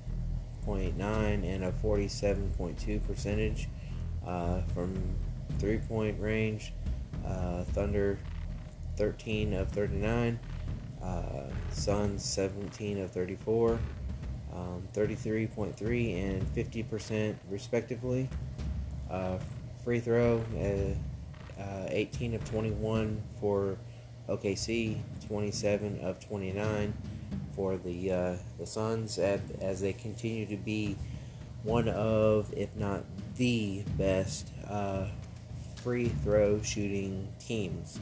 and 1.04 1.64
a 1.64 1.72
47.2 1.72 3.06
percentage 3.06 3.68
uh, 4.26 4.60
from 4.74 4.94
three 5.58 5.78
point 5.78 6.20
range. 6.20 6.72
Uh, 7.26 7.64
Thunder 7.64 8.18
13 8.96 9.54
of 9.54 9.68
39, 9.68 10.38
uh, 11.02 11.42
Suns 11.70 12.24
17 12.24 12.98
of 12.98 13.10
34, 13.10 13.78
um, 14.58 14.88
33.3 14.92 16.22
and 16.22 16.54
50% 16.54 17.36
respectively. 17.50 18.28
Uh, 19.10 19.38
free 19.84 20.00
throw 20.00 20.44
uh, 20.56 21.62
uh, 21.62 21.86
18 21.88 22.34
of 22.34 22.44
21 22.44 23.22
for 23.40 23.78
OKC, 24.28 24.98
27 25.26 26.00
of 26.00 26.20
29 26.20 26.92
for 27.54 27.76
the 27.76 28.12
uh, 28.12 28.36
the 28.58 28.66
Suns 28.66 29.18
as, 29.18 29.40
as 29.60 29.80
they 29.80 29.92
continue 29.92 30.46
to 30.46 30.56
be 30.56 30.96
one 31.62 31.88
of, 31.88 32.52
if 32.56 32.74
not 32.76 33.02
the 33.36 33.82
best 33.96 34.48
uh, 34.68 35.06
free 35.76 36.08
throw 36.22 36.62
shooting 36.62 37.28
teams, 37.40 37.98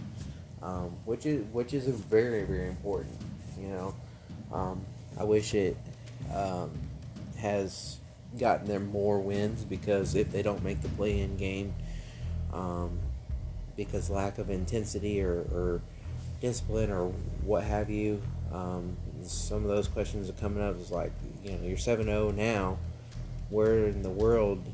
um, 0.62 0.90
which 1.04 1.24
is 1.24 1.44
which 1.52 1.72
is 1.72 1.86
very 1.86 2.44
very 2.44 2.68
important. 2.68 3.16
You 3.58 3.68
know, 3.68 3.94
um, 4.52 4.84
I 5.18 5.24
wish 5.24 5.54
it 5.54 5.76
um, 6.34 6.70
has 7.38 7.98
gotten 8.38 8.66
them 8.66 8.86
more 8.88 9.18
wins 9.18 9.64
because 9.64 10.14
if 10.14 10.30
they 10.30 10.42
don't 10.42 10.62
make 10.62 10.82
the 10.82 10.88
play-in 10.90 11.36
game, 11.36 11.74
um, 12.52 12.98
because 13.76 14.10
lack 14.10 14.38
of 14.38 14.50
intensity 14.50 15.22
or, 15.22 15.40
or 15.52 15.80
discipline 16.40 16.90
or 16.90 17.06
what 17.42 17.64
have 17.64 17.90
you, 17.90 18.20
um, 18.52 18.96
some 19.22 19.62
of 19.62 19.68
those 19.68 19.88
questions 19.88 20.28
are 20.28 20.34
coming 20.34 20.62
up. 20.62 20.78
Is 20.80 20.90
like, 20.90 21.12
you 21.44 21.52
know, 21.52 21.58
you're 21.62 21.76
7 21.76 22.04
0 22.04 22.30
now. 22.30 22.78
Where 23.50 23.86
in 23.86 24.02
the 24.02 24.10
world, 24.10 24.64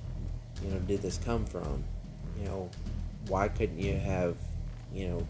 you 0.64 0.70
know, 0.70 0.78
did 0.80 1.02
this 1.02 1.18
come 1.18 1.44
from? 1.44 1.84
You 2.38 2.46
know, 2.46 2.70
why 3.28 3.48
couldn't 3.48 3.78
you 3.78 3.96
have, 3.96 4.36
you 4.94 5.08
know, 5.08 5.26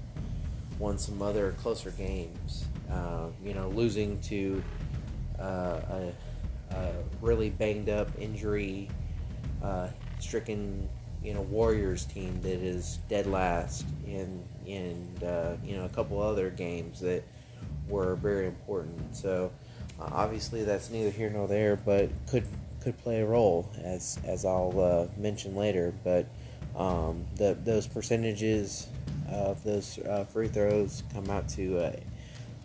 won 0.79 0.99
some 0.99 1.23
other 1.23 1.53
closer 1.63 1.91
games? 1.91 2.67
Uh, 2.91 3.29
you 3.45 3.55
know, 3.55 3.69
losing 3.71 4.21
to 4.21 4.63
a, 5.43 6.13
a, 6.71 6.93
really 7.21 7.51
banged 7.51 7.89
up, 7.89 8.09
injury 8.19 8.89
uh, 9.63 9.89
stricken, 10.19 10.89
you 11.23 11.35
know, 11.35 11.43
Warriors 11.43 12.05
team 12.05 12.41
that 12.43 12.63
is 12.63 12.99
dead 13.09 13.27
last, 13.27 13.85
and 14.07 14.43
and 14.67 15.25
uh, 15.25 15.57
you 15.65 15.77
know 15.77 15.85
a 15.85 15.89
couple 15.89 16.21
other 16.21 16.51
games 16.51 17.01
that 17.01 17.23
were 17.89 18.17
very 18.17 18.47
important. 18.47 19.15
So 19.15 19.53
uh, 20.01 20.09
obviously 20.13 20.65
that's 20.65 20.91
neither 20.91 21.11
here 21.11 21.31
nor 21.31 21.47
there, 21.47 21.77
but 21.77 22.11
could 22.29 22.47
could 22.81 22.99
play 22.99 23.21
a 23.21 23.27
role 23.27 23.71
as 23.83 24.19
as 24.25 24.45
I'll 24.45 24.81
uh, 24.81 25.21
mention 25.21 25.55
later. 25.55 25.93
But 26.03 26.27
um, 26.77 27.25
the 27.37 27.57
those 27.63 27.87
percentages 27.87 28.89
of 29.31 29.63
those 29.65 29.99
uh, 29.99 30.25
free 30.25 30.49
throws 30.49 31.03
come 31.13 31.31
out 31.31 31.49
to 31.51 31.79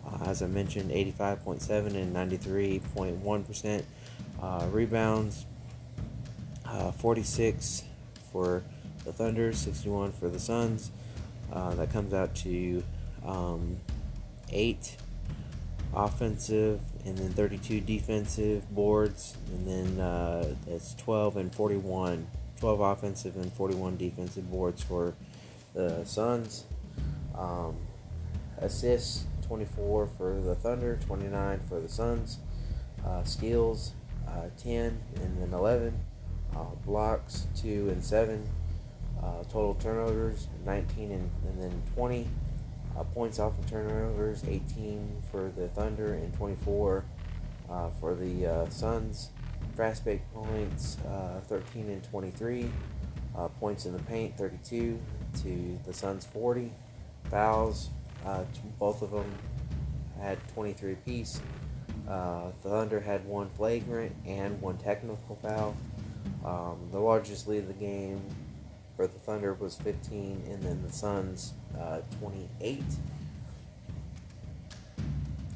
uh, 0.08 0.24
as 0.24 0.42
I 0.42 0.46
mentioned, 0.46 0.90
85.7 0.90 1.94
and 1.94 2.14
93.1 2.14 3.46
percent 3.46 3.84
uh, 4.42 4.66
rebounds. 4.70 5.46
Uh, 6.64 6.92
46 6.92 7.84
for 8.30 8.62
the 9.04 9.12
Thunder, 9.12 9.52
61 9.52 10.12
for 10.12 10.28
the 10.28 10.38
Suns. 10.38 10.90
that 11.50 11.90
comes 11.90 12.12
out 12.12 12.34
to 12.34 12.82
um, 13.24 13.78
eight 14.50 14.96
offensive 15.94 16.80
and 17.04 17.16
then 17.16 17.30
32 17.30 17.80
defensive 17.80 18.68
boards 18.74 19.36
and 19.52 19.66
then 19.66 20.00
uh, 20.04 20.54
it's 20.66 20.94
12 20.94 21.38
and 21.38 21.54
41 21.54 22.26
12 22.60 22.80
offensive 22.80 23.36
and 23.36 23.52
41 23.52 23.96
defensive 23.96 24.50
boards 24.50 24.82
for 24.82 25.14
the 25.74 26.04
suns 26.04 26.64
um, 27.36 27.76
assists 28.58 29.24
24 29.48 30.08
for 30.16 30.40
the 30.40 30.54
thunder 30.54 30.98
29 31.06 31.60
for 31.68 31.80
the 31.80 31.88
suns 31.88 32.38
uh, 33.04 33.22
steals 33.24 33.92
uh, 34.28 34.42
10 34.62 35.00
and 35.16 35.42
then 35.42 35.52
11 35.52 35.98
uh, 36.54 36.64
blocks 36.84 37.46
2 37.56 37.88
and 37.90 38.04
7 38.04 38.48
uh, 39.22 39.42
total 39.44 39.74
turnovers 39.74 40.48
19 40.64 41.10
and, 41.10 41.30
and 41.46 41.62
then 41.62 41.82
20 41.94 42.28
uh, 42.96 43.04
points 43.04 43.38
off 43.38 43.58
of 43.58 43.68
turnovers 43.70 44.44
18 44.46 45.22
for 45.30 45.52
the 45.56 45.68
Thunder 45.68 46.14
and 46.14 46.34
24 46.34 47.04
uh, 47.70 47.90
for 48.00 48.14
the 48.14 48.66
Suns. 48.70 49.30
Fast 49.76 50.04
break 50.04 50.20
points 50.32 50.96
uh, 51.08 51.40
13 51.46 51.88
and 51.88 52.02
23. 52.04 52.70
Uh, 53.36 53.46
points 53.60 53.86
in 53.86 53.92
the 53.92 54.02
paint 54.02 54.36
32 54.36 54.98
to 55.42 55.78
the 55.86 55.92
Suns 55.92 56.24
40. 56.24 56.72
Fouls, 57.30 57.90
uh, 58.26 58.44
both 58.78 59.02
of 59.02 59.10
them 59.10 59.32
had 60.20 60.38
23 60.54 60.92
apiece. 60.92 61.40
the 62.06 62.52
Thunder 62.62 63.00
had 63.00 63.24
one 63.26 63.48
flagrant 63.50 64.14
and 64.26 64.60
one 64.60 64.78
technical 64.78 65.36
foul. 65.42 65.76
Um, 66.44 66.88
the 66.92 66.98
largest 66.98 67.48
lead 67.48 67.58
of 67.58 67.68
the 67.68 67.74
game 67.74 68.22
for 68.96 69.06
the 69.06 69.18
Thunder 69.20 69.54
was 69.54 69.76
15, 69.76 70.44
and 70.50 70.62
then 70.62 70.82
the 70.82 70.92
Suns 70.92 71.54
uh, 71.78 72.00
28. 72.20 72.82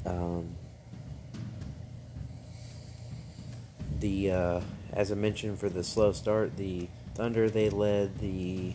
Um, 0.05 0.55
the 3.99 4.31
uh, 4.31 4.61
as 4.91 5.11
I 5.11 5.15
mentioned 5.15 5.59
for 5.59 5.69
the 5.69 5.83
slow 5.83 6.11
start, 6.11 6.55
the 6.57 6.87
Thunder 7.15 7.49
they 7.49 7.69
led 7.69 8.17
the 8.19 8.73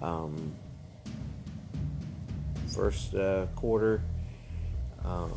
um, 0.00 0.54
first 2.74 3.14
uh, 3.14 3.46
quarter, 3.56 4.02
um, 5.04 5.32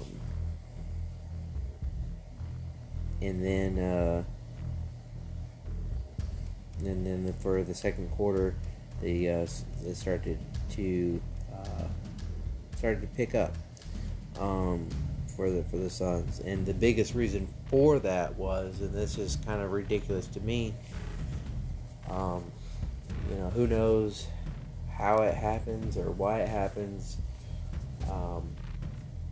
and 3.21 3.43
then 3.43 3.79
uh, 3.79 4.23
and 6.79 7.05
then 7.05 7.33
for 7.39 7.63
the 7.63 7.73
second 7.73 8.09
quarter, 8.11 8.55
they 9.01 9.29
uh, 9.29 9.45
they 9.83 9.93
started 9.93 10.39
to 10.71 11.21
uh, 11.53 11.87
started 12.77 13.01
to 13.01 13.07
pick 13.07 13.35
up. 13.35 13.53
Um, 14.39 14.87
for 15.37 15.51
the 15.51 15.63
for 15.63 15.77
the 15.77 15.89
Suns, 15.89 16.39
and 16.39 16.65
the 16.65 16.73
biggest 16.73 17.13
reason 17.13 17.47
for 17.67 17.99
that 17.99 18.35
was, 18.35 18.81
and 18.81 18.93
this 18.93 19.19
is 19.19 19.37
kind 19.45 19.61
of 19.61 19.71
ridiculous 19.71 20.25
to 20.27 20.41
me. 20.41 20.73
Um, 22.09 22.43
you 23.29 23.35
know, 23.35 23.49
who 23.51 23.67
knows 23.67 24.27
how 24.91 25.21
it 25.21 25.35
happens 25.35 25.95
or 25.95 26.09
why 26.09 26.39
it 26.39 26.49
happens, 26.49 27.17
um, 28.09 28.55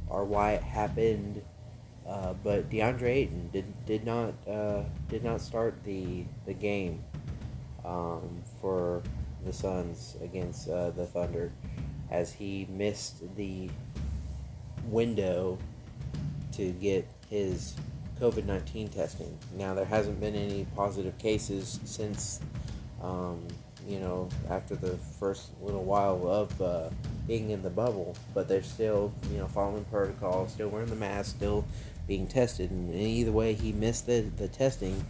or 0.08 0.24
why 0.26 0.54
it 0.54 0.64
happened. 0.64 1.42
Uh, 2.08 2.34
but 2.44 2.70
DeAndre 2.70 3.10
Ayton 3.10 3.50
did 3.52 3.86
did 3.86 4.06
not 4.06 4.34
uh, 4.48 4.84
did 5.10 5.24
not 5.24 5.42
start 5.42 5.84
the 5.84 6.26
the 6.46 6.54
game 6.54 7.04
um, 7.84 8.44
for 8.62 9.02
the 9.44 9.54
Suns 9.54 10.16
against 10.22 10.70
uh, 10.70 10.92
the 10.92 11.06
Thunder, 11.06 11.52
as 12.12 12.34
he 12.34 12.68
missed 12.70 13.36
the 13.36 13.70
window 14.88 15.58
to 16.54 16.72
get 16.74 17.08
his 17.30 17.76
COVID 18.20 18.46
19 18.46 18.90
testing. 18.90 19.38
Now, 19.58 19.74
there 19.74 19.86
hasn't 19.86 20.20
been 20.20 20.36
any 20.36 20.66
positive 20.76 21.18
cases 21.18 21.80
since, 21.84 22.40
um, 23.02 23.46
you 23.88 24.00
know, 24.00 24.30
after 24.50 24.76
the 24.76 24.98
first 25.20 25.52
little 25.62 25.84
while 25.84 26.28
of 26.28 26.62
uh, 26.62 26.90
being 27.28 27.52
in 27.52 27.62
the 27.62 27.70
bubble, 27.70 28.16
but 28.34 28.48
they're 28.48 28.64
still, 28.64 29.14
you 29.32 29.38
know, 29.38 29.48
following 29.48 29.86
protocol, 29.86 30.48
still 30.48 30.70
wearing 30.70 30.90
the 30.90 30.96
mask, 30.96 31.36
still 31.36 31.66
being 32.08 32.28
tested. 32.28 32.72
And 32.72 32.94
either 32.94 33.32
way, 33.32 33.54
he 33.54 33.72
missed 33.72 34.08
the, 34.08 34.22
the 34.22 34.48
testing 34.48 35.06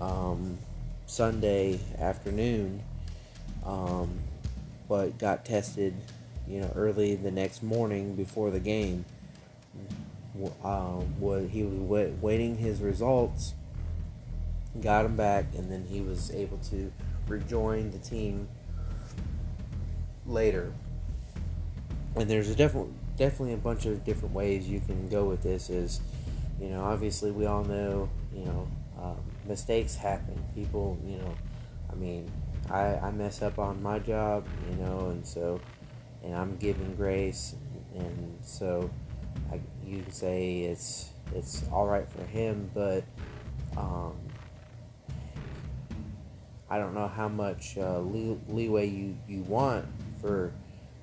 um, 0.00 0.58
Sunday 1.06 1.80
afternoon, 1.98 2.82
um, 3.64 4.18
but 4.88 5.18
got 5.18 5.44
tested, 5.44 5.94
you 6.48 6.60
know, 6.60 6.72
early 6.74 7.16
the 7.16 7.30
next 7.30 7.62
morning 7.62 8.14
before 8.14 8.50
the 8.50 8.60
game 8.60 9.04
um, 10.62 11.20
was 11.20 11.50
he 11.50 11.62
was 11.62 12.12
waiting 12.20 12.56
his 12.56 12.80
results, 12.80 13.54
got 14.80 15.04
him 15.04 15.16
back, 15.16 15.46
and 15.56 15.70
then 15.70 15.86
he 15.88 16.00
was 16.00 16.30
able 16.32 16.58
to 16.58 16.92
rejoin 17.28 17.90
the 17.90 17.98
team 17.98 18.48
later. 20.26 20.72
And 22.14 22.28
there's 22.30 22.48
a 22.48 22.54
definitely 22.54 22.92
definitely 23.16 23.54
a 23.54 23.58
bunch 23.58 23.86
of 23.86 24.04
different 24.04 24.34
ways 24.34 24.68
you 24.68 24.80
can 24.80 25.08
go 25.08 25.24
with 25.24 25.42
this. 25.42 25.70
Is 25.70 26.00
you 26.60 26.68
know 26.68 26.82
obviously 26.84 27.30
we 27.30 27.46
all 27.46 27.64
know 27.64 28.08
you 28.34 28.44
know 28.44 28.68
um, 29.00 29.20
mistakes 29.46 29.94
happen. 29.94 30.42
People 30.54 30.98
you 31.04 31.18
know 31.18 31.34
I 31.90 31.94
mean 31.94 32.30
I 32.70 32.96
I 32.96 33.10
mess 33.10 33.42
up 33.42 33.58
on 33.58 33.82
my 33.82 33.98
job 33.98 34.46
you 34.70 34.76
know 34.76 35.08
and 35.10 35.26
so 35.26 35.60
and 36.22 36.34
I'm 36.34 36.56
given 36.56 36.94
grace 36.94 37.54
and 37.94 38.38
so 38.42 38.90
I, 39.52 39.60
you 39.84 40.02
can 40.02 40.12
say 40.12 40.60
it's 40.60 41.10
it's 41.34 41.64
all 41.72 41.86
right 41.86 42.08
for 42.08 42.24
him, 42.24 42.70
but 42.74 43.04
um, 43.76 44.16
I 46.68 46.78
don't 46.78 46.94
know 46.94 47.08
how 47.08 47.28
much 47.28 47.76
uh, 47.78 48.00
lee- 48.00 48.38
leeway 48.48 48.88
you, 48.88 49.16
you 49.28 49.42
want 49.42 49.86
for 50.20 50.52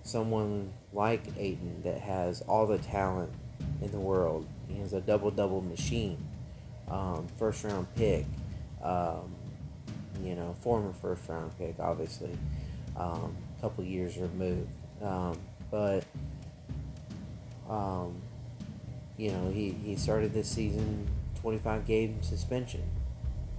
someone 0.04 0.74
like 0.92 1.22
Ayton 1.38 1.82
that 1.84 2.00
has 2.00 2.42
all 2.42 2.68
the 2.68 2.78
talent 2.78 3.32
in 3.82 3.92
the 3.92 4.00
world. 4.00 4.46
He 4.68 4.82
a 4.94 5.02
double 5.02 5.32
double 5.32 5.62
machine, 5.62 6.18
um, 6.90 7.28
first 7.38 7.64
round 7.64 7.88
pick, 7.96 8.26
um, 8.84 9.34
you 10.24 10.36
know, 10.36 10.56
former 10.62 10.94
first 10.94 11.28
round 11.30 11.58
pick, 11.58 11.80
obviously, 11.80 12.38
a 12.98 13.02
um, 13.02 13.36
couple 13.62 13.84
years 13.84 14.18
removed, 14.18 14.70
um, 15.02 15.38
but 15.72 16.04
um, 17.70 18.22
you 19.18 19.32
know, 19.32 19.50
he, 19.52 19.72
he 19.84 19.96
started 19.96 20.34
this 20.34 20.50
season 20.50 21.08
25 21.42 21.86
game 21.86 22.22
suspension. 22.22 22.84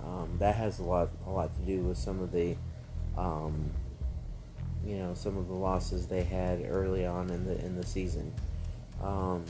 Um, 0.06 0.36
that 0.38 0.54
has 0.56 0.78
a 0.78 0.82
lot 0.82 1.10
a 1.26 1.30
lot 1.30 1.54
to 1.56 1.62
do 1.62 1.80
with 1.80 1.96
some 1.96 2.20
of 2.20 2.30
the, 2.30 2.56
um, 3.16 3.70
you 4.84 4.96
know, 4.96 5.14
some 5.14 5.36
of 5.36 5.48
the 5.48 5.54
losses 5.54 6.06
they 6.06 6.22
had 6.22 6.64
early 6.68 7.06
on 7.06 7.30
in 7.30 7.46
the 7.46 7.64
in 7.64 7.76
the 7.76 7.86
season. 7.86 8.32
Um, 9.02 9.44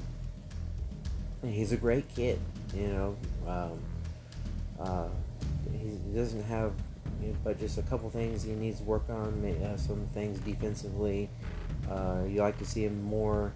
he's 1.43 1.73
a 1.73 1.77
great 1.77 2.09
kid, 2.15 2.39
you 2.75 2.89
know. 2.89 3.17
Um, 3.47 3.81
uh, 4.81 5.09
he 5.73 5.99
doesn't 6.15 6.43
have, 6.45 6.73
you 7.21 7.29
know, 7.29 7.37
but 7.43 7.59
just 7.59 7.79
a 7.79 7.83
couple 7.83 8.09
things 8.11 8.43
he 8.43 8.53
needs 8.53 8.79
to 8.79 8.85
work 8.85 9.09
on. 9.09 9.45
Uh, 9.45 9.77
some 9.77 10.07
things 10.15 10.39
defensively. 10.41 11.29
Uh, 11.91 12.23
you 12.27 12.41
like 12.41 12.59
to 12.59 12.65
see 12.65 12.85
him 12.85 13.03
more 13.03 13.53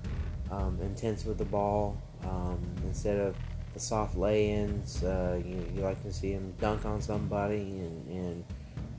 um, 0.50 0.78
intense 0.82 1.24
with 1.24 1.38
the 1.38 1.44
ball 1.44 1.96
um, 2.24 2.60
instead 2.84 3.18
of 3.18 3.36
the 3.78 3.84
soft 3.84 4.16
lay-ins. 4.16 5.04
Uh, 5.04 5.40
you, 5.44 5.64
you 5.74 5.82
like 5.82 6.02
to 6.02 6.12
see 6.12 6.32
him 6.32 6.52
dunk 6.60 6.84
on 6.84 7.00
somebody 7.00 7.60
and, 7.60 8.08
and 8.08 8.44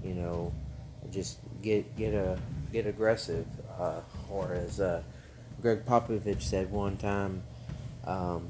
you 0.03 0.13
know 0.13 0.53
just 1.11 1.39
get 1.61 1.95
get 1.97 2.13
a 2.13 2.39
get 2.71 2.87
aggressive. 2.87 3.45
Uh, 3.77 4.01
or 4.29 4.53
as 4.53 4.79
uh, 4.79 5.01
Gregg 5.61 5.85
Popovich 5.85 6.41
said 6.41 6.71
one 6.71 6.97
time, 6.97 7.43
um, 8.05 8.47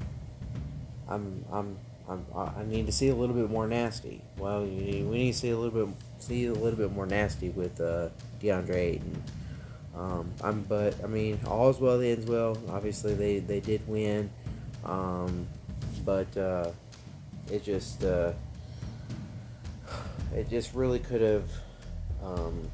I'm 1.08 1.46
I'm 1.52 1.78
I'm, 2.08 2.26
i 2.36 2.64
need 2.64 2.88
to 2.88 2.92
see 2.92 3.10
a 3.10 3.16
little 3.16 3.36
bit 3.36 3.50
more 3.50 3.68
nasty. 3.68 4.22
Well, 4.38 4.64
we 4.64 5.02
need 5.04 5.32
to 5.34 5.38
see 5.38 5.50
a 5.50 5.58
little 5.58 5.86
bit 5.86 5.96
see 6.20 6.46
a 6.46 6.54
little 6.54 6.78
bit 6.78 6.92
more 6.92 7.06
nasty 7.06 7.50
with 7.50 7.80
uh, 7.82 8.10
DeAndre 8.42 8.76
Ayton. 8.76 9.24
Um, 9.96 10.32
I'm, 10.42 10.62
but 10.62 11.04
I 11.04 11.08
mean, 11.08 11.40
all's 11.46 11.80
well 11.80 11.98
that 11.98 12.06
ends 12.06 12.26
well. 12.26 12.58
Obviously, 12.70 13.16
they, 13.16 13.40
they 13.40 13.60
did 13.60 13.86
win, 13.88 14.30
um, 14.86 15.48
but 16.06 16.36
uh, 16.38 16.72
it 17.52 17.64
just 17.64 18.04
uh, 18.04 18.32
it 20.36 20.50
just 20.50 20.74
really 20.74 21.00
could 21.00 21.22
have 21.22 21.50
um, 22.24 22.70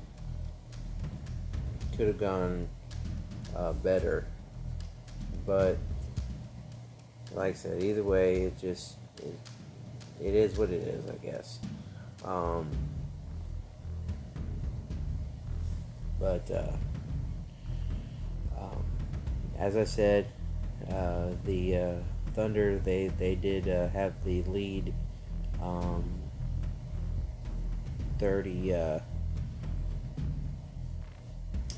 could 1.98 2.08
have 2.08 2.18
gone 2.18 2.68
uh, 3.56 3.74
better. 3.74 4.26
But 5.46 5.78
like 7.34 7.52
I 7.52 7.58
said, 7.58 7.84
either 7.84 8.04
way, 8.04 8.44
it 8.44 8.60
just 8.60 8.96
it, 9.18 9.40
it 10.22 10.36
is 10.36 10.58
what 10.58 10.70
it 10.70 10.82
is, 10.88 11.10
I 11.10 11.16
guess. 11.26 11.60
Um, 12.24 12.70
but 16.20 16.50
uh, 16.50 16.72
as 19.58 19.78
I 19.78 19.84
said, 19.84 20.28
uh, 20.92 21.30
the 21.46 21.78
uh, 21.78 21.94
Thunder 22.36 22.78
they 22.78 23.08
they 23.08 23.36
did 23.36 23.68
uh, 23.68 23.88
have 23.90 24.24
the 24.24 24.44
lead, 24.44 24.94
um, 25.62 26.04
thirty. 28.20 28.74
Uh, 28.74 29.00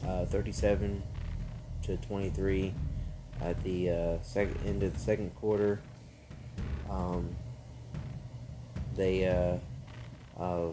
uh, 0.07 0.25
37 0.25 1.03
to 1.83 1.97
23 1.97 2.73
at 3.41 3.61
the 3.63 3.89
uh, 3.89 4.17
second 4.21 4.57
end 4.65 4.83
of 4.83 4.93
the 4.93 4.99
second 4.99 5.35
quarter. 5.35 5.79
Um, 6.89 7.35
they 8.95 9.27
uh, 9.27 9.57
uh, 10.41 10.71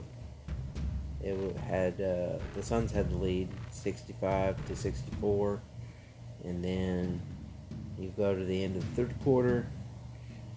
it 1.23 1.57
had 1.57 1.95
uh, 2.01 2.39
the 2.55 2.63
Suns 2.63 2.93
had 2.93 3.11
the 3.11 3.17
lead 3.17 3.49
65 3.71 4.67
to 4.67 4.77
64 4.77 5.61
and 6.45 6.65
then 6.65 7.21
you 7.99 8.13
go 8.17 8.35
to 8.35 8.45
the 8.45 8.65
end 8.65 8.77
of 8.77 8.83
the 8.83 9.03
third 9.03 9.15
quarter. 9.23 9.67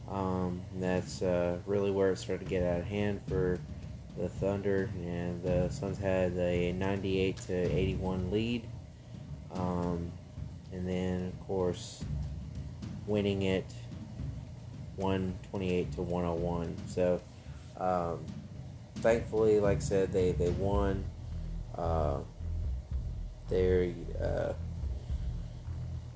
Um, 0.10 0.62
that's 0.80 1.22
uh, 1.22 1.58
really 1.66 1.92
where 1.92 2.12
it 2.12 2.18
started 2.18 2.46
to 2.46 2.50
get 2.50 2.64
out 2.64 2.80
of 2.80 2.86
hand 2.86 3.22
for 3.28 3.60
the 4.18 4.30
Thunder, 4.30 4.90
and 5.04 5.44
the 5.44 5.70
Suns 5.70 5.98
had 5.98 6.34
a 6.38 6.72
98 6.72 7.38
to 7.48 7.54
81 7.54 8.32
lead. 8.32 8.64
Um, 9.54 10.12
and 10.72 10.88
then, 10.88 11.28
of 11.28 11.48
course, 11.48 12.04
winning 13.06 13.44
it 13.44 13.66
128 14.96 15.92
to 15.94 16.02
101. 16.02 16.76
So, 16.88 17.22
um, 17.78 18.20
thankfully, 18.96 19.60
like 19.60 19.78
I 19.78 19.82
said, 19.82 20.12
they, 20.12 20.32
they 20.32 20.50
won. 20.50 21.04
Uh, 21.76 22.20
they're. 23.50 23.94
Uh, 24.22 24.54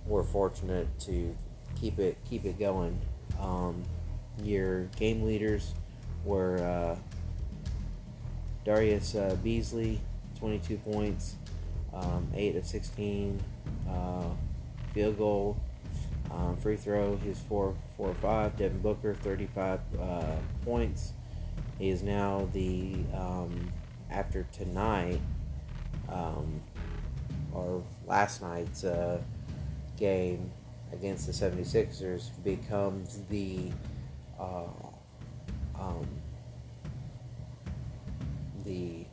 were 0.06 0.24
fortunate 0.24 0.88
to 1.00 1.36
keep 1.80 2.00
it 2.00 2.18
keep 2.30 2.46
it 2.46 2.60
going. 2.60 3.00
Um, 3.42 3.84
your 4.44 4.86
game 4.98 5.24
leaders 5.24 5.74
were 6.24 6.58
uh, 6.58 6.96
Darius 8.64 9.16
uh, 9.16 9.36
Bazley, 9.44 10.00
22 10.40 10.78
points, 10.78 11.36
um, 11.94 12.28
8 12.36 12.56
of 12.56 12.66
16, 12.66 13.44
uh, 13.90 14.30
field 14.94 15.18
goal, 15.18 15.58
um, 16.32 16.56
free 16.58 16.78
throw, 16.78 17.18
he's 17.18 17.40
4 17.40 17.76
4 17.98 18.10
or 18.10 18.14
5. 18.14 18.58
Devin 18.58 18.80
Booker, 18.80 19.14
35 19.14 19.80
uh, 20.00 20.36
points. 20.64 21.14
He 21.78 21.90
is 21.90 22.04
now 22.04 22.48
the, 22.54 22.96
um, 23.14 23.72
after 24.10 24.48
tonight, 24.52 25.20
um, 26.10 26.62
or 27.54 27.84
last 28.08 28.42
night's 28.42 28.84
uh, 28.84 29.20
game, 29.98 30.52
against 30.94 31.28
the 31.28 31.34
76ers 31.34 32.30
becomes 32.44 33.22
the 33.30 33.72
uh, 34.40 34.64
um, 35.80 36.08
the 38.66 39.06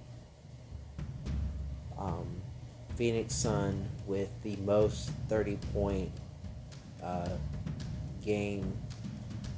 um, 1.98 2.26
Phoenix 2.96 3.34
Sun 3.34 3.88
with 4.06 4.30
the 4.42 4.56
most 4.56 5.10
30 5.28 5.56
point 5.72 6.10
uh, 7.02 7.28
game 8.24 8.72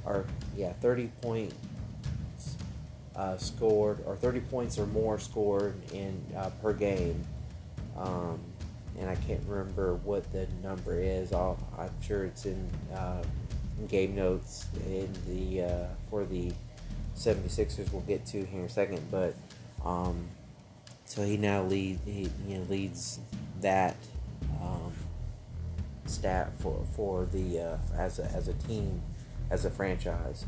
or 0.05 0.25
yeah 0.55 0.73
30 0.73 1.07
points 1.21 1.55
uh, 3.15 3.37
scored 3.37 4.03
or 4.05 4.15
30 4.15 4.39
points 4.41 4.77
or 4.77 4.85
more 4.87 5.19
scored 5.19 5.75
in 5.93 6.21
uh, 6.35 6.49
per 6.61 6.73
game. 6.73 7.23
Um, 7.97 8.39
and 8.99 9.09
I 9.09 9.15
can't 9.15 9.41
remember 9.47 9.95
what 9.95 10.31
the 10.31 10.47
number 10.63 10.99
is 10.99 11.33
I'll, 11.33 11.57
I'm 11.77 11.91
sure 12.01 12.25
it's 12.25 12.45
in 12.45 12.69
uh, 12.93 13.23
game 13.87 14.15
notes 14.15 14.67
in 14.87 15.11
the 15.27 15.63
uh, 15.63 15.87
for 16.09 16.25
the 16.25 16.51
76ers 17.15 17.91
we'll 17.91 18.01
get 18.01 18.25
to 18.27 18.45
here 18.45 18.59
in 18.59 18.65
a 18.65 18.69
second 18.69 19.01
but 19.09 19.35
um, 19.85 20.27
so 21.05 21.23
he 21.23 21.37
now 21.37 21.63
lead 21.63 21.99
he 22.05 22.29
you 22.47 22.57
know 22.57 22.63
leads 22.69 23.19
that 23.61 23.95
um, 24.61 24.93
stat 26.05 26.51
for 26.59 26.83
for 26.95 27.25
the 27.25 27.59
uh, 27.59 27.77
as 27.97 28.19
a, 28.19 28.25
as 28.25 28.47
a 28.47 28.53
team 28.53 29.01
as 29.51 29.65
a 29.65 29.69
franchise. 29.69 30.45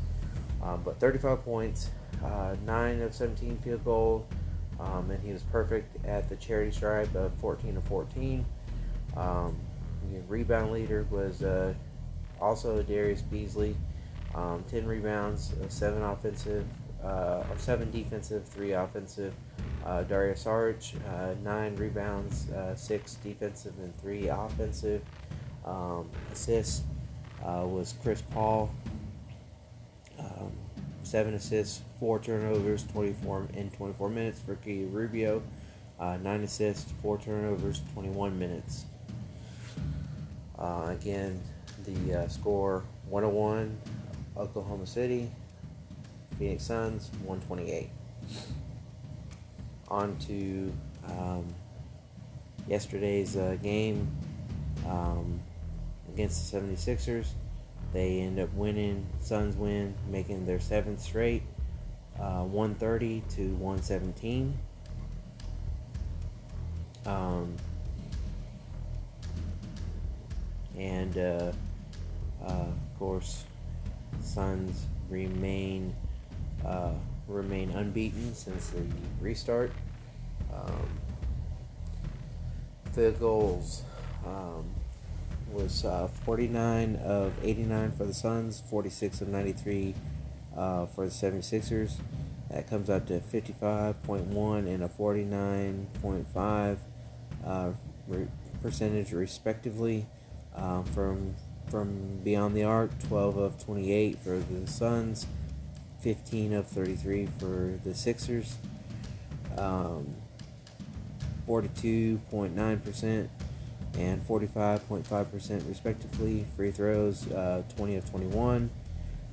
Um, 0.62 0.80
but 0.82 0.98
35 0.98 1.44
points, 1.44 1.90
uh, 2.24 2.56
nine 2.64 3.02
of 3.02 3.14
17 3.14 3.58
field 3.58 3.84
goal, 3.84 4.26
um, 4.80 5.10
and 5.10 5.22
he 5.24 5.32
was 5.32 5.42
perfect 5.44 6.04
at 6.06 6.28
the 6.28 6.36
charity 6.36 6.70
stripe 6.70 7.14
of 7.14 7.32
14 7.34 7.76
of 7.76 7.84
14. 7.84 8.44
Um, 9.16 9.56
rebound 10.28 10.72
leader 10.72 11.06
was 11.10 11.42
uh, 11.42 11.74
also 12.40 12.82
Darius 12.82 13.22
Bazley, 13.22 13.74
um, 14.34 14.64
10 14.68 14.86
rebounds, 14.86 15.52
uh, 15.52 15.68
seven 15.68 16.02
offensive, 16.02 16.66
uh, 17.04 17.44
or 17.50 17.58
seven 17.58 17.90
defensive, 17.90 18.44
three 18.44 18.72
offensive. 18.72 19.34
Uh, 19.84 20.02
Dario 20.02 20.34
uh, 20.34 21.34
nine 21.42 21.76
rebounds, 21.76 22.50
uh, 22.50 22.74
six 22.74 23.16
defensive, 23.16 23.74
and 23.82 23.96
three 24.00 24.28
offensive. 24.28 25.02
Um, 25.64 26.08
assists 26.32 26.82
was 27.42 27.94
Chris 28.02 28.22
Paul, 28.22 28.70
seven 31.04 31.34
assists, 31.34 31.82
four 32.00 32.18
turnovers, 32.18 32.84
24 32.84 33.48
in 33.54 33.70
24 33.70 34.10
minutes 34.10 34.40
for 34.40 34.52
Ricky 34.52 34.84
Rubio. 34.84 35.42
Uh, 36.00 36.16
nine 36.16 36.42
assists, 36.42 36.90
four 37.00 37.18
turnovers, 37.18 37.80
21 37.92 38.36
minutes. 38.38 38.84
Uh, 40.58 40.94
again, 41.00 41.40
the 41.84 42.26
score 42.28 42.82
101, 43.08 43.78
Oklahoma 44.36 44.86
City, 44.86 45.30
Phoenix 46.38 46.64
Suns 46.64 47.10
128 47.24 47.90
on 49.88 50.16
to 50.18 50.72
um, 51.08 51.54
yesterday's 52.66 53.36
uh, 53.36 53.56
game 53.62 54.08
um, 54.86 55.40
against 56.12 56.50
the 56.50 56.58
76ers. 56.58 57.28
They 57.94 58.18
end 58.18 58.40
up 58.40 58.52
winning, 58.54 59.06
Suns 59.20 59.54
win, 59.54 59.94
making 60.10 60.46
their 60.46 60.58
seventh 60.58 61.00
straight, 61.00 61.44
uh, 62.18 62.42
130 62.42 63.22
to 63.36 63.54
117. 63.54 64.58
Um, 67.06 67.54
and 70.76 71.16
uh, 71.16 71.52
uh, 72.44 72.48
of 72.48 72.98
course, 72.98 73.44
Suns 74.20 74.86
remain 75.08 75.94
uh, 76.66 76.94
remain 77.28 77.70
unbeaten 77.70 78.34
since 78.34 78.70
the 78.70 78.82
restart. 79.20 79.70
Um, 80.52 80.88
field 82.92 83.20
goals 83.20 83.82
um, 84.26 84.64
was 85.54 85.84
uh, 85.84 86.08
49 86.24 86.96
of 86.96 87.32
89 87.42 87.92
for 87.92 88.04
the 88.04 88.14
Suns, 88.14 88.62
46 88.68 89.20
of 89.20 89.28
93 89.28 89.94
uh, 90.56 90.86
for 90.86 91.06
the 91.06 91.10
76ers. 91.10 91.92
That 92.50 92.68
comes 92.68 92.90
out 92.90 93.06
to 93.06 93.20
55.1 93.20 94.58
and 94.66 94.82
a 94.82 94.88
49.5 94.88 96.78
uh, 97.46 97.70
re- 98.06 98.28
percentage, 98.62 99.12
respectively. 99.12 100.06
Um, 100.54 100.84
from 100.84 101.34
from 101.68 102.20
beyond 102.22 102.54
the 102.54 102.62
arc, 102.62 102.90
12 103.08 103.36
of 103.38 103.64
28 103.64 104.18
for 104.18 104.38
the 104.38 104.66
Suns, 104.66 105.26
15 106.00 106.52
of 106.52 106.66
33 106.68 107.26
for 107.38 107.80
the 107.82 107.94
Sixers. 107.94 108.58
Um, 109.56 110.14
42.9% 111.48 113.28
and 113.98 114.26
45.5% 114.26 115.68
respectively. 115.68 116.46
Free 116.56 116.70
throws, 116.70 117.30
uh, 117.30 117.62
20 117.76 117.96
of 117.96 118.10
21. 118.10 118.70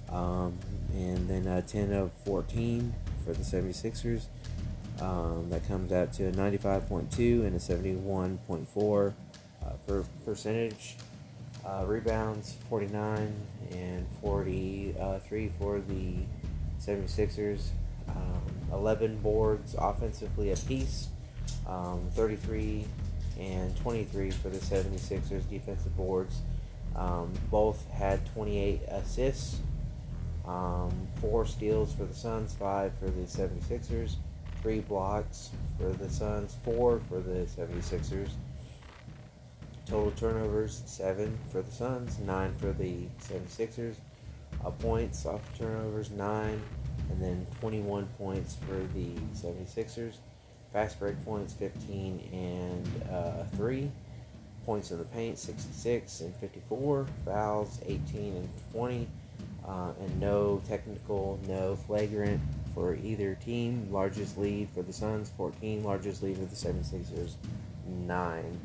Um, 0.10 0.58
and 0.94 1.28
then 1.30 1.48
uh, 1.48 1.62
10 1.62 1.94
of 1.94 2.12
14 2.26 2.94
for 3.26 3.34
the 3.34 3.44
76ers. 3.44 4.26
Um, 5.00 5.50
that 5.50 5.68
comes 5.68 5.92
out 5.92 6.14
to 6.14 6.28
a 6.28 6.32
95.2 6.32 7.46
and 7.46 7.56
a 7.56 7.60
71.4 7.60 9.14
uh, 9.64 9.70
per 9.88 10.04
percentage. 10.26 10.98
Uh, 11.66 11.84
rebounds 11.86 12.56
49 12.70 13.34
and 13.72 14.06
43 14.22 15.52
for 15.60 15.80
the 15.80 16.16
76ers. 16.80 17.70
Um, 18.10 18.42
11 18.74 19.20
boards 19.22 19.76
offensively 19.78 20.52
apiece, 20.52 21.08
um, 21.68 22.02
33 22.14 22.86
and 23.42 23.76
23 23.78 24.32
for 24.32 24.50
the 24.50 24.60
76ers 24.60 25.50
defensive 25.50 25.96
boards. 25.98 26.42
Um, 26.96 27.34
both 27.50 27.90
had 27.90 28.26
28 28.34 28.82
assists, 28.88 29.60
um, 30.46 31.08
4 31.20 31.46
steals 31.46 31.94
for 31.94 32.06
the 32.06 32.14
Suns, 32.14 32.54
5 32.54 32.94
for 33.00 33.10
the 33.10 33.24
76ers, 33.24 34.16
3 34.62 34.80
blocks 34.82 35.50
for 35.78 35.90
the 35.90 36.10
Suns, 36.10 36.56
4 36.64 37.00
for 37.00 37.20
the 37.20 37.46
76ers. 37.46 38.30
Total 39.86 40.12
turnovers 40.12 40.84
7 40.86 41.40
for 41.50 41.62
the 41.62 41.72
Suns, 41.72 42.20
9 42.20 42.56
for 42.56 42.72
the 42.74 43.08
76ers 43.24 43.96
uh, 44.64 44.70
points 44.72 45.26
off 45.26 45.42
turnovers, 45.58 46.12
9, 46.12 46.62
and 47.10 47.22
then 47.22 47.46
21 47.60 48.06
points 48.18 48.56
for 48.56 48.76
the 48.94 49.14
76ers. 49.34 50.18
Fast 50.74 51.00
break 51.00 51.24
points, 51.26 51.54
15 51.54 52.30
and 52.32 53.10
uh, 53.12 53.44
3. 53.58 53.92
Points 54.66 54.92
in 54.92 55.00
the 55.00 55.04
paint, 55.06 55.38
66 55.38 56.22
and 56.22 56.36
54. 56.36 57.08
Fouls, 57.26 57.80
18 57.86 58.36
and 58.36 58.50
20. 58.72 59.08
Uh, 59.68 59.92
and 60.00 60.20
no 60.20 60.62
technical, 60.68 61.40
no 61.48 61.76
flagrant 61.76 62.40
for 62.74 62.96
either 62.96 63.36
team. 63.36 63.88
Largest 63.92 64.38
lead 64.38 64.70
for 64.70 64.82
the 64.82 64.94
Suns, 64.94 65.32
14. 65.36 65.84
Largest 65.84 66.24
lead 66.24 66.38
for 66.38 66.46
the 66.46 66.56
76ers, 66.56 67.36
9. 67.88 68.60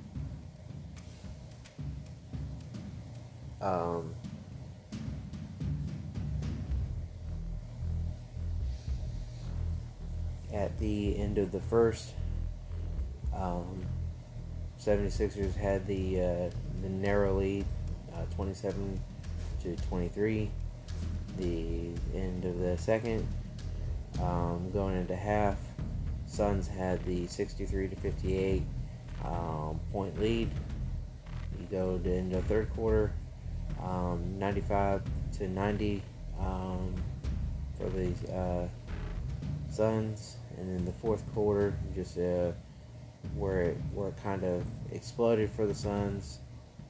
Um, 3.61 4.15
at 10.57 10.79
the 10.79 11.19
end 11.19 11.37
of 11.37 11.53
the 11.53 11.61
first, 11.61 12.15
um, 13.35 13.85
76ers 14.81 15.55
had 15.55 15.87
the 15.87 16.21
uh, 16.21 16.51
the 16.83 16.89
narrow 16.89 17.39
lead, 17.39 17.67
uh, 18.15 18.25
27 18.35 18.99
to 19.63 19.77
23. 19.77 20.51
The 21.37 21.91
end 22.15 22.47
of 22.47 22.59
the 22.59 22.79
second, 22.79 23.27
um, 24.23 24.71
going 24.73 24.97
into 24.97 25.15
half, 25.15 25.59
Suns 26.27 26.67
had 26.67 27.05
the 27.05 27.27
63 27.27 27.89
to 27.89 27.97
58 27.97 28.63
um, 29.25 29.79
point 29.93 30.19
lead. 30.19 30.51
You 31.61 31.67
go 31.71 31.99
to 31.99 32.11
end 32.11 32.33
of 32.33 32.45
third 32.45 32.71
quarter, 32.71 33.13
um, 33.83 34.39
95 34.39 35.03
to 35.39 35.49
90 35.49 36.03
um, 36.41 36.95
for 37.77 37.91
the 37.91 38.13
uh, 38.35 38.69
Suns 39.71 40.36
and 40.59 40.75
then 40.75 40.85
the 40.85 40.93
fourth 40.93 41.23
quarter 41.35 41.75
just 41.95 42.19
uh, 42.19 42.53
where 43.37 43.63
it 43.63 43.77
where 43.93 44.09
it 44.09 44.15
kind 44.23 44.45
of 44.45 44.65
exploded 44.93 45.51
for 45.51 45.67
the 45.67 45.75
Suns, 45.75 46.39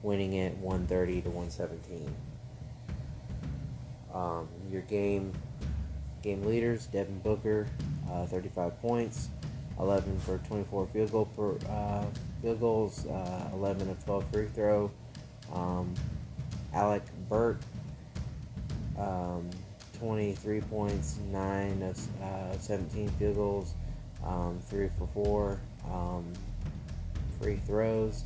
winning 0.02 0.34
it 0.34 0.56
130 0.58 1.22
to 1.22 1.30
117. 1.30 2.14
Um, 4.14 4.48
your 4.70 4.82
game 4.82 5.32
game 6.22 6.42
leaders: 6.44 6.86
Devin 6.86 7.18
Booker, 7.20 7.66
uh, 8.10 8.26
35 8.26 8.80
points, 8.80 9.28
11 9.78 10.18
for 10.20 10.38
24 10.38 10.86
field 10.86 11.12
goal 11.12 11.26
per 11.36 11.56
uh, 11.70 12.04
field 12.42 12.60
goals, 12.60 13.06
uh, 13.06 13.50
11 13.52 13.90
of 13.90 14.04
12 14.04 14.24
free 14.32 14.46
throw. 14.54 14.90
Um, 15.52 15.94
Alec 16.74 17.02
Burks, 17.28 17.64
um, 18.98 19.48
23 19.98 20.60
points, 20.62 21.18
9 21.30 21.82
of 21.82 22.22
uh, 22.22 22.58
17 22.58 23.08
field 23.10 23.36
goals, 23.36 23.74
um, 24.24 24.60
3 24.68 24.88
for 24.98 25.06
4 25.08 25.60
um, 25.92 26.32
free 27.40 27.60
throws. 27.66 28.24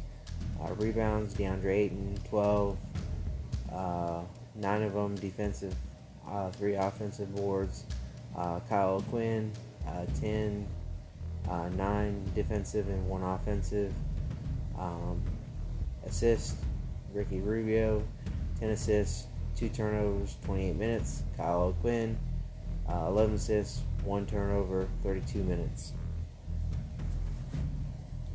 Uh, 0.62 0.74
rebounds, 0.74 1.34
DeAndre 1.34 1.72
Ayton, 1.72 2.18
12, 2.28 2.78
uh, 3.72 4.20
9 4.56 4.82
of 4.82 4.92
them 4.92 5.14
defensive, 5.16 5.74
uh, 6.28 6.50
3 6.50 6.74
offensive 6.74 7.34
boards. 7.34 7.84
Uh, 8.36 8.60
Kyle 8.68 9.02
Quinn, 9.10 9.50
uh, 9.86 10.04
10, 10.20 10.66
9 11.48 12.32
defensive 12.34 12.88
and 12.88 13.08
1 13.08 13.22
offensive. 13.22 13.92
Um, 14.78 15.22
assist, 16.06 16.56
Ricky 17.12 17.40
Rubio, 17.40 18.02
10 18.60 18.70
assists, 18.70 19.26
2 19.60 19.68
turnovers, 19.68 20.38
28 20.46 20.74
minutes. 20.74 21.22
Kyle 21.36 21.64
O'Quinn, 21.64 22.18
uh, 22.88 23.04
11 23.08 23.34
assists, 23.34 23.82
1 24.04 24.24
turnover, 24.24 24.88
32 25.02 25.44
minutes. 25.44 25.92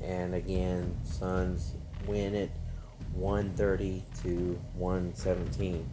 And 0.03 0.35
again, 0.35 0.95
Suns 1.03 1.73
win 2.05 2.35
it 2.35 2.51
130 3.15 4.03
to 4.21 4.59
117. 4.75 5.89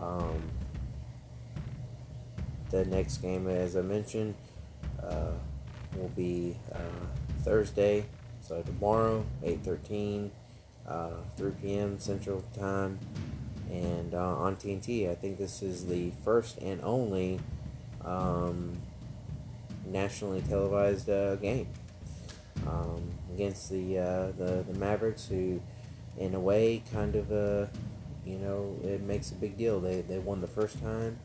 Um, 0.00 0.42
the 2.70 2.86
next 2.86 3.18
game, 3.18 3.46
as 3.46 3.76
I 3.76 3.82
mentioned, 3.82 4.34
uh, 5.02 5.32
will 5.94 6.08
be 6.16 6.56
uh, 6.72 6.78
Thursday, 7.42 8.06
so 8.40 8.62
tomorrow, 8.62 9.26
8:13 9.44 10.30
uh, 10.88 11.10
3 11.36 11.50
p.m. 11.62 11.98
Central 11.98 12.42
Time, 12.58 12.98
and 13.70 14.14
uh, 14.14 14.36
on 14.36 14.56
TNT. 14.56 15.10
I 15.10 15.14
think 15.14 15.38
this 15.38 15.62
is 15.62 15.86
the 15.86 16.12
first 16.24 16.58
and 16.58 16.80
only 16.82 17.40
um, 18.04 18.76
nationally 19.86 20.42
televised 20.42 21.08
uh, 21.08 21.36
game 21.36 21.68
um, 22.66 23.10
against 23.32 23.70
the, 23.70 23.98
uh, 23.98 24.26
the 24.38 24.64
the 24.66 24.78
Mavericks, 24.78 25.26
who, 25.26 25.60
in 26.16 26.34
a 26.34 26.40
way, 26.40 26.82
kind 26.92 27.14
of 27.16 27.30
uh, 27.30 27.66
you 28.24 28.38
know, 28.38 28.76
it 28.84 29.00
makes 29.02 29.30
a 29.30 29.34
big 29.34 29.56
deal. 29.56 29.80
They 29.80 30.02
they 30.02 30.18
won 30.18 30.40
the 30.40 30.46
first 30.46 30.80
time, 30.82 31.18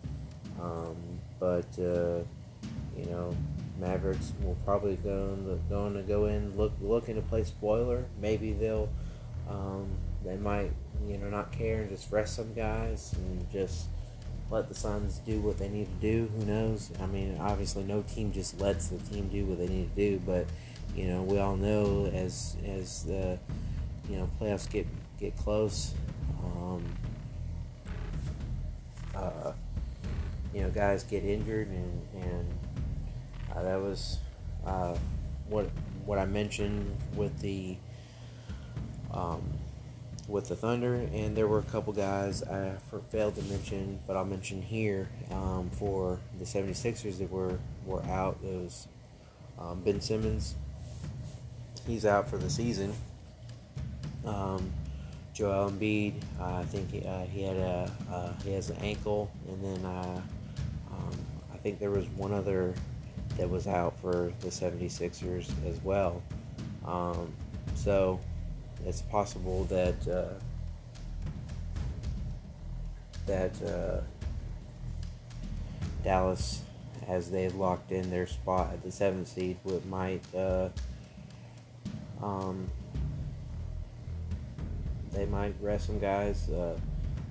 um, 0.61 0.95
but 1.39 1.67
uh, 1.79 2.23
you 2.97 3.05
know. 3.09 3.35
Mavericks 3.79 4.33
will 4.43 4.55
probably 4.63 4.95
go 4.97 5.35
going 5.67 5.95
to 5.95 6.03
go 6.03 6.25
in 6.25 6.55
look 6.55 6.73
looking 6.79 7.15
to 7.15 7.21
play 7.21 7.43
spoiler. 7.43 8.05
Maybe 8.21 8.53
they'll 8.53 8.87
um, 9.49 9.87
they 10.23 10.37
might, 10.37 10.71
you 11.09 11.17
know, 11.17 11.29
not 11.29 11.51
care 11.51 11.81
and 11.81 11.89
just 11.89 12.11
rest 12.11 12.35
some 12.35 12.53
guys 12.53 13.13
and 13.17 13.49
just 13.51 13.87
let 14.49 14.69
the 14.69 14.75
Suns 14.75 15.19
do 15.19 15.39
what 15.41 15.57
they 15.57 15.69
need 15.69 15.85
to 15.85 16.01
do. 16.01 16.31
Who 16.37 16.45
knows? 16.45 16.91
I 17.01 17.05
mean, 17.07 17.37
obviously, 17.39 17.83
no 17.83 18.03
team 18.03 18.31
just 18.31 18.59
lets 18.59 18.87
the 18.87 18.97
team 18.97 19.27
do 19.29 19.45
what 19.45 19.57
they 19.57 19.67
need 19.67 19.95
to 19.95 20.09
do, 20.11 20.21
but 20.25 20.45
you 20.95 21.07
know, 21.07 21.23
we 21.23 21.39
all 21.39 21.55
know 21.55 22.05
as 22.13 22.55
as 22.65 23.03
the 23.03 23.39
you 24.09 24.17
know 24.17 24.29
playoffs 24.39 24.69
get 24.69 24.87
get 25.19 25.35
close, 25.37 25.93
um, 26.43 26.83
uh, 29.15 29.53
you 30.53 30.61
know, 30.61 30.69
guys 30.69 31.03
get 31.03 31.23
injured, 31.23 31.67
and 31.67 32.07
and 32.21 32.47
uh, 33.55 33.63
that 33.63 33.81
was 33.81 34.19
uh, 34.65 34.95
what 35.49 35.69
what 36.05 36.19
I 36.19 36.25
mentioned 36.25 36.95
with 37.15 37.39
the 37.39 37.77
um, 39.11 39.41
with 40.27 40.47
the 40.47 40.55
Thunder, 40.55 40.95
and 41.13 41.35
there 41.35 41.47
were 41.47 41.59
a 41.59 41.63
couple 41.63 41.91
guys 41.93 42.43
I 42.43 42.75
failed 43.09 43.35
to 43.35 43.41
mention, 43.43 43.99
but 44.07 44.15
I'll 44.15 44.25
mention 44.25 44.61
here 44.61 45.09
um, 45.31 45.69
for 45.73 46.19
the 46.39 46.45
76ers 46.45 47.17
that 47.19 47.29
were, 47.29 47.59
were 47.85 48.03
out. 48.05 48.41
Those 48.41 48.87
um, 49.59 49.81
Ben 49.81 49.99
Simmons, 49.99 50.55
he's 51.85 52.05
out 52.05 52.29
for 52.29 52.37
the 52.37 52.49
season. 52.49 52.93
Um, 54.25 54.71
Joel 55.33 55.71
Embiid, 55.71 56.13
uh, 56.39 56.57
I 56.57 56.63
think 56.65 56.91
he, 56.91 57.05
uh, 57.05 57.25
he 57.25 57.41
had 57.43 57.57
a 57.57 57.91
uh, 58.11 58.33
he 58.43 58.53
has 58.53 58.69
an 58.69 58.77
ankle, 58.77 59.31
and 59.47 59.63
then 59.63 59.85
uh, 59.85 60.21
um, 60.91 61.17
I 61.51 61.57
think 61.57 61.79
there 61.79 61.89
was 61.89 62.05
one 62.09 62.31
other 62.31 62.73
that 63.37 63.49
was 63.49 63.67
out 63.67 63.99
for 63.99 64.31
the 64.41 64.49
76ers 64.49 65.49
as 65.67 65.81
well. 65.83 66.21
Um, 66.85 67.33
so 67.75 68.19
it's 68.85 69.01
possible 69.01 69.63
that 69.65 70.07
uh, 70.07 70.33
that 73.25 73.61
uh, 73.63 74.01
Dallas, 76.03 76.61
as 77.07 77.31
they've 77.31 77.55
locked 77.55 77.91
in 77.91 78.09
their 78.09 78.27
spot 78.27 78.73
at 78.73 78.83
the 78.83 78.91
seventh 78.91 79.27
seed, 79.27 79.57
would 79.63 79.85
might 79.85 80.23
uh, 80.35 80.69
um, 82.21 82.69
they 85.11 85.25
might 85.25 85.55
rest 85.61 85.87
some 85.87 85.99
guys. 85.99 86.49
Uh, 86.49 86.77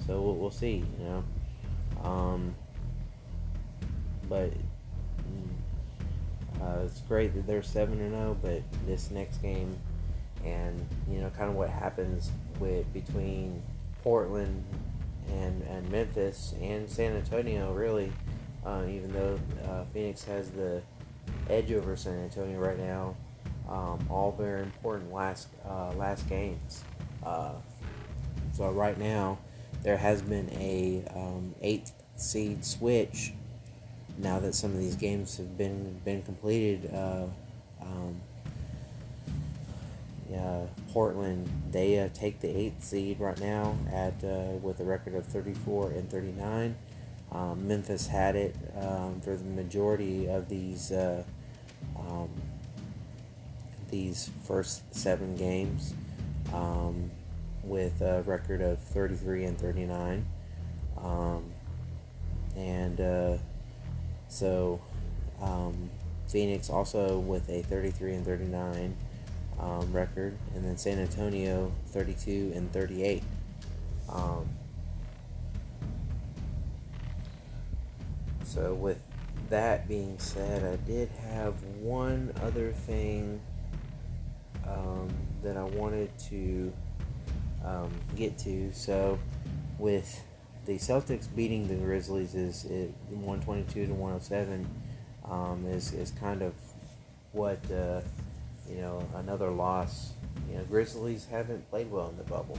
so 0.07 0.21
we'll, 0.21 0.35
we'll, 0.35 0.51
see, 0.51 0.85
you 0.99 1.05
know. 1.05 1.25
Um, 2.03 2.55
but 4.29 4.51
mm, 4.51 6.61
uh, 6.61 6.81
it's 6.85 7.01
great 7.03 7.35
that 7.35 7.47
they're 7.47 7.63
seven 7.63 8.01
and 8.01 8.13
zero. 8.13 8.31
Oh, 8.31 8.37
but 8.41 8.63
this 8.87 9.11
next 9.11 9.39
game 9.39 9.79
and 10.45 10.87
you 11.09 11.21
know 11.21 11.31
kind 11.31 11.49
of 11.49 11.57
what 11.57 11.71
happens 11.71 12.31
with 12.59 12.91
between 12.93 13.63
Portland 14.03 14.65
and 15.31 15.63
and 15.63 15.89
Memphis 15.91 16.55
and 16.61 16.89
San 16.89 17.17
Antonio 17.17 17.73
really 17.73 18.13
uh, 18.65 18.83
even 18.89 19.13
though 19.13 19.39
uh, 19.69 19.85
Phoenix 19.93 20.25
has 20.25 20.51
the 20.51 20.83
edge 21.49 21.73
over 21.73 21.97
San 21.97 22.19
Antonio 22.19 22.59
right 22.59 22.79
now 22.79 23.15
um, 23.69 24.07
all 24.11 24.33
very 24.33 24.63
important 24.63 25.13
last 25.13 25.49
uh, 25.69 25.93
last 25.93 26.29
games. 26.29 26.85
Uh, 27.25 27.53
so 28.53 28.71
right 28.71 28.99
now 28.99 29.39
there 29.83 29.97
has 29.97 30.23
been 30.23 30.51
a 30.53 31.05
um, 31.15 31.55
eight 31.63 31.91
seed 32.17 32.65
switch 32.65 33.33
now 34.19 34.39
that 34.39 34.55
some 34.55 34.73
of 34.73 34.79
these 34.79 34.97
games 34.97 35.37
have 35.37 35.57
been 35.57 36.01
been 36.05 36.23
completed 36.23 36.93
uh, 36.93 37.25
um, 37.81 38.21
uh, 40.35 40.67
Portland, 40.93 41.49
they 41.71 41.99
uh, 41.99 42.09
take 42.15 42.41
the 42.41 42.49
eighth 42.49 42.85
seed 42.85 43.21
right 43.21 43.39
now 43.41 43.77
at 43.93 44.23
uh, 44.25 44.57
with 44.63 44.81
a 44.81 44.85
record 44.85 45.15
of 45.15 45.27
34 45.27 45.91
and 45.93 46.11
39. 46.11 46.77
Um, 47.33 47.67
Memphis 47.67 48.07
had 48.07 48.37
it 48.37 48.55
um, 48.77 49.21
for 49.21 49.37
the 49.37 49.45
majority 49.45 50.29
of 50.29 50.49
these 50.49 50.93
uh, 50.93 51.25
um, 51.99 52.29
these 53.91 54.31
first 54.45 54.95
seven 54.95 55.37
games 55.37 55.95
um, 56.53 57.11
with 57.63 58.01
a 58.01 58.23
record 58.23 58.61
of 58.61 58.79
33 58.79 59.45
and 59.45 59.59
39. 59.59 60.27
Um, 61.03 61.45
and 62.57 63.01
uh, 63.01 63.39
so 64.29 64.81
um, 65.41 65.91
Phoenix 66.27 66.71
also 66.71 67.19
with 67.19 67.49
a 67.49 67.63
33 67.63 68.15
and 68.15 68.25
39 68.25 68.97
um, 69.61 69.93
record, 69.93 70.37
and 70.55 70.65
then 70.65 70.77
San 70.77 70.99
Antonio 70.99 71.73
32 71.89 72.53
and 72.55 72.73
38. 72.73 73.23
Um, 74.09 74.49
so 78.45 78.75
with 78.75 78.99
that 79.51 79.89
being 79.89 80.19
said, 80.19 80.65
I 80.65 80.77
did 80.85 81.09
have 81.33 81.63
one 81.81 82.33
other 82.43 82.73
thing 82.73 83.41
um, 84.67 85.09
that 85.43 85.57
I 85.57 85.65
wanted 85.65 86.11
to 86.31 86.73
um, 87.65 87.91
get 88.17 88.39
to. 88.39 88.73
So 88.73 89.19
with 89.79 90.23
the 90.67 90.75
Celtics 90.75 91.35
beating 91.35 91.69
the 91.69 91.75
Grizzlies 91.75 92.35
is 92.35 92.65
it, 92.67 92.93
122 93.09 93.87
to 93.87 93.93
107 93.93 94.69
um, 95.29 95.67
is 95.67 95.93
is 95.93 96.11
kind 96.13 96.43
of 96.43 96.55
what 97.33 97.59
uh, 97.71 98.01
you 98.75 98.81
know, 98.81 99.07
another 99.17 99.51
loss. 99.51 100.13
You 100.51 100.59
know, 100.59 100.65
Grizzlies 100.65 101.27
haven't 101.31 101.69
played 101.71 101.91
well 101.91 102.09
in 102.09 102.17
the 102.17 102.25
bubble. 102.25 102.59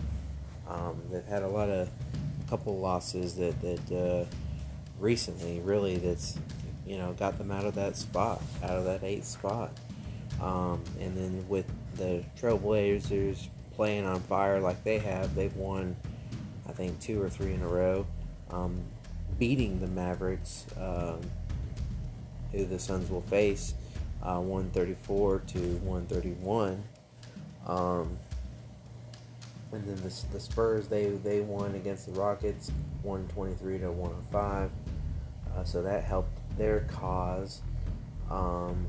Um, 0.67 1.01
they've 1.11 1.25
had 1.25 1.43
a 1.43 1.47
lot 1.47 1.69
of, 1.69 1.89
couple 2.49 2.77
losses 2.77 3.33
that 3.35 3.59
that 3.61 3.91
uh, 3.91 4.25
recently 4.99 5.59
really 5.61 5.97
that's, 5.97 6.37
you 6.85 6.97
know, 6.99 7.13
got 7.13 7.37
them 7.39 7.49
out 7.49 7.65
of 7.65 7.73
that 7.73 7.95
spot, 7.95 8.41
out 8.61 8.77
of 8.77 8.85
that 8.85 9.03
eighth 9.03 9.25
spot. 9.25 9.71
Um, 10.39 10.83
and 10.99 11.17
then 11.17 11.45
with 11.47 11.65
the 11.95 12.23
Trailblazers 12.39 13.47
playing 13.75 14.05
on 14.05 14.19
fire 14.21 14.59
like 14.59 14.83
they 14.83 14.99
have, 14.99 15.33
they've 15.33 15.55
won, 15.55 15.95
I 16.67 16.73
think, 16.73 16.99
two 16.99 17.19
or 17.19 17.29
three 17.29 17.53
in 17.53 17.61
a 17.61 17.67
row, 17.67 18.05
um, 18.51 18.79
beating 19.39 19.79
the 19.79 19.87
Mavericks, 19.87 20.67
um, 20.79 21.21
who 22.51 22.65
the 22.65 22.77
Suns 22.77 23.09
will 23.09 23.21
face 23.21 23.73
uh, 24.23 24.39
134 24.39 25.39
to 25.39 25.59
131. 25.59 26.83
Um, 27.67 28.17
And 29.71 29.83
then 29.87 29.95
the, 29.97 30.13
the 30.31 30.39
Spurs, 30.39 30.87
they, 30.87 31.07
they 31.09 31.41
won 31.41 31.75
against 31.75 32.05
the 32.05 32.11
Rockets, 32.13 32.71
123 33.01 33.79
to 33.79 33.91
105. 33.91 34.69
Uh, 35.55 35.63
so 35.63 35.81
that 35.81 36.03
helped 36.03 36.37
their 36.57 36.81
cause. 36.81 37.61
Um, 38.29 38.87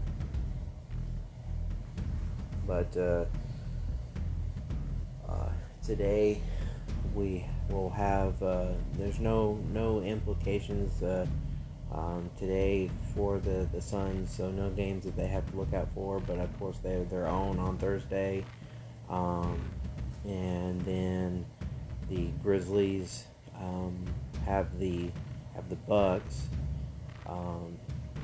but 2.66 2.97
uh, 2.97 3.24
uh, 5.28 5.49
today 5.82 6.41
we 7.14 7.45
will 7.68 7.91
have 7.91 8.43
uh, 8.43 8.68
there's 8.95 9.20
no 9.20 9.59
no 9.72 10.03
implications 10.03 11.03
uh, 11.03 11.26
um, 11.95 12.30
today 12.36 12.90
for 13.14 13.38
the 13.38 13.68
the 13.72 13.80
Suns, 13.80 14.34
so 14.34 14.51
no 14.51 14.70
games 14.70 15.05
that 15.05 15.16
they 15.16 15.26
have 15.28 15.49
to 15.51 15.57
look 15.57 15.72
out 15.72 15.92
for. 15.95 16.20
But 16.20 16.38
of 16.38 16.59
course 16.59 16.78
they 16.82 16.92
have 16.92 17.11
their 17.11 17.26
own 17.26 17.59
on 17.59 17.78
Thursday, 17.78 18.45
um, 19.09 19.61
and 20.24 20.80
then 20.82 21.47
the 22.09 22.28
Grizzlies 22.42 23.24
um, 23.61 24.05
have 24.45 24.78
the 24.78 25.11
have 25.55 25.68
the 25.68 25.76
Bucks. 25.76 26.49
Um, 27.26 27.78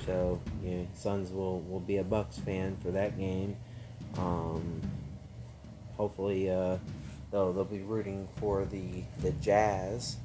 so 0.05 0.41
you 0.63 0.71
know, 0.71 0.87
Suns 0.95 1.31
will, 1.31 1.61
will 1.63 1.81
be 1.81 1.99
a 1.99 2.05
Bucks 2.05 2.39
fan 2.39 2.77
for 2.83 2.91
that 2.91 3.19
game. 3.19 3.57
Um, 4.19 4.81
hopefully, 5.97 6.51
uh, 6.51 6.79
they'll 7.31 7.53
they'll 7.53 7.65
be 7.65 7.83
rooting 7.83 8.29
for 8.37 8.65
the 8.65 9.05
the 9.21 9.31
Jazz, 9.33 10.17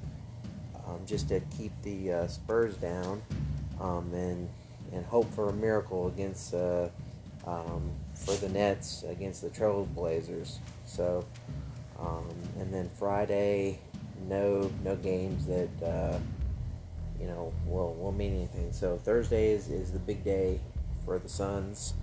just 1.06 1.30
to 1.30 1.40
keep 1.58 1.72
the 1.84 2.12
uh, 2.12 2.28
Spurs 2.28 2.76
down, 2.76 3.22
um, 3.80 4.12
and 4.14 4.50
and 4.94 5.06
hope 5.06 5.32
for 5.34 5.50
a 5.50 5.54
miracle 5.54 6.08
against 6.08 6.54
uh, 6.54 6.90
um, 7.46 7.92
for 8.14 8.34
the 8.36 8.50
Nets 8.50 9.04
against 9.08 9.42
the 9.42 9.50
Trailblazers. 9.50 10.58
So, 10.86 11.26
um, 12.00 12.30
and 12.60 12.74
then 12.74 12.90
Friday, 12.90 13.80
no 14.28 14.72
no 14.84 14.96
games 14.96 15.46
that 15.46 15.84
uh, 15.84 16.20
you 17.20 17.28
know 17.28 17.54
will 17.66 17.94
will 17.96 18.12
mean 18.12 18.36
anything. 18.36 18.72
So 18.72 18.98
Thursday 18.98 19.52
is, 19.52 19.70
is 19.70 19.92
the 19.92 20.00
big 20.00 20.24
day 20.24 20.60
for 21.04 21.20
the 21.20 21.30
Suns, 21.30 21.94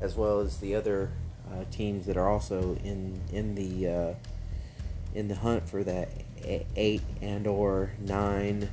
as 0.00 0.16
well 0.16 0.40
as 0.40 0.58
the 0.58 0.74
other 0.74 1.10
uh, 1.52 1.64
teams 1.70 2.06
that 2.06 2.16
are 2.16 2.28
also 2.28 2.76
in 2.84 3.20
in 3.32 3.54
the 3.54 3.88
uh, 3.88 4.14
in 5.14 5.28
the 5.28 5.34
hunt 5.36 5.68
for 5.68 5.84
that 5.84 6.08
eight 6.76 7.02
and 7.22 7.46
or 7.46 7.92
nine 8.00 8.68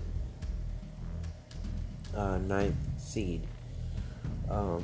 uh, 2.15 2.37
ninth 2.39 2.75
seed. 2.97 3.45
Um, 4.49 4.83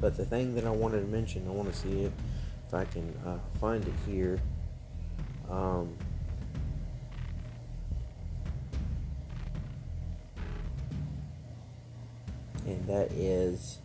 but 0.00 0.16
the 0.16 0.24
thing 0.24 0.54
that 0.56 0.66
I 0.66 0.70
wanted 0.70 1.00
to 1.00 1.06
mention, 1.06 1.46
I 1.46 1.50
want 1.52 1.72
to 1.72 1.78
see 1.78 2.02
if, 2.02 2.12
if 2.66 2.74
I 2.74 2.84
can 2.84 3.14
uh, 3.24 3.38
find 3.60 3.86
it 3.86 3.94
here. 4.06 4.40
Um, 5.48 5.94
and 12.66 12.86
that 12.86 13.12
is 13.12 13.78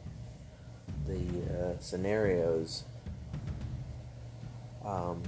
the 1.06 1.74
uh, 1.76 1.80
scenarios 1.80 2.86
um, 4.84 5.22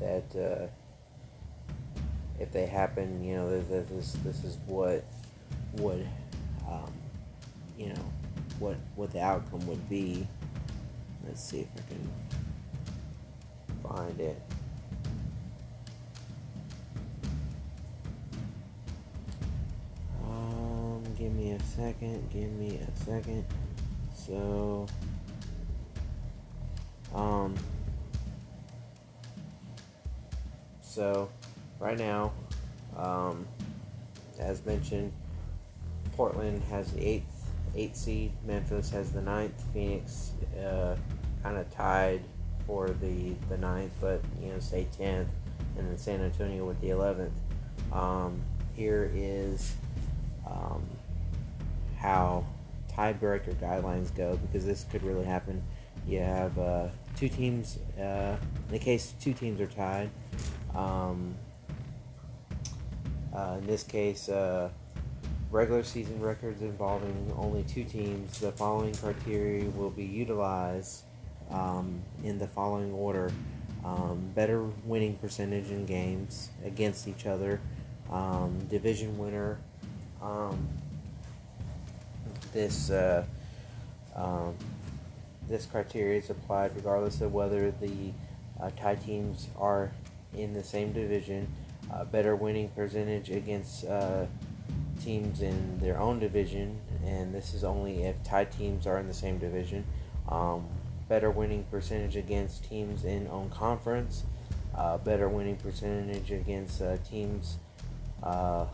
that 0.00 0.36
uh, 0.36 0.66
if 2.38 2.50
they 2.52 2.66
happen, 2.66 3.22
you 3.22 3.36
know, 3.36 3.50
this 3.50 3.88
this, 3.88 4.12
this 4.24 4.44
is 4.44 4.58
what 4.66 5.04
would 5.74 6.08
um, 6.68 6.92
you 7.78 7.88
know 7.88 8.04
what 8.58 8.76
what 8.96 9.12
the 9.12 9.20
outcome 9.20 9.66
would 9.66 9.88
be. 9.88 10.26
Let's 11.26 11.42
see 11.42 11.60
if 11.60 11.68
I 11.76 11.82
can 11.88 12.10
find 13.82 14.20
it. 14.20 14.40
Um, 20.24 21.04
give 21.18 21.32
me 21.34 21.52
a 21.52 21.60
second. 21.60 22.30
Give 22.32 22.50
me 22.52 22.78
a 22.78 23.04
second. 23.04 23.44
So, 24.14 24.86
um, 27.14 27.54
so 30.90 31.30
right 31.78 31.96
now, 31.96 32.32
um, 32.96 33.46
as 34.40 34.66
mentioned, 34.66 35.12
Portland 36.16 36.64
has 36.64 36.90
the 36.90 37.06
eighth 37.06 37.52
eighth 37.76 37.94
seed. 37.94 38.32
Memphis 38.44 38.90
has 38.90 39.12
the 39.12 39.22
ninth. 39.22 39.54
Phoenix 39.72 40.32
uh, 40.58 40.96
kind 41.44 41.56
of 41.56 41.70
tied 41.70 42.22
for 42.66 42.90
the 42.90 43.34
the 43.48 43.56
ninth, 43.56 43.92
but 44.00 44.20
you 44.42 44.50
know, 44.50 44.58
say 44.58 44.88
tenth, 44.96 45.28
and 45.78 45.88
then 45.88 45.96
San 45.96 46.22
Antonio 46.22 46.64
with 46.64 46.80
the 46.80 46.90
eleventh. 46.90 47.38
Um, 47.92 48.42
here 48.74 49.12
is 49.14 49.74
um, 50.44 50.82
how 51.98 52.44
tiebreaker 52.92 53.54
guidelines 53.54 54.12
go 54.12 54.36
because 54.38 54.66
this 54.66 54.86
could 54.90 55.04
really 55.04 55.24
happen. 55.24 55.62
You 56.04 56.18
have 56.18 56.58
uh, 56.58 56.88
two 57.14 57.28
teams. 57.28 57.78
Uh, 57.96 58.36
in 58.66 58.72
the 58.72 58.78
case 58.80 59.14
two 59.20 59.34
teams 59.34 59.60
are 59.60 59.68
tied. 59.68 60.10
Um, 60.74 61.34
uh, 63.34 63.56
in 63.58 63.66
this 63.66 63.82
case, 63.82 64.28
uh, 64.28 64.70
regular 65.50 65.82
season 65.82 66.20
records 66.20 66.62
involving 66.62 67.32
only 67.36 67.62
two 67.64 67.84
teams. 67.84 68.38
The 68.38 68.52
following 68.52 68.94
criteria 68.94 69.68
will 69.70 69.90
be 69.90 70.04
utilized 70.04 71.02
um, 71.50 72.02
in 72.24 72.38
the 72.38 72.46
following 72.46 72.92
order: 72.92 73.32
um, 73.84 74.30
better 74.34 74.62
winning 74.84 75.16
percentage 75.16 75.70
in 75.70 75.86
games 75.86 76.50
against 76.64 77.08
each 77.08 77.26
other, 77.26 77.60
um, 78.10 78.58
division 78.68 79.18
winner. 79.18 79.58
Um, 80.22 80.68
this 82.52 82.90
uh, 82.90 83.24
um, 84.14 84.54
this 85.48 85.66
criteria 85.66 86.18
is 86.18 86.30
applied 86.30 86.74
regardless 86.76 87.20
of 87.20 87.32
whether 87.32 87.70
the 87.70 88.12
uh, 88.60 88.70
tie 88.76 88.94
teams 88.94 89.48
are 89.58 89.92
in 90.34 90.52
the 90.52 90.62
same 90.62 90.92
division. 90.92 91.48
Uh, 91.92 92.04
better 92.04 92.36
winning 92.36 92.68
percentage 92.68 93.30
against 93.30 93.84
uh, 93.86 94.26
teams 95.02 95.40
in 95.40 95.78
their 95.80 95.98
own 95.98 96.20
division, 96.20 96.78
and 97.04 97.34
this 97.34 97.54
is 97.54 97.64
only 97.64 98.04
if 98.04 98.22
tie 98.22 98.44
teams 98.44 98.86
are 98.86 98.98
in 98.98 99.06
the 99.06 99.14
same 99.14 99.38
division. 99.38 99.84
Um, 100.28 100.66
better 101.08 101.30
winning 101.30 101.64
percentage 101.70 102.16
against 102.16 102.68
teams 102.68 103.04
in 103.04 103.26
own 103.28 103.50
conference. 103.50 104.24
Uh, 104.74 104.98
better 104.98 105.28
winning 105.28 105.56
percentage 105.56 106.30
against 106.30 106.80
uh, 106.80 106.96
teams 106.98 107.58
uh, 108.22 108.66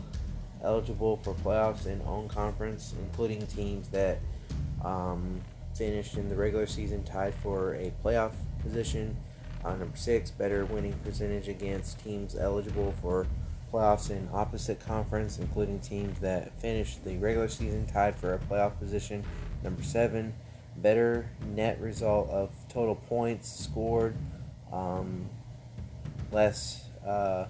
eligible 0.63 1.17
for 1.17 1.33
playoffs 1.33 1.87
in 1.87 2.01
own 2.05 2.27
conference, 2.27 2.93
including 2.99 3.45
teams 3.47 3.87
that 3.89 4.19
um, 4.83 5.41
finished 5.75 6.17
in 6.17 6.29
the 6.29 6.35
regular 6.35 6.67
season 6.67 7.03
tied 7.03 7.33
for 7.35 7.73
a 7.75 7.91
playoff 8.03 8.33
position. 8.61 9.15
Uh, 9.63 9.75
number 9.75 9.97
six, 9.97 10.31
better 10.31 10.65
winning 10.65 10.93
percentage 11.03 11.47
against 11.47 11.99
teams 12.03 12.35
eligible 12.35 12.93
for 13.01 13.27
playoffs 13.71 14.09
in 14.09 14.29
opposite 14.33 14.79
conference, 14.79 15.39
including 15.39 15.79
teams 15.79 16.19
that 16.19 16.57
finished 16.61 17.03
the 17.03 17.17
regular 17.17 17.47
season 17.47 17.85
tied 17.85 18.15
for 18.15 18.33
a 18.33 18.39
playoff 18.39 18.77
position. 18.79 19.23
Number 19.63 19.83
seven, 19.83 20.33
better 20.77 21.29
net 21.55 21.79
result 21.81 22.29
of 22.29 22.51
total 22.69 22.95
points 22.95 23.51
scored, 23.51 24.15
um, 24.71 25.29
less 26.31 26.89
uh, 27.05 27.45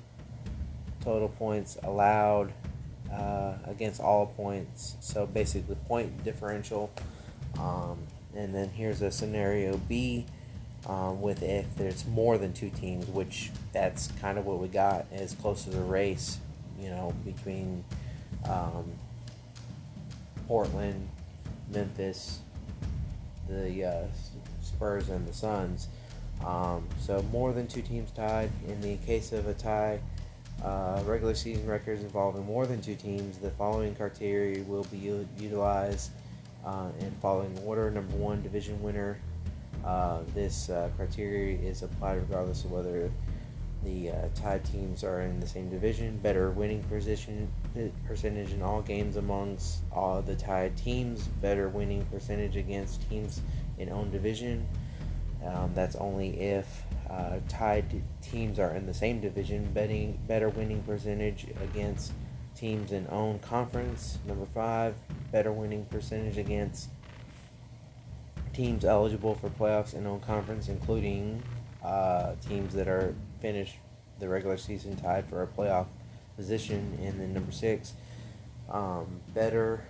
total 1.01 1.29
points 1.29 1.77
allowed 1.83 2.53
uh, 3.11 3.53
against 3.65 4.01
all 4.01 4.27
points. 4.27 4.95
So 4.99 5.25
basically, 5.25 5.75
point 5.87 6.23
differential. 6.23 6.91
Um, 7.59 7.99
and 8.35 8.53
then 8.53 8.69
here's 8.69 9.01
a 9.01 9.11
scenario 9.11 9.77
B 9.77 10.25
um, 10.85 11.21
with 11.21 11.43
if 11.43 11.65
there's 11.75 12.05
more 12.05 12.37
than 12.37 12.53
two 12.53 12.69
teams, 12.69 13.07
which 13.07 13.51
that's 13.73 14.07
kind 14.21 14.37
of 14.37 14.45
what 14.45 14.59
we 14.59 14.67
got 14.67 15.05
as 15.11 15.33
close 15.33 15.63
to 15.63 15.69
the 15.69 15.81
race, 15.81 16.37
you 16.79 16.89
know, 16.89 17.13
between 17.25 17.83
um, 18.45 18.91
Portland, 20.47 21.09
Memphis, 21.73 22.39
the 23.49 23.85
uh, 23.85 24.03
Spurs, 24.61 25.09
and 25.09 25.27
the 25.27 25.33
Suns. 25.33 25.87
Um, 26.45 26.87
so 26.99 27.21
more 27.23 27.51
than 27.51 27.67
two 27.67 27.81
teams 27.81 28.11
tied. 28.11 28.51
In 28.67 28.79
the 28.81 28.97
case 28.97 29.31
of 29.31 29.47
a 29.47 29.53
tie, 29.53 29.99
uh, 30.63 31.01
regular 31.05 31.35
season 31.35 31.67
records 31.67 32.01
involving 32.01 32.45
more 32.45 32.65
than 32.65 32.81
two 32.81 32.95
teams, 32.95 33.37
the 33.37 33.49
following 33.51 33.95
criteria 33.95 34.63
will 34.63 34.85
be 34.85 34.97
u- 34.97 35.27
utilized 35.39 36.11
uh, 36.65 36.89
in 36.99 37.11
following 37.21 37.57
order. 37.65 37.89
Number 37.91 38.15
one, 38.15 38.41
division 38.41 38.81
winner. 38.81 39.19
Uh, 39.85 40.19
this 40.33 40.69
uh, 40.69 40.89
criteria 40.95 41.57
is 41.57 41.83
applied 41.83 42.15
regardless 42.15 42.65
of 42.65 42.71
whether 42.71 43.11
the 43.83 44.09
uh, 44.09 44.27
tied 44.35 44.65
teams 44.65 45.03
are 45.03 45.21
in 45.21 45.39
the 45.39 45.47
same 45.47 45.69
division. 45.69 46.17
Better 46.17 46.51
winning 46.51 46.83
position 46.83 47.51
percentage 48.07 48.51
in 48.51 48.61
all 48.61 48.81
games 48.81 49.17
amongst 49.17 49.79
all 49.91 50.21
the 50.21 50.35
tied 50.35 50.75
teams. 50.75 51.27
Better 51.27 51.69
winning 51.69 52.05
percentage 52.05 52.57
against 52.57 53.07
teams 53.09 53.41
in 53.77 53.89
own 53.89 54.11
division. 54.11 54.67
Um, 55.45 55.71
that's 55.73 55.95
only 55.95 56.39
if 56.39 56.83
uh, 57.09 57.37
tied 57.47 57.85
teams 58.21 58.59
are 58.59 58.75
in 58.75 58.85
the 58.85 58.93
same 58.93 59.21
division, 59.21 59.71
betting 59.73 60.19
better 60.27 60.49
winning 60.49 60.81
percentage 60.83 61.45
against 61.61 62.11
teams 62.55 62.91
in 62.91 63.07
own 63.09 63.39
conference. 63.39 64.17
Number 64.25 64.45
five, 64.47 64.95
better 65.31 65.51
winning 65.51 65.85
percentage 65.85 66.37
against 66.37 66.89
teams 68.57 68.83
eligible 68.83 69.35
for 69.35 69.49
playoffs 69.49 69.93
in 69.93 70.07
own 70.07 70.19
conference, 70.19 70.67
including 70.67 71.43
uh, 71.85 72.33
teams 72.49 72.73
that 72.73 72.87
are 72.87 73.13
finished 73.39 73.75
the 74.19 74.27
regular 74.27 74.57
season 74.57 74.95
tied 74.95 75.29
for 75.29 75.43
a 75.43 75.47
playoff 75.47 75.85
position. 76.35 76.97
And 77.03 77.21
then 77.21 77.35
number 77.35 77.51
six, 77.51 77.93
um, 78.69 79.21
better 79.35 79.85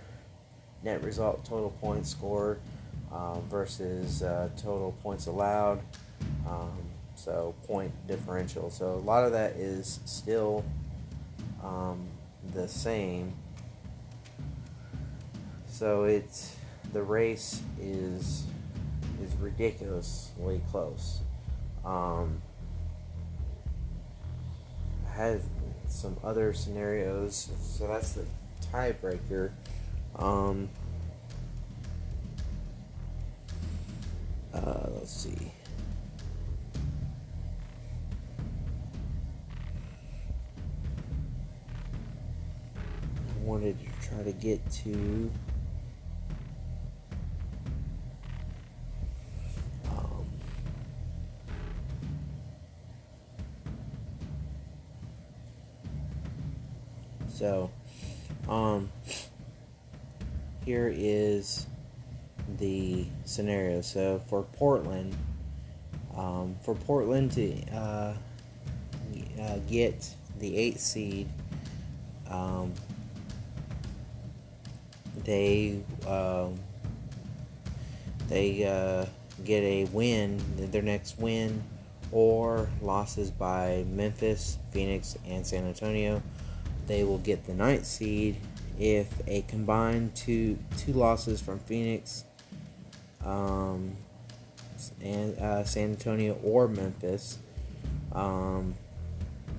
net 0.84 1.02
result 1.02 1.46
total 1.46 1.70
points 1.80 2.10
scored 2.10 2.60
um, 3.10 3.42
versus 3.48 4.22
uh, 4.22 4.50
total 4.58 4.94
points 5.02 5.26
allowed. 5.26 5.80
Um, 6.46 6.76
so 7.14 7.54
point 7.66 7.90
differential. 8.06 8.68
So 8.70 8.90
a 8.92 9.04
lot 9.04 9.24
of 9.24 9.32
that 9.32 9.52
is 9.52 9.98
still 10.04 10.62
um, 11.64 12.06
the 12.52 12.68
same. 12.68 13.32
So 15.66 16.04
it's 16.04 16.54
the 16.92 17.02
race 17.02 17.62
is 17.80 18.44
is 19.20 19.34
ridiculously 19.36 20.60
close. 20.70 21.20
Um, 21.84 22.42
has 25.14 25.42
some 25.88 26.16
other 26.22 26.52
scenarios. 26.52 27.50
So 27.60 27.88
that's 27.88 28.12
the 28.12 28.24
tiebreaker. 28.72 29.50
Um, 30.16 30.68
uh, 34.54 34.86
let's 34.94 35.12
see. 35.12 35.52
I 42.76 43.44
wanted 43.44 43.76
to 43.80 44.08
try 44.08 44.22
to 44.22 44.32
get 44.32 44.70
to. 44.84 45.30
So, 57.38 57.70
um, 58.48 58.90
here 60.64 60.92
is 60.92 61.66
the 62.58 63.06
scenario. 63.24 63.80
So 63.80 64.20
for 64.26 64.42
Portland, 64.42 65.16
um, 66.16 66.56
for 66.62 66.74
Portland 66.74 67.30
to 67.32 67.62
uh, 67.72 68.14
uh, 69.40 69.58
get 69.68 70.12
the 70.40 70.56
eighth 70.56 70.80
seed, 70.80 71.28
um, 72.28 72.72
they 75.22 75.80
um, 76.08 76.58
they 78.28 78.64
uh, 78.64 79.06
get 79.44 79.62
a 79.62 79.84
win, 79.92 80.42
their 80.56 80.82
next 80.82 81.20
win, 81.20 81.62
or 82.10 82.68
losses 82.82 83.30
by 83.30 83.84
Memphis, 83.88 84.58
Phoenix, 84.72 85.16
and 85.24 85.46
San 85.46 85.68
Antonio. 85.68 86.20
They 86.88 87.04
will 87.04 87.18
get 87.18 87.46
the 87.46 87.54
ninth 87.54 87.84
seed 87.84 88.36
if 88.78 89.12
a 89.26 89.42
combined 89.42 90.14
two 90.14 90.58
two 90.78 90.94
losses 90.94 91.40
from 91.40 91.58
Phoenix, 91.60 92.24
um, 93.24 93.96
and 95.02 95.38
uh, 95.38 95.64
San 95.64 95.90
Antonio 95.90 96.38
or 96.42 96.66
Memphis, 96.66 97.38
um, 98.12 98.74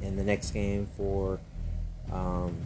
in 0.02 0.18
the 0.18 0.24
next 0.24 0.52
game 0.52 0.88
for 0.98 1.40
um, 2.12 2.58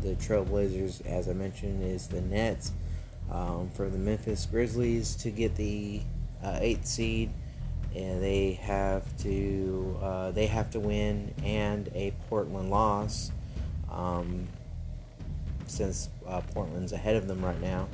the 0.00 0.14
Trailblazers, 0.14 1.04
as 1.06 1.28
I 1.28 1.34
mentioned, 1.34 1.84
is 1.84 2.08
the 2.08 2.22
Nets. 2.22 2.72
Um, 3.30 3.70
for 3.74 3.88
the 3.88 3.98
Memphis 3.98 4.46
Grizzlies 4.46 5.16
to 5.16 5.30
get 5.30 5.56
the 5.56 6.00
uh, 6.44 6.58
eighth 6.60 6.86
seed, 6.86 7.30
and 7.96 8.22
they 8.22 8.52
have 8.62 9.04
to 9.18 9.98
uh, 10.02 10.30
they 10.30 10.46
have 10.46 10.70
to 10.72 10.80
win 10.80 11.34
and 11.42 11.88
a 11.94 12.12
Portland 12.28 12.70
loss. 12.70 13.32
Um, 13.90 14.48
since 15.66 16.08
uh, 16.26 16.40
Portland's 16.52 16.92
ahead 16.92 17.16
of 17.16 17.28
them 17.28 17.44
right 17.44 17.60
now. 17.60 17.88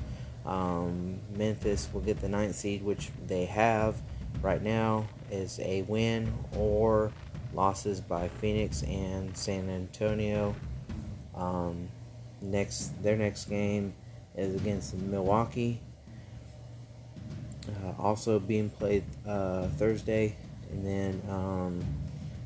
Um, 0.44 1.20
Memphis 1.36 1.88
will 1.92 2.00
get 2.00 2.20
the 2.20 2.28
ninth 2.28 2.54
seed, 2.54 2.82
which 2.82 3.10
they 3.26 3.44
have 3.46 3.96
right 4.40 4.62
now, 4.62 5.06
is 5.30 5.58
a 5.60 5.82
win 5.82 6.32
or 6.56 7.12
losses 7.54 8.00
by 8.00 8.28
Phoenix 8.28 8.82
and 8.82 9.36
San 9.36 9.68
Antonio. 9.68 10.54
Um, 11.34 11.88
next, 12.40 13.02
their 13.02 13.16
next 13.16 13.46
game 13.46 13.94
is 14.36 14.54
against 14.56 14.94
Milwaukee. 14.94 15.80
Uh, 17.68 18.02
also 18.02 18.38
being 18.38 18.70
played 18.70 19.04
uh, 19.26 19.68
Thursday, 19.68 20.34
and 20.70 20.84
then 20.84 21.22
um, 21.30 21.84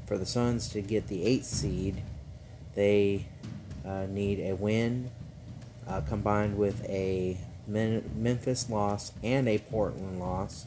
for 0.07 0.19
the 0.19 0.27
Suns 0.27 0.69
to 0.71 0.83
get 0.83 1.07
the 1.07 1.25
eighth 1.25 1.47
seed, 1.47 2.03
they 2.75 3.27
uh, 3.87 4.07
need 4.11 4.41
a 4.41 4.55
win 4.55 5.11
uh, 5.89 6.01
combined 6.03 6.57
with 6.59 6.85
a 6.85 7.37
Memphis 7.67 8.71
loss 8.71 9.12
and 9.23 9.49
a 9.49 9.59
Portland 9.59 10.21
loss. 10.21 10.67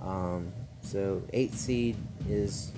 Um, 0.00 0.52
so 0.82 1.22
eighth 1.32 1.56
seed 1.56 1.96
is 2.28 2.72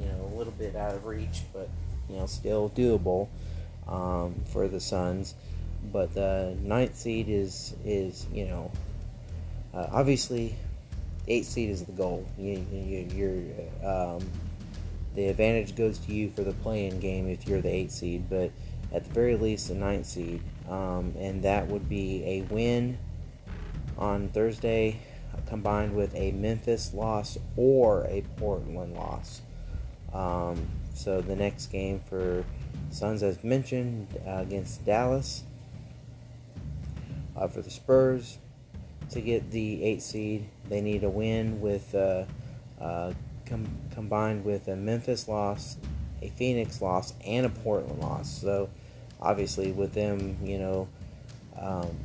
you 0.00 0.06
know 0.06 0.30
a 0.32 0.34
little 0.36 0.52
bit 0.52 0.74
out 0.74 0.94
of 0.94 1.06
reach, 1.06 1.42
but 1.52 1.68
you 2.08 2.16
know 2.16 2.26
still 2.26 2.70
doable 2.70 3.28
um, 3.86 4.34
for 4.46 4.68
the 4.68 4.80
Suns. 4.80 5.34
But 5.92 6.14
the 6.14 6.56
ninth 6.62 6.96
seed 6.96 7.28
is 7.28 7.74
is 7.84 8.26
you 8.32 8.46
know 8.46 8.70
uh, 9.76 9.88
obviously 9.92 10.56
eighth 11.28 11.46
seed 11.46 11.70
is 11.70 11.84
the 11.84 11.92
goal. 11.92 12.26
You, 12.38 12.64
you, 12.72 13.54
um, 13.86 14.28
the 15.14 15.28
advantage 15.28 15.76
goes 15.76 15.98
to 16.00 16.12
you 16.12 16.30
for 16.30 16.42
the 16.42 16.52
playing 16.52 17.00
game 17.00 17.28
if 17.28 17.46
you're 17.46 17.60
the 17.60 17.72
eighth 17.72 17.92
seed, 17.92 18.28
but 18.30 18.50
at 18.92 19.04
the 19.04 19.10
very 19.10 19.36
least 19.36 19.68
the 19.68 19.74
ninth 19.74 20.06
seed, 20.06 20.40
um, 20.68 21.14
and 21.18 21.42
that 21.42 21.66
would 21.68 21.88
be 21.88 22.24
a 22.24 22.42
win 22.42 22.98
on 23.98 24.28
Thursday 24.28 24.98
combined 25.46 25.94
with 25.94 26.14
a 26.14 26.32
Memphis 26.32 26.94
loss 26.94 27.38
or 27.56 28.04
a 28.04 28.22
Portland 28.38 28.94
loss. 28.94 29.42
Um, 30.12 30.66
so 30.94 31.20
the 31.20 31.36
next 31.36 31.66
game 31.66 32.00
for 32.00 32.44
Suns, 32.90 33.22
as 33.22 33.44
mentioned, 33.44 34.08
uh, 34.26 34.38
against 34.38 34.84
Dallas. 34.86 35.44
Uh, 37.36 37.46
for 37.48 37.60
the 37.60 37.70
Spurs 37.70 38.38
to 39.16 39.20
get 39.20 39.50
the 39.50 39.82
eight 39.84 40.02
seed, 40.02 40.48
they 40.68 40.80
need 40.80 41.04
a 41.04 41.10
win 41.10 41.60
with 41.60 41.94
uh, 41.94 42.24
uh 42.80 43.12
com- 43.44 43.78
combined 43.90 44.44
with 44.44 44.68
a 44.68 44.76
Memphis 44.76 45.28
loss, 45.28 45.76
a 46.22 46.28
Phoenix 46.30 46.80
loss, 46.80 47.14
and 47.24 47.44
a 47.44 47.50
Portland 47.50 48.00
loss. 48.00 48.40
So 48.40 48.70
obviously, 49.20 49.72
with 49.72 49.94
them, 49.94 50.38
you 50.42 50.58
know. 50.58 50.88
Um, 51.58 51.96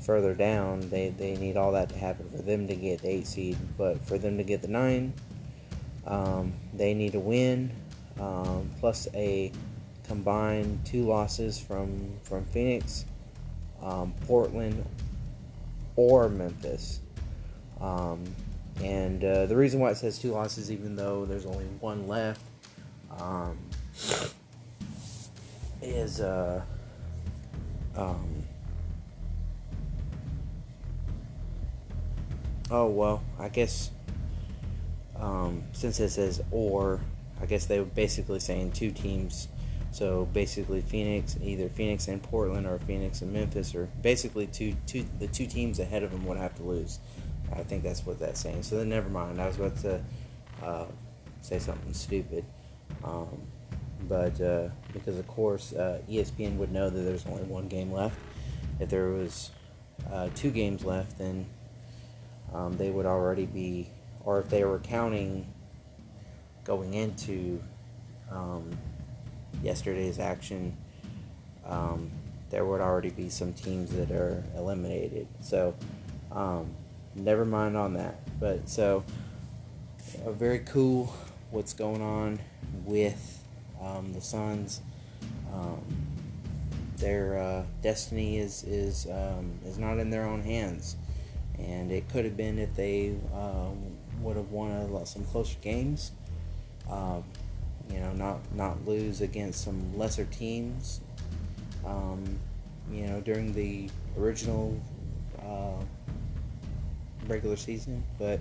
further 0.00 0.34
down, 0.34 0.80
they, 0.90 1.10
they 1.10 1.36
need 1.36 1.56
all 1.56 1.72
that 1.72 1.90
to 1.90 1.96
happen 1.96 2.28
for 2.30 2.42
them 2.42 2.66
to 2.66 2.74
get 2.74 3.02
the 3.02 3.08
eight 3.08 3.26
seed. 3.26 3.56
But 3.78 4.00
for 4.00 4.18
them 4.18 4.38
to 4.38 4.42
get 4.42 4.62
the 4.62 4.68
nine, 4.68 5.12
um, 6.06 6.54
they 6.74 6.94
need 6.94 7.14
a 7.14 7.20
win 7.20 7.70
um, 8.20 8.70
plus 8.80 9.08
a 9.14 9.52
combined 10.06 10.84
two 10.84 11.06
losses 11.06 11.58
from 11.58 12.18
from 12.22 12.44
Phoenix, 12.46 13.04
um, 13.82 14.12
Portland, 14.26 14.84
or 16.00 16.28
Memphis. 16.28 17.00
Um, 17.80 18.24
and 18.82 19.22
uh, 19.22 19.46
the 19.46 19.56
reason 19.56 19.80
why 19.80 19.90
it 19.90 19.96
says 19.96 20.18
two 20.18 20.32
losses, 20.32 20.70
even 20.70 20.96
though 20.96 21.26
there's 21.26 21.44
only 21.44 21.66
one 21.80 22.08
left, 22.08 22.42
um, 23.18 23.58
is 25.82 26.20
uh, 26.20 26.62
um, 27.96 28.44
Oh 32.72 32.86
well, 32.86 33.22
I 33.38 33.48
guess 33.48 33.90
um, 35.18 35.64
since 35.72 35.98
it 35.98 36.10
says 36.10 36.40
or, 36.52 37.00
I 37.40 37.46
guess 37.46 37.66
they 37.66 37.80
were 37.80 37.84
basically 37.84 38.38
saying 38.38 38.72
two 38.72 38.92
teams. 38.92 39.48
So 39.92 40.26
basically, 40.26 40.82
Phoenix, 40.82 41.36
either 41.42 41.68
Phoenix 41.68 42.08
and 42.08 42.22
Portland, 42.22 42.66
or 42.66 42.78
Phoenix 42.78 43.22
and 43.22 43.32
Memphis, 43.32 43.74
or 43.74 43.88
basically 44.02 44.46
two, 44.46 44.74
two, 44.86 45.04
the 45.18 45.26
two 45.26 45.46
teams 45.46 45.80
ahead 45.80 46.02
of 46.02 46.12
them 46.12 46.24
would 46.26 46.38
have 46.38 46.54
to 46.56 46.62
lose. 46.62 47.00
I 47.52 47.62
think 47.64 47.82
that's 47.82 48.06
what 48.06 48.20
that's 48.20 48.40
saying. 48.40 48.62
So 48.62 48.76
then, 48.78 48.88
never 48.88 49.08
mind. 49.08 49.40
I 49.40 49.46
was 49.46 49.56
about 49.56 49.76
to 49.78 50.00
uh, 50.62 50.86
say 51.40 51.58
something 51.58 51.92
stupid, 51.92 52.44
um, 53.02 53.42
but 54.08 54.40
uh, 54.40 54.68
because 54.92 55.18
of 55.18 55.26
course 55.26 55.72
uh, 55.72 56.00
ESPN 56.08 56.56
would 56.56 56.70
know 56.70 56.88
that 56.88 57.00
there's 57.00 57.26
only 57.26 57.42
one 57.42 57.66
game 57.66 57.92
left. 57.92 58.16
If 58.78 58.88
there 58.90 59.08
was 59.08 59.50
uh, 60.12 60.28
two 60.34 60.50
games 60.50 60.84
left, 60.84 61.18
then 61.18 61.46
um, 62.54 62.76
they 62.76 62.90
would 62.90 63.06
already 63.06 63.46
be, 63.46 63.90
or 64.24 64.38
if 64.38 64.48
they 64.48 64.64
were 64.64 64.78
counting 64.78 65.52
going 66.64 66.94
into 66.94 67.60
um, 68.30 68.70
yesterday's 69.62 70.18
action, 70.18 70.76
um, 71.66 72.10
there 72.50 72.64
would 72.64 72.80
already 72.80 73.10
be 73.10 73.28
some 73.28 73.52
teams 73.52 73.90
that 73.92 74.10
are 74.10 74.42
eliminated. 74.56 75.26
So, 75.40 75.74
um, 76.32 76.70
never 77.14 77.44
mind 77.44 77.76
on 77.76 77.94
that. 77.94 78.18
But 78.40 78.68
so, 78.68 79.04
uh, 80.24 80.32
very 80.32 80.60
cool 80.60 81.12
what's 81.50 81.72
going 81.72 82.02
on 82.02 82.40
with 82.84 83.42
um, 83.80 84.12
the 84.12 84.20
Suns. 84.20 84.80
Um, 85.52 85.82
their 86.96 87.38
uh, 87.38 87.62
destiny 87.82 88.38
is 88.38 88.62
is 88.64 89.06
um, 89.06 89.58
is 89.64 89.78
not 89.78 89.98
in 89.98 90.10
their 90.10 90.24
own 90.24 90.42
hands, 90.42 90.96
and 91.58 91.90
it 91.90 92.08
could 92.10 92.24
have 92.24 92.36
been 92.36 92.58
if 92.58 92.74
they 92.76 93.14
um, 93.34 93.96
would 94.20 94.36
have 94.36 94.50
won 94.50 94.70
a, 94.70 95.06
some 95.06 95.24
closer 95.24 95.56
games. 95.60 96.12
You 97.90 98.00
know, 98.00 98.12
not 98.12 98.40
not 98.54 98.86
lose 98.86 99.20
against 99.20 99.64
some 99.64 99.96
lesser 99.96 100.24
teams. 100.26 101.00
Um, 101.84 102.38
you 102.90 103.06
know, 103.06 103.20
during 103.20 103.52
the 103.52 103.88
original 104.18 104.80
uh, 105.40 105.82
regular 107.26 107.56
season, 107.56 108.04
but 108.18 108.40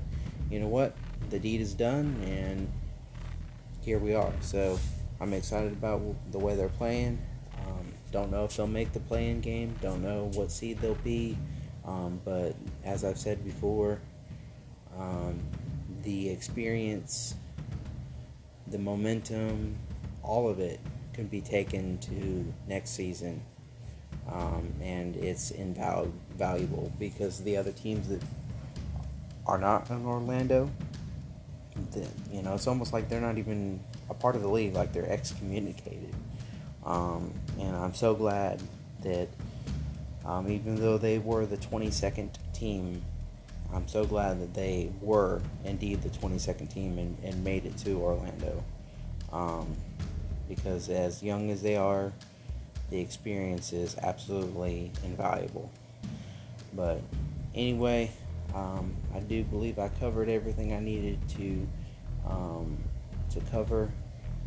you 0.50 0.60
know 0.60 0.68
what? 0.68 0.96
The 1.30 1.40
deed 1.40 1.62
is 1.62 1.74
done, 1.74 2.20
and 2.26 2.68
here 3.82 4.00
we 4.00 4.14
are. 4.14 4.34
So 4.42 4.80
I'm 5.22 5.34
excited 5.34 5.74
about 5.74 6.02
the 6.32 6.40
way 6.40 6.56
they're 6.56 6.70
playing. 6.70 7.20
Um, 7.66 7.94
don't 8.12 8.32
know 8.32 8.46
if 8.46 8.56
they'll 8.56 8.68
make 8.68 8.94
the 8.94 9.00
play-in 9.00 9.42
game. 9.42 9.76
Don't 9.82 10.02
know 10.02 10.32
what 10.34 10.52
seed 10.52 10.80
they'll 10.80 10.96
be. 10.96 11.38
Um, 11.86 12.22
but 12.24 12.56
as 12.84 13.04
I've 13.04 13.18
said 13.18 13.44
before, 13.44 14.00
um, 14.98 15.40
the 16.04 16.30
experience, 16.30 17.36
the 18.72 18.78
momentum, 18.78 19.76
all 20.24 20.50
of 20.50 20.60
it 20.60 20.80
can 21.14 21.28
be 21.28 21.42
taken 21.42 21.98
to 22.00 22.54
next 22.68 22.92
season. 22.92 23.42
Um, 24.32 24.74
and 24.82 25.16
it's 25.16 25.52
invaluable 25.52 26.92
because 27.00 27.44
the 27.44 27.58
other 27.58 27.72
teams 27.72 28.08
that 28.10 28.22
are 29.48 29.58
not 29.58 29.90
in 29.90 30.06
Orlando, 30.06 30.70
the, 31.92 32.08
you 32.32 32.44
know, 32.44 32.54
it's 32.54 32.68
almost 32.68 32.94
like 32.94 33.10
they're 33.10 33.22
not 33.22 33.38
even 33.38 33.80
a 34.10 34.14
part 34.14 34.36
of 34.36 34.42
the 34.42 34.48
league, 34.48 34.74
like 34.74 34.94
they're 34.94 35.10
excommunicated. 35.10 36.14
Um, 36.86 37.34
and 37.60 37.76
I'm 37.76 37.94
so 37.94 38.14
glad 38.14 38.62
that 39.04 39.28
um, 40.26 40.50
even 40.52 40.76
though 40.76 40.98
they 40.98 41.18
were 41.18 41.46
the 41.46 41.58
22nd 41.58 42.30
team, 42.54 43.02
I'm 43.74 43.88
so 43.88 44.06
glad 44.06 44.42
that 44.42 44.54
they 44.54 44.92
were 45.02 45.42
indeed 45.64 46.02
the 46.02 46.10
22nd 46.10 46.74
team 46.74 46.98
and, 46.98 47.18
and 47.24 47.44
made 47.44 47.66
it 47.66 47.78
to 47.80 48.00
Orlando. 48.00 48.64
Um, 49.32 49.76
because 50.48 50.90
as 50.90 51.22
young 51.22 51.52
as 51.52 51.62
they 51.62 51.76
are, 51.76 52.12
the 52.90 53.00
experience 53.00 53.72
is 53.72 53.96
absolutely 54.02 54.92
invaluable. 55.04 55.70
But 56.74 57.02
anyway, 57.54 58.12
um, 58.56 58.96
I 59.14 59.20
do 59.20 59.44
believe 59.44 59.78
I 59.78 59.90
covered 60.00 60.30
everything 60.30 60.74
I 60.74 60.80
needed 60.80 61.20
to 61.38 61.68
um, 62.28 62.78
to 63.32 63.40
cover. 63.52 63.92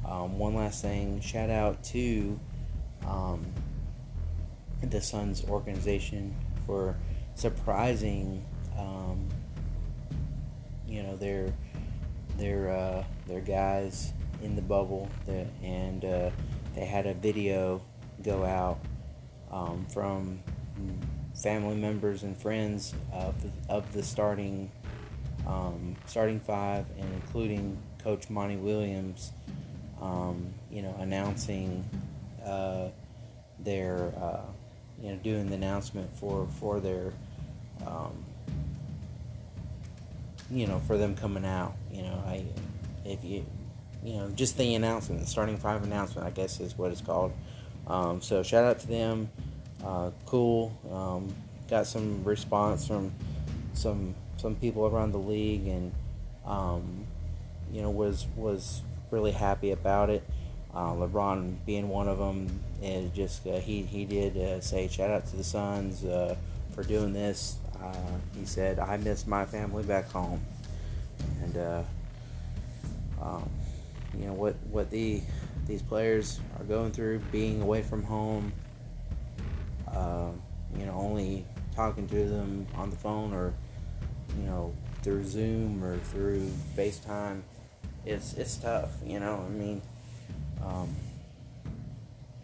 Um, 0.05 0.39
one 0.39 0.55
last 0.57 0.83
thing, 0.83 1.21
shout 1.21 1.51
out 1.51 1.83
to 1.85 2.39
um, 3.07 3.47
the 4.83 5.01
Suns 5.01 5.45
organization 5.45 6.35
for 6.67 6.97
surprising, 7.35 8.45
um, 8.79 9.29
you 10.87 11.03
know, 11.03 11.17
they're 11.17 11.53
they're 12.39 12.71
uh, 12.71 13.05
their 13.27 13.41
guys 13.41 14.13
in 14.43 14.57
the 14.57 14.63
bubble, 14.63 15.09
that, 15.27 15.47
and 15.63 16.05
uh, 16.05 16.31
they 16.75 16.85
had 16.85 17.07
a 17.07 17.15
video 17.15 17.83
go 18.23 18.45
out 18.45 18.79
um, 19.51 19.87
from 19.93 20.41
family 21.35 21.77
members 21.77 22.23
and 22.23 22.37
friends 22.37 22.95
of 23.13 23.35
the, 23.43 23.51
of 23.73 23.93
the 23.93 24.03
starting 24.03 24.71
um, 25.47 25.97
starting 26.07 26.41
five, 26.41 26.87
and 26.99 27.13
including 27.15 27.77
Coach 28.03 28.31
Monty 28.31 28.57
Williams, 28.57 29.33
um, 30.01 30.53
you 30.71 30.83
know, 30.83 30.95
announcing 31.01 31.85
uh, 32.45 32.89
their, 33.59 34.13
uh, 34.21 34.47
you 35.01 35.11
know, 35.11 35.17
doing 35.17 35.49
the 35.49 35.55
announcement 35.55 36.13
for 36.17 36.47
for 36.61 36.81
their, 36.81 37.13
um, 37.87 38.25
you 40.53 40.67
know, 40.67 40.81
for 40.81 40.99
them 40.99 41.17
coming 41.17 41.45
out. 41.45 41.75
You 41.91 42.03
know, 42.03 42.23
I 42.27 42.45
if 43.05 43.25
you, 43.25 43.45
you 44.05 44.17
know, 44.17 44.31
just 44.31 44.59
the 44.59 44.75
announcement, 44.75 45.27
starting 45.29 45.57
five 45.57 45.83
announcement, 45.83 46.27
I 46.27 46.31
guess 46.31 46.61
is 46.61 46.77
what 46.77 46.93
it's 46.93 47.01
called. 47.01 47.33
Um, 47.87 48.21
so 48.21 48.43
shout 48.43 48.65
out 48.65 48.79
to 48.81 48.87
them. 48.87 49.31
Uh, 49.85 50.11
cool. 50.27 50.73
Um, 50.91 51.35
got 51.69 51.87
some 51.87 52.23
response 52.23 52.87
from 52.87 53.13
some 53.73 54.15
some 54.37 54.55
people 54.57 54.87
around 54.87 55.13
the 55.13 55.19
league, 55.19 55.67
and 55.67 55.93
um, 56.47 57.07
you 57.73 57.83
know 57.83 57.91
was 57.91 58.27
was 58.37 58.83
really 59.11 59.33
happy 59.33 59.71
about 59.71 60.11
it. 60.11 60.23
Uh, 60.75 60.93
LeBron 60.93 61.57
being 61.67 61.89
one 61.89 62.09
of 62.09 62.19
them, 62.19 62.61
and 62.83 63.13
just 63.15 63.47
uh, 63.47 63.59
he 63.59 63.83
he 63.83 64.05
did 64.05 64.37
uh, 64.37 64.61
say 64.61 64.89
shout 64.89 65.11
out 65.11 65.27
to 65.27 65.37
the 65.37 65.45
Suns 65.45 66.05
uh, 66.05 66.37
for 66.73 66.83
doing 66.83 67.13
this. 67.13 67.57
Uh, 67.83 67.95
he 68.39 68.45
said 68.45 68.79
I 68.79 68.97
miss 68.97 69.27
my 69.27 69.45
family 69.45 69.83
back 69.83 70.11
home, 70.11 70.41
and 71.43 71.57
um, 73.21 73.49
you 74.19 74.27
know 74.27 74.35
what 74.35 74.57
what 74.71 74.91
the 74.91 75.21
these 75.67 75.83
players 75.83 76.41
are 76.59 76.65
going 76.65 76.93
through, 76.93 77.21
being 77.31 77.63
away 77.63 77.83
from 77.83 78.03
home. 78.03 78.53
Uh, 79.89 80.31
you 80.77 80.87
know, 80.87 80.93
only 80.93 81.45
talking 81.75 82.09
to 82.09 82.25
them 82.29 82.67
on 82.75 82.91
the 82.91 82.97
phone 82.97 83.33
or 83.33 83.53
you 84.39 84.45
know 84.45 84.75
through 85.03 85.25
Zoom 85.25 85.83
or 85.83 85.99
through 85.99 86.51
FaceTime. 86.77 87.43
It's 88.05 88.35
it's 88.35 88.57
tough. 88.57 88.91
You 89.05 89.21
know, 89.21 89.45
I 89.47 89.51
mean, 89.51 89.83
um, 90.65 90.95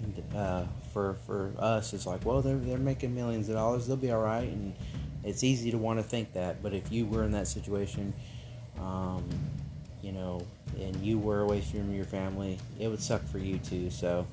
and, 0.00 0.36
uh, 0.36 0.64
for 0.98 1.14
for 1.26 1.52
us, 1.58 1.92
it's 1.92 2.06
like, 2.06 2.24
well, 2.24 2.42
they're 2.42 2.56
they're 2.56 2.78
making 2.78 3.14
millions 3.14 3.48
of 3.48 3.54
dollars. 3.54 3.86
They'll 3.86 3.96
be 3.96 4.10
all 4.10 4.22
right, 4.22 4.48
and 4.48 4.74
it's 5.22 5.44
easy 5.44 5.70
to 5.70 5.78
want 5.78 6.00
to 6.00 6.02
think 6.02 6.32
that. 6.32 6.62
But 6.62 6.74
if 6.74 6.90
you 6.90 7.06
were 7.06 7.22
in 7.22 7.32
that 7.32 7.46
situation, 7.46 8.12
um, 8.80 9.24
you 10.02 10.12
know, 10.12 10.44
and 10.80 10.96
you 10.96 11.18
were 11.18 11.40
away 11.40 11.60
from 11.60 11.94
your 11.94 12.04
family, 12.04 12.58
it 12.80 12.88
would 12.88 13.00
suck 13.00 13.24
for 13.28 13.38
you 13.38 13.58
too. 13.58 13.90
So, 13.90 14.26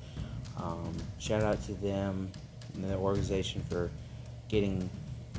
um, 0.56 0.92
shout 1.18 1.42
out 1.42 1.62
to 1.66 1.74
them 1.74 2.30
and 2.74 2.84
the 2.84 2.96
organization 2.96 3.62
for 3.70 3.90
getting 4.48 4.90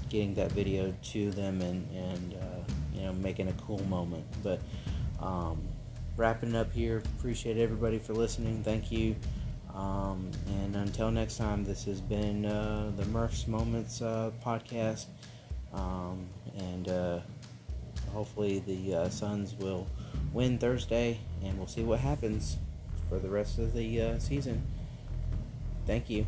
getting 0.09 0.33
that 0.35 0.53
video 0.53 0.93
to 1.03 1.31
them 1.31 1.61
and 1.61 1.85
and 1.93 2.33
uh, 2.35 2.71
you 2.93 3.01
know 3.01 3.13
making 3.13 3.49
a 3.49 3.53
cool 3.53 3.83
moment. 3.85 4.23
But 4.43 4.61
um, 5.21 5.61
wrapping 6.15 6.55
up 6.55 6.71
here, 6.71 7.03
appreciate 7.17 7.57
everybody 7.57 7.99
for 7.99 8.13
listening. 8.13 8.63
Thank 8.63 8.91
you. 8.93 9.17
Um, 9.77 10.31
and 10.47 10.75
until 10.75 11.11
next 11.11 11.37
time, 11.37 11.63
this 11.63 11.85
has 11.85 12.01
been 12.01 12.45
uh, 12.45 12.91
the 12.97 13.05
Murph's 13.05 13.47
Moments 13.47 14.01
uh, 14.01 14.31
podcast. 14.43 15.05
Um, 15.71 16.27
and 16.57 16.89
uh, 16.89 17.19
hopefully 18.11 18.63
the 18.65 18.95
uh, 18.95 19.09
Suns 19.09 19.53
will 19.53 19.87
win 20.33 20.57
Thursday, 20.57 21.19
and 21.43 21.57
we'll 21.59 21.67
see 21.67 21.83
what 21.83 21.99
happens 21.99 22.57
for 23.07 23.19
the 23.19 23.29
rest 23.29 23.59
of 23.59 23.73
the 23.73 24.01
uh, 24.01 24.19
season. 24.19 24.63
Thank 25.85 26.09
you. 26.09 26.25